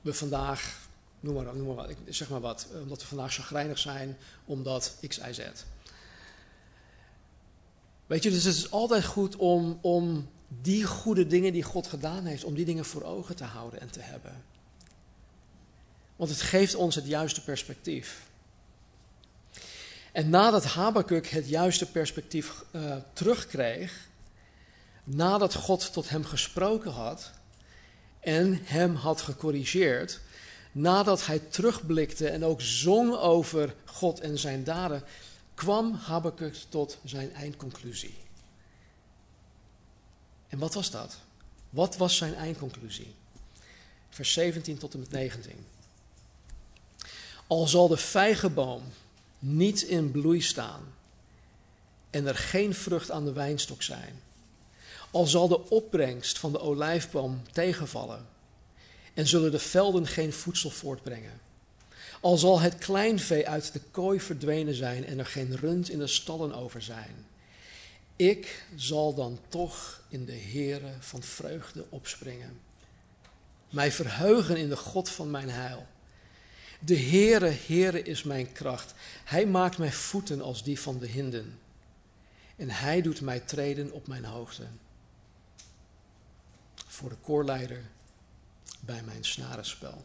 we 0.00 0.14
vandaag, 0.14 0.88
noem 1.20 1.34
maar, 1.34 1.74
wat, 1.74 1.90
zeg 2.08 2.28
maar 2.28 2.40
wat, 2.40 2.68
omdat 2.82 3.00
we 3.00 3.06
vandaag 3.06 3.34
chagrijnig 3.34 3.78
zijn, 3.78 4.16
omdat 4.44 4.96
X, 5.08 5.18
Y, 5.18 5.32
Z. 5.32 5.40
Weet 8.06 8.22
je, 8.22 8.30
dus 8.30 8.44
het 8.44 8.54
is 8.54 8.70
altijd 8.70 9.04
goed 9.04 9.36
om, 9.36 9.78
om 9.80 10.30
die 10.48 10.84
goede 10.84 11.26
dingen 11.26 11.52
die 11.52 11.62
God 11.62 11.86
gedaan 11.86 12.24
heeft, 12.24 12.44
om 12.44 12.54
die 12.54 12.64
dingen 12.64 12.84
voor 12.84 13.02
ogen 13.02 13.36
te 13.36 13.44
houden 13.44 13.80
en 13.80 13.90
te 13.90 14.00
hebben. 14.00 14.44
Want 16.16 16.30
het 16.30 16.40
geeft 16.40 16.74
ons 16.74 16.94
het 16.94 17.06
juiste 17.06 17.44
perspectief. 17.44 18.26
En 20.12 20.30
nadat 20.30 20.64
Habakuk 20.64 21.26
het 21.26 21.48
juiste 21.48 21.90
perspectief 21.90 22.64
uh, 22.70 22.96
terugkreeg, 23.12 24.08
nadat 25.04 25.54
God 25.54 25.92
tot 25.92 26.08
hem 26.08 26.24
gesproken 26.24 26.92
had 26.92 27.30
en 28.20 28.60
hem 28.62 28.94
had 28.94 29.20
gecorrigeerd, 29.20 30.20
nadat 30.72 31.26
hij 31.26 31.38
terugblikte 31.38 32.28
en 32.28 32.44
ook 32.44 32.60
zong 32.60 33.14
over 33.14 33.74
God 33.84 34.20
en 34.20 34.38
zijn 34.38 34.64
daden, 34.64 35.02
kwam 35.54 35.94
Habakuk 35.94 36.54
tot 36.68 36.98
zijn 37.04 37.34
eindconclusie. 37.34 38.14
En 40.48 40.58
wat 40.58 40.74
was 40.74 40.90
dat? 40.90 41.16
Wat 41.70 41.96
was 41.96 42.16
zijn 42.16 42.34
eindconclusie? 42.34 43.14
Vers 44.08 44.32
17 44.32 44.78
tot 44.78 44.94
en 44.94 45.00
met 45.00 45.10
19. 45.10 45.66
Al 47.46 47.66
zal 47.66 47.88
de 47.88 47.96
vijgenboom 47.96 48.82
niet 49.38 49.82
in 49.82 50.10
bloei 50.10 50.40
staan 50.40 50.94
en 52.10 52.26
er 52.26 52.36
geen 52.36 52.74
vrucht 52.74 53.10
aan 53.10 53.24
de 53.24 53.32
wijnstok 53.32 53.82
zijn, 53.82 54.22
al 55.10 55.26
zal 55.26 55.48
de 55.48 55.70
opbrengst 55.70 56.38
van 56.38 56.52
de 56.52 56.60
olijfboom 56.60 57.42
tegenvallen 57.52 58.26
en 59.14 59.26
zullen 59.26 59.50
de 59.50 59.58
velden 59.58 60.06
geen 60.06 60.32
voedsel 60.32 60.70
voortbrengen, 60.70 61.40
al 62.20 62.36
zal 62.36 62.60
het 62.60 62.78
kleinvee 62.78 63.48
uit 63.48 63.72
de 63.72 63.80
kooi 63.90 64.20
verdwenen 64.20 64.74
zijn 64.74 65.04
en 65.04 65.18
er 65.18 65.26
geen 65.26 65.56
rund 65.56 65.90
in 65.90 65.98
de 65.98 66.06
stallen 66.06 66.54
over 66.54 66.82
zijn. 66.82 67.26
Ik 68.16 68.66
zal 68.76 69.14
dan 69.14 69.38
toch 69.48 70.02
in 70.08 70.24
de 70.24 70.38
Heere 70.38 70.92
van 71.00 71.22
vreugde 71.22 71.84
opspringen, 71.88 72.60
mij 73.70 73.92
verheugen 73.92 74.56
in 74.56 74.68
de 74.68 74.76
God 74.76 75.08
van 75.08 75.30
mijn 75.30 75.50
heil. 75.50 75.86
De 76.86 76.98
Heere, 76.98 77.56
Heere 77.66 78.02
is 78.02 78.22
mijn 78.22 78.52
kracht. 78.52 78.94
Hij 79.24 79.46
maakt 79.46 79.78
mijn 79.78 79.92
voeten 79.92 80.40
als 80.40 80.62
die 80.62 80.80
van 80.80 80.98
de 80.98 81.06
hinden. 81.06 81.58
En 82.56 82.70
hij 82.70 83.02
doet 83.02 83.20
mij 83.20 83.40
treden 83.40 83.92
op 83.92 84.06
mijn 84.06 84.24
hoogte. 84.24 84.66
Voor 86.86 87.08
de 87.08 87.16
koorleider 87.16 87.82
bij 88.80 89.02
mijn 89.02 89.24
snarenspel. 89.24 90.04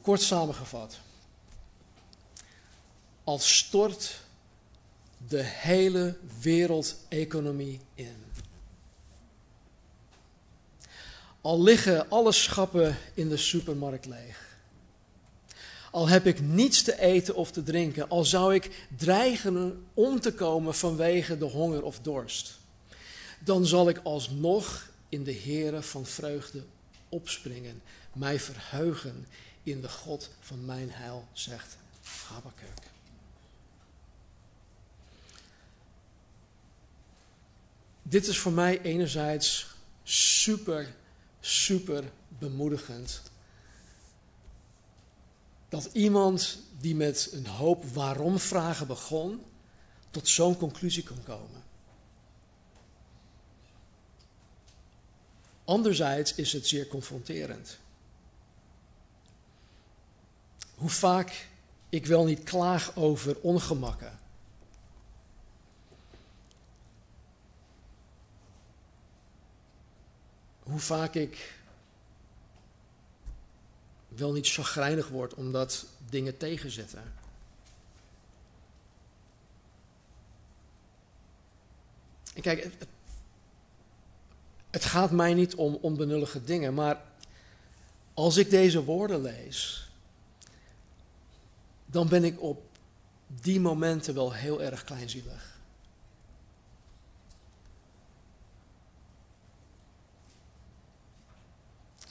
Kort 0.00 0.20
samengevat. 0.20 0.98
Als 3.24 3.56
stort 3.56 4.20
de 5.28 5.42
hele 5.42 6.16
wereldeconomie 6.40 7.80
in. 7.94 8.24
Al 11.40 11.62
liggen 11.62 12.10
alle 12.10 12.32
schappen 12.32 12.96
in 13.14 13.28
de 13.28 13.36
supermarkt 13.36 14.06
leeg. 14.06 14.51
Al 15.92 16.08
heb 16.08 16.26
ik 16.26 16.40
niets 16.40 16.82
te 16.82 17.00
eten 17.00 17.34
of 17.34 17.50
te 17.50 17.62
drinken, 17.62 18.08
al 18.08 18.24
zou 18.24 18.54
ik 18.54 18.86
dreigen 18.96 19.86
om 19.94 20.20
te 20.20 20.34
komen 20.34 20.74
vanwege 20.74 21.38
de 21.38 21.44
honger 21.44 21.82
of 21.82 22.00
dorst, 22.00 22.58
dan 23.38 23.66
zal 23.66 23.88
ik 23.88 24.00
alsnog 24.02 24.90
in 25.08 25.24
de 25.24 25.34
Heere 25.34 25.82
van 25.82 26.06
vreugde 26.06 26.64
opspringen, 27.08 27.82
mij 28.12 28.40
verheugen 28.40 29.26
in 29.62 29.80
de 29.80 29.88
God 29.88 30.30
van 30.40 30.64
mijn 30.64 30.90
heil, 30.90 31.28
zegt 31.32 31.76
Habakkuk. 32.28 32.90
Dit 38.02 38.26
is 38.26 38.38
voor 38.38 38.52
mij 38.52 38.80
enerzijds 38.80 39.66
super, 40.02 40.94
super 41.40 42.04
bemoedigend 42.28 43.22
dat 45.72 45.88
iemand 45.92 46.58
die 46.78 46.94
met 46.94 47.28
een 47.32 47.46
hoop 47.46 47.84
waarom 47.84 48.38
vragen 48.38 48.86
begon, 48.86 49.44
tot 50.10 50.28
zo'n 50.28 50.56
conclusie 50.56 51.02
kan 51.02 51.22
komen. 51.22 51.62
Anderzijds 55.64 56.34
is 56.34 56.52
het 56.52 56.66
zeer 56.66 56.86
confronterend. 56.86 57.78
Hoe 60.74 60.90
vaak 60.90 61.48
ik 61.88 62.06
wel 62.06 62.24
niet 62.24 62.42
klaag 62.42 62.96
over 62.96 63.40
ongemakken. 63.40 64.18
Hoe 70.62 70.80
vaak 70.80 71.14
ik 71.14 71.61
wel 74.16 74.32
niet 74.32 74.48
chagrijnig 74.48 75.08
word 75.08 75.34
omdat 75.34 75.86
dingen 76.10 76.36
tegenzitten. 76.36 77.02
En 82.34 82.42
kijk, 82.42 82.62
het, 82.62 82.86
het 84.70 84.84
gaat 84.84 85.10
mij 85.10 85.34
niet 85.34 85.54
om 85.54 85.78
onbenullige 85.80 86.44
dingen, 86.44 86.74
maar 86.74 87.02
als 88.14 88.36
ik 88.36 88.50
deze 88.50 88.84
woorden 88.84 89.22
lees, 89.22 89.90
dan 91.86 92.08
ben 92.08 92.24
ik 92.24 92.42
op 92.42 92.62
die 93.26 93.60
momenten 93.60 94.14
wel 94.14 94.32
heel 94.32 94.62
erg 94.62 94.84
kleinzielig. 94.84 95.51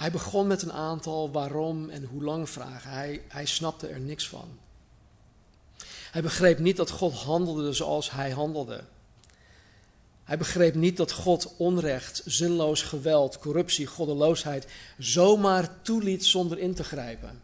Hij 0.02 0.12
begon 0.12 0.48
met 0.48 0.62
een 0.62 0.74
aantal 0.74 1.32
waarom 1.32 1.90
en 1.90 2.04
hoe 2.04 2.24
lang 2.24 2.50
vragen. 2.50 2.92
Hij, 2.92 3.22
hij 3.28 3.46
snapte 3.46 3.88
er 3.88 4.00
niks 4.00 4.28
van. 4.28 4.60
Hij 6.12 6.22
begreep 6.22 6.60
niet 6.60 6.78
dat 6.78 6.90
God 6.90 7.14
handelde 7.14 7.74
zoals 7.74 8.12
hij 8.12 8.32
handelde. 8.32 8.84
Hij 10.24 10.38
begreep 10.38 10.76
niet 10.76 10.98
dat 10.98 11.12
God 11.12 11.54
onrecht, 11.58 12.22
zinloos 12.26 12.82
geweld, 12.82 13.40
corruptie, 13.40 13.86
goddeloosheid 13.86 14.68
zomaar 14.98 15.82
toeliet 15.82 16.26
zonder 16.26 16.58
in 16.58 16.74
te 16.74 16.84
grijpen. 16.84 17.42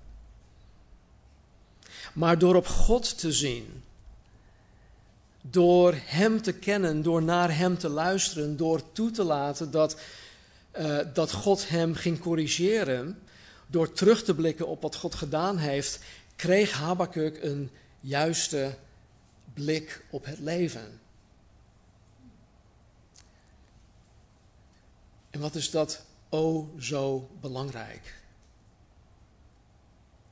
Maar 2.13 2.39
door 2.39 2.55
op 2.55 2.67
God 2.67 3.17
te 3.17 3.31
zien, 3.31 3.83
door 5.41 5.93
Hem 5.95 6.41
te 6.41 6.53
kennen, 6.53 7.01
door 7.01 7.23
naar 7.23 7.57
Hem 7.57 7.77
te 7.77 7.89
luisteren, 7.89 8.57
door 8.57 8.91
toe 8.91 9.11
te 9.11 9.23
laten 9.23 9.71
dat, 9.71 9.97
uh, 10.79 10.99
dat 11.13 11.31
God 11.31 11.69
Hem 11.69 11.93
ging 11.93 12.19
corrigeren, 12.19 13.21
door 13.67 13.91
terug 13.91 14.23
te 14.23 14.35
blikken 14.35 14.67
op 14.67 14.81
wat 14.81 14.95
God 14.95 15.15
gedaan 15.15 15.57
heeft, 15.57 15.99
kreeg 16.35 16.71
Habakuk 16.71 17.43
een 17.43 17.71
juiste 17.99 18.77
blik 19.53 20.05
op 20.09 20.25
het 20.25 20.39
leven. 20.39 20.99
En 25.29 25.39
wat 25.39 25.55
is 25.55 25.71
dat 25.71 26.05
o 26.29 26.73
zo 26.79 27.29
belangrijk? 27.41 28.21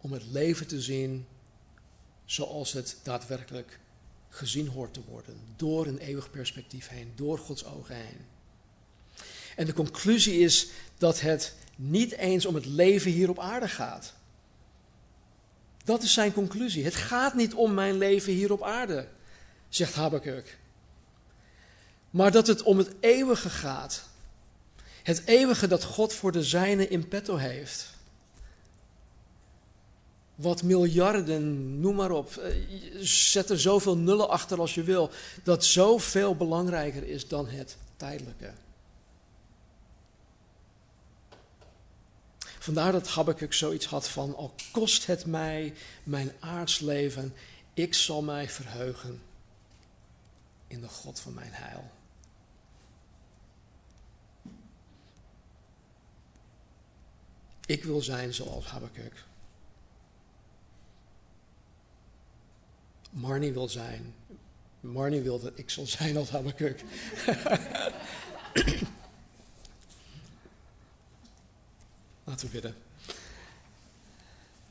Om 0.01 0.11
het 0.11 0.25
leven 0.25 0.67
te 0.67 0.81
zien 0.81 1.27
zoals 2.25 2.73
het 2.73 2.99
daadwerkelijk 3.03 3.79
gezien 4.29 4.67
hoort 4.67 4.93
te 4.93 5.03
worden. 5.03 5.39
Door 5.55 5.85
een 5.85 5.97
eeuwig 5.97 6.29
perspectief 6.29 6.87
heen, 6.87 7.11
door 7.15 7.37
Gods 7.37 7.65
ogen 7.65 7.95
heen. 7.95 8.34
En 9.55 9.65
de 9.65 9.73
conclusie 9.73 10.39
is 10.39 10.67
dat 10.97 11.21
het 11.21 11.53
niet 11.75 12.11
eens 12.11 12.45
om 12.45 12.55
het 12.55 12.65
leven 12.65 13.11
hier 13.11 13.29
op 13.29 13.39
aarde 13.39 13.67
gaat. 13.67 14.13
Dat 15.83 16.03
is 16.03 16.13
zijn 16.13 16.33
conclusie. 16.33 16.83
Het 16.83 16.95
gaat 16.95 17.33
niet 17.33 17.53
om 17.53 17.73
mijn 17.73 17.97
leven 17.97 18.33
hier 18.33 18.51
op 18.51 18.63
aarde, 18.63 19.07
zegt 19.69 19.93
Habakkuk. 19.93 20.57
Maar 22.09 22.31
dat 22.31 22.47
het 22.47 22.63
om 22.63 22.77
het 22.77 22.91
eeuwige 22.99 23.49
gaat. 23.49 24.03
Het 25.03 25.21
eeuwige 25.25 25.67
dat 25.67 25.83
God 25.83 26.13
voor 26.13 26.31
de 26.31 26.43
zijne 26.43 26.87
in 26.87 27.07
petto 27.07 27.35
heeft. 27.35 27.93
Wat 30.35 30.63
miljarden, 30.63 31.79
noem 31.79 31.95
maar 31.95 32.11
op, 32.11 32.37
eh, 32.37 32.55
zet 32.99 33.49
er 33.49 33.59
zoveel 33.59 33.97
nullen 33.97 34.29
achter 34.29 34.59
als 34.59 34.73
je 34.75 34.83
wil, 34.83 35.09
dat 35.43 35.65
zoveel 35.65 36.35
belangrijker 36.35 37.07
is 37.07 37.27
dan 37.27 37.47
het 37.47 37.77
tijdelijke. 37.97 38.51
Vandaar 42.65 42.91
dat 42.91 43.07
Habakkuk 43.07 43.53
zoiets 43.53 43.85
had 43.85 44.09
van, 44.09 44.35
al 44.35 44.55
kost 44.71 45.05
het 45.05 45.25
mij 45.25 45.73
mijn 46.03 46.31
aards 46.39 46.79
leven, 46.79 47.33
ik 47.73 47.93
zal 47.93 48.21
mij 48.21 48.49
verheugen 48.49 49.21
in 50.67 50.81
de 50.81 50.87
God 50.87 51.19
van 51.19 51.33
mijn 51.33 51.51
heil. 51.51 51.91
Ik 57.65 57.83
wil 57.83 58.01
zijn 58.01 58.33
zoals 58.33 58.65
Habakkuk. 58.65 59.23
Marnie 63.11 63.53
wil 63.53 63.69
zijn. 63.69 64.13
Marnie 64.79 65.21
wil 65.21 65.39
dat 65.39 65.59
ik 65.59 65.69
zal 65.69 65.85
zijn 65.85 66.17
als 66.17 66.29
Habakkuk. 66.29 66.83
Laten 72.25 72.45
we 72.45 72.51
bidden. 72.51 72.75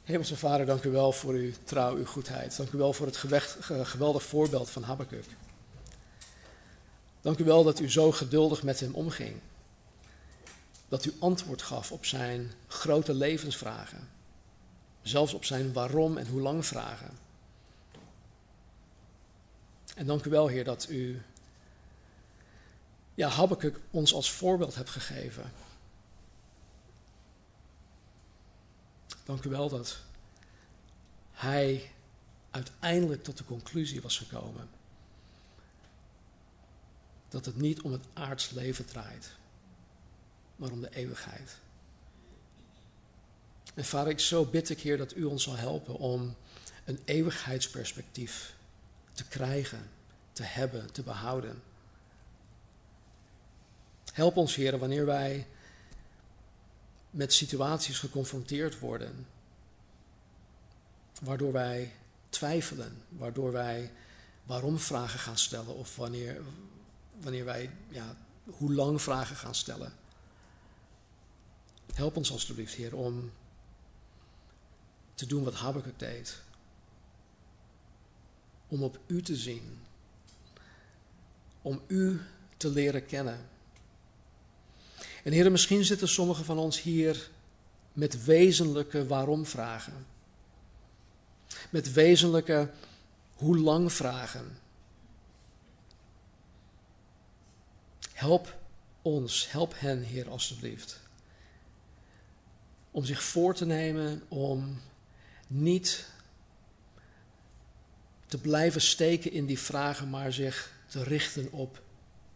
Hemelse 0.05 0.36
Vader, 0.36 0.66
dank 0.66 0.84
u 0.84 0.90
wel 0.90 1.12
voor 1.12 1.32
uw 1.32 1.52
trouw, 1.64 1.96
uw 1.96 2.07
goedheid. 2.07 2.57
Dank 2.57 2.70
u 2.70 2.78
wel 2.78 2.92
voor 2.92 3.07
het 3.07 3.16
geweldig 3.86 4.22
voorbeeld 4.22 4.70
van 4.70 4.82
Habakkuk. 4.82 5.24
Dank 7.20 7.38
u 7.38 7.44
wel 7.44 7.64
dat 7.64 7.80
u 7.80 7.90
zo 7.90 8.12
geduldig 8.12 8.62
met 8.62 8.80
hem 8.80 8.94
omging 8.94 9.40
dat 10.94 11.05
u 11.05 11.14
antwoord 11.18 11.62
gaf 11.62 11.92
op 11.92 12.05
zijn 12.05 12.52
grote 12.66 13.14
levensvragen. 13.14 14.09
Zelfs 15.02 15.34
op 15.34 15.44
zijn 15.44 15.72
waarom 15.72 16.18
en 16.18 16.26
hoe 16.26 16.40
lang 16.40 16.66
vragen. 16.66 17.11
En 19.96 20.07
dank 20.07 20.24
u 20.24 20.30
wel, 20.30 20.46
Heer, 20.46 20.64
dat 20.64 20.86
u 20.88 21.22
ja, 23.14 23.28
Habakkuk 23.28 23.80
ons 23.90 24.14
als 24.14 24.30
voorbeeld 24.30 24.74
hebt 24.74 24.90
gegeven. 24.90 25.52
Dank 29.25 29.45
u 29.45 29.51
wel 29.51 29.68
dat 29.68 29.99
hij 31.33 31.91
uiteindelijk 32.51 33.25
tot 33.25 33.39
de 33.39 33.45
conclusie 33.45 34.03
was 34.03 34.18
gekomen 34.18 34.68
dat 37.29 37.45
het 37.45 37.57
niet 37.57 37.81
om 37.81 37.93
het 37.93 38.05
aards 38.12 38.51
leven 38.51 38.87
draait 38.87 39.37
maar 40.57 40.70
om 40.70 40.81
de 40.81 40.95
eeuwigheid. 40.95 41.57
En 43.75 43.85
vader, 43.85 44.12
ik 44.12 44.20
zo 44.20 44.45
bid 44.45 44.70
ik, 44.70 44.81
Heer, 44.81 44.97
dat 44.99 45.16
u 45.16 45.25
ons 45.25 45.43
zal 45.43 45.57
helpen 45.57 45.95
om 45.95 46.37
een 46.85 46.99
eeuwigheidsperspectief 47.05 48.55
te 49.12 49.25
krijgen, 49.25 49.91
te 50.33 50.43
hebben, 50.43 50.93
te 50.93 51.03
behouden. 51.03 51.62
Help 54.12 54.37
ons, 54.37 54.55
Heer, 54.55 54.79
wanneer 54.79 55.07
wij 55.07 55.47
met 57.14 57.32
situaties 57.32 57.98
geconfronteerd 57.98 58.78
worden, 58.78 59.26
waardoor 61.20 61.52
wij 61.52 61.92
twijfelen, 62.28 63.02
waardoor 63.08 63.52
wij 63.52 63.92
waarom 64.44 64.78
vragen 64.78 65.18
gaan 65.18 65.38
stellen 65.38 65.74
of 65.74 65.96
wanneer, 65.96 66.42
wanneer 67.20 67.44
wij 67.44 67.70
ja, 67.88 68.16
hoe 68.44 68.72
lang 68.72 69.02
vragen 69.02 69.36
gaan 69.36 69.54
stellen. 69.54 69.92
Help 71.92 72.16
ons 72.16 72.32
alstublieft, 72.32 72.74
Heer, 72.74 72.96
om 72.96 73.32
te 75.14 75.26
doen 75.26 75.44
wat 75.44 75.54
Habakkuk 75.54 75.98
deed. 75.98 76.42
Om 78.68 78.82
op 78.82 78.98
U 79.06 79.22
te 79.22 79.36
zien. 79.36 79.78
Om 81.62 81.82
U 81.86 82.20
te 82.56 82.68
leren 82.68 83.06
kennen. 83.06 83.48
En 85.25 85.33
Heer, 85.33 85.51
misschien 85.51 85.85
zitten 85.85 86.09
sommigen 86.09 86.45
van 86.45 86.59
ons 86.59 86.83
hier 86.83 87.31
met 87.93 88.25
wezenlijke 88.25 89.07
waarom-vragen. 89.07 90.07
Met 91.70 91.93
wezenlijke 91.93 92.70
hoe 93.35 93.59
lang 93.59 93.93
vragen. 93.93 94.59
Help 98.12 98.59
ons, 99.03 99.51
help 99.51 99.75
hen, 99.77 100.03
Heer, 100.03 100.31
alstublieft 100.31 101.03
om 102.95 103.05
zich 103.05 103.22
voor 103.22 103.55
te 103.55 103.66
nemen 103.66 104.22
om 104.29 104.81
niet 105.47 106.09
te 108.27 108.39
blijven 108.39 108.81
steken 108.81 109.33
in 109.33 109.47
die 109.47 109.59
vragen, 109.59 110.11
maar 110.11 110.33
zich 110.33 110.72
te 110.87 111.03
richten 111.03 111.53
op 111.53 111.83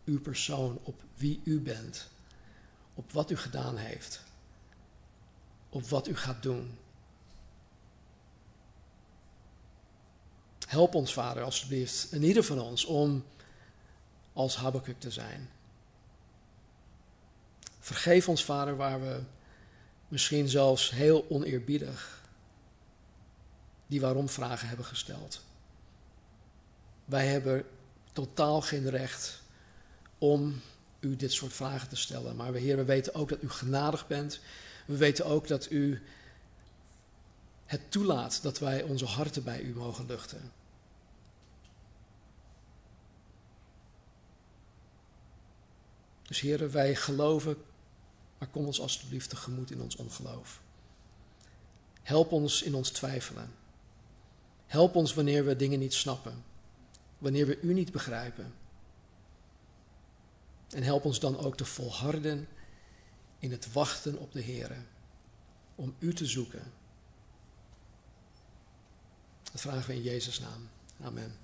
uw 0.05 0.21
persoon, 0.21 0.79
op 0.83 1.03
wie 1.15 1.41
u 1.45 1.61
bent, 1.61 2.09
op 2.99 3.13
wat 3.13 3.31
u 3.31 3.37
gedaan 3.37 3.77
heeft, 3.77 4.21
op 5.69 5.89
wat 5.89 6.09
u 6.09 6.17
gaat 6.17 6.43
doen. 6.43 6.79
Help 10.67 10.95
ons, 10.95 11.13
Vader, 11.13 11.43
alstublieft, 11.43 12.13
in 12.13 12.23
ieder 12.23 12.43
van 12.43 12.61
ons, 12.61 12.85
om 12.85 13.25
als 14.33 14.57
Habakkuk 14.57 15.01
te 15.01 15.11
zijn. 15.11 15.51
Vergeef 17.79 18.29
ons, 18.29 18.45
Vader, 18.45 18.77
waar 18.77 19.01
we 19.01 19.23
misschien 20.09 20.49
zelfs 20.49 20.91
heel 20.91 21.27
oneerbiedig 21.29 22.23
die 23.87 24.01
waarom-vragen 24.01 24.69
hebben 24.69 24.87
gesteld. 24.87 25.45
Wij 27.05 27.27
hebben 27.27 27.65
totaal 28.13 28.61
geen 28.61 28.91
recht 28.91 29.43
om 30.19 30.61
u 31.01 31.17
dit 31.17 31.33
soort 31.33 31.53
vragen 31.53 31.89
te 31.89 31.97
stellen. 31.97 32.37
Maar 32.37 32.53
Heer, 32.53 32.77
we 32.77 32.85
weten 32.85 33.15
ook 33.15 33.29
dat 33.29 33.43
u 33.43 33.49
genadig 33.51 34.07
bent. 34.07 34.41
We 34.87 34.97
weten 34.97 35.27
ook 35.27 35.49
dat 35.49 35.71
u 35.71 36.03
het 37.65 37.91
toelaat 37.91 38.43
dat 38.43 38.59
wij 38.59 38.83
onze 38.83 39.07
harten 39.07 39.45
bij 39.45 39.61
u 39.61 39.75
mogen 39.75 40.07
luchten. 40.07 40.53
Dus 46.23 46.41
heren, 46.41 46.71
wij 46.71 46.95
geloven, 46.95 47.57
maar 48.39 48.49
kom 48.49 48.67
ons 48.67 48.81
alstublieft 48.81 49.29
tegemoet 49.29 49.71
in 49.71 49.81
ons 49.81 49.97
ongeloof. 49.97 50.61
Help 52.03 52.33
ons 52.33 52.63
in 52.63 52.75
ons 52.75 52.91
twijfelen. 52.91 53.51
Help 54.67 54.95
ons 54.95 55.15
wanneer 55.15 55.45
we 55.45 55.57
dingen 55.57 55.79
niet 55.79 55.95
snappen, 55.95 56.45
wanneer 57.19 57.47
we 57.47 57.61
u 57.61 57.75
niet 57.75 57.93
begrijpen. 57.93 58.55
En 60.71 60.83
help 60.83 61.05
ons 61.05 61.21
dan 61.21 61.39
ook 61.39 61.57
te 61.57 61.65
volharden 61.65 62.49
in 63.39 63.51
het 63.51 63.73
wachten 63.73 64.19
op 64.19 64.33
de 64.33 64.41
Heer, 64.41 64.77
om 65.75 65.95
u 65.99 66.15
te 66.15 66.27
zoeken. 66.27 66.73
Dat 69.53 69.61
vragen 69.61 69.87
we 69.87 69.95
in 69.95 70.03
Jezus' 70.03 70.41
naam. 70.41 70.69
Amen. 71.03 71.37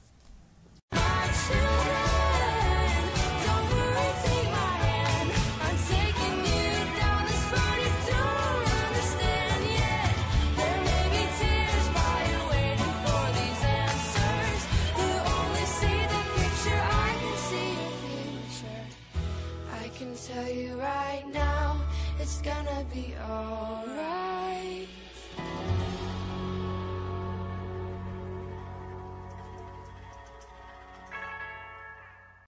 gonna 22.44 22.84
be 22.92 23.14
alright. 23.26 24.23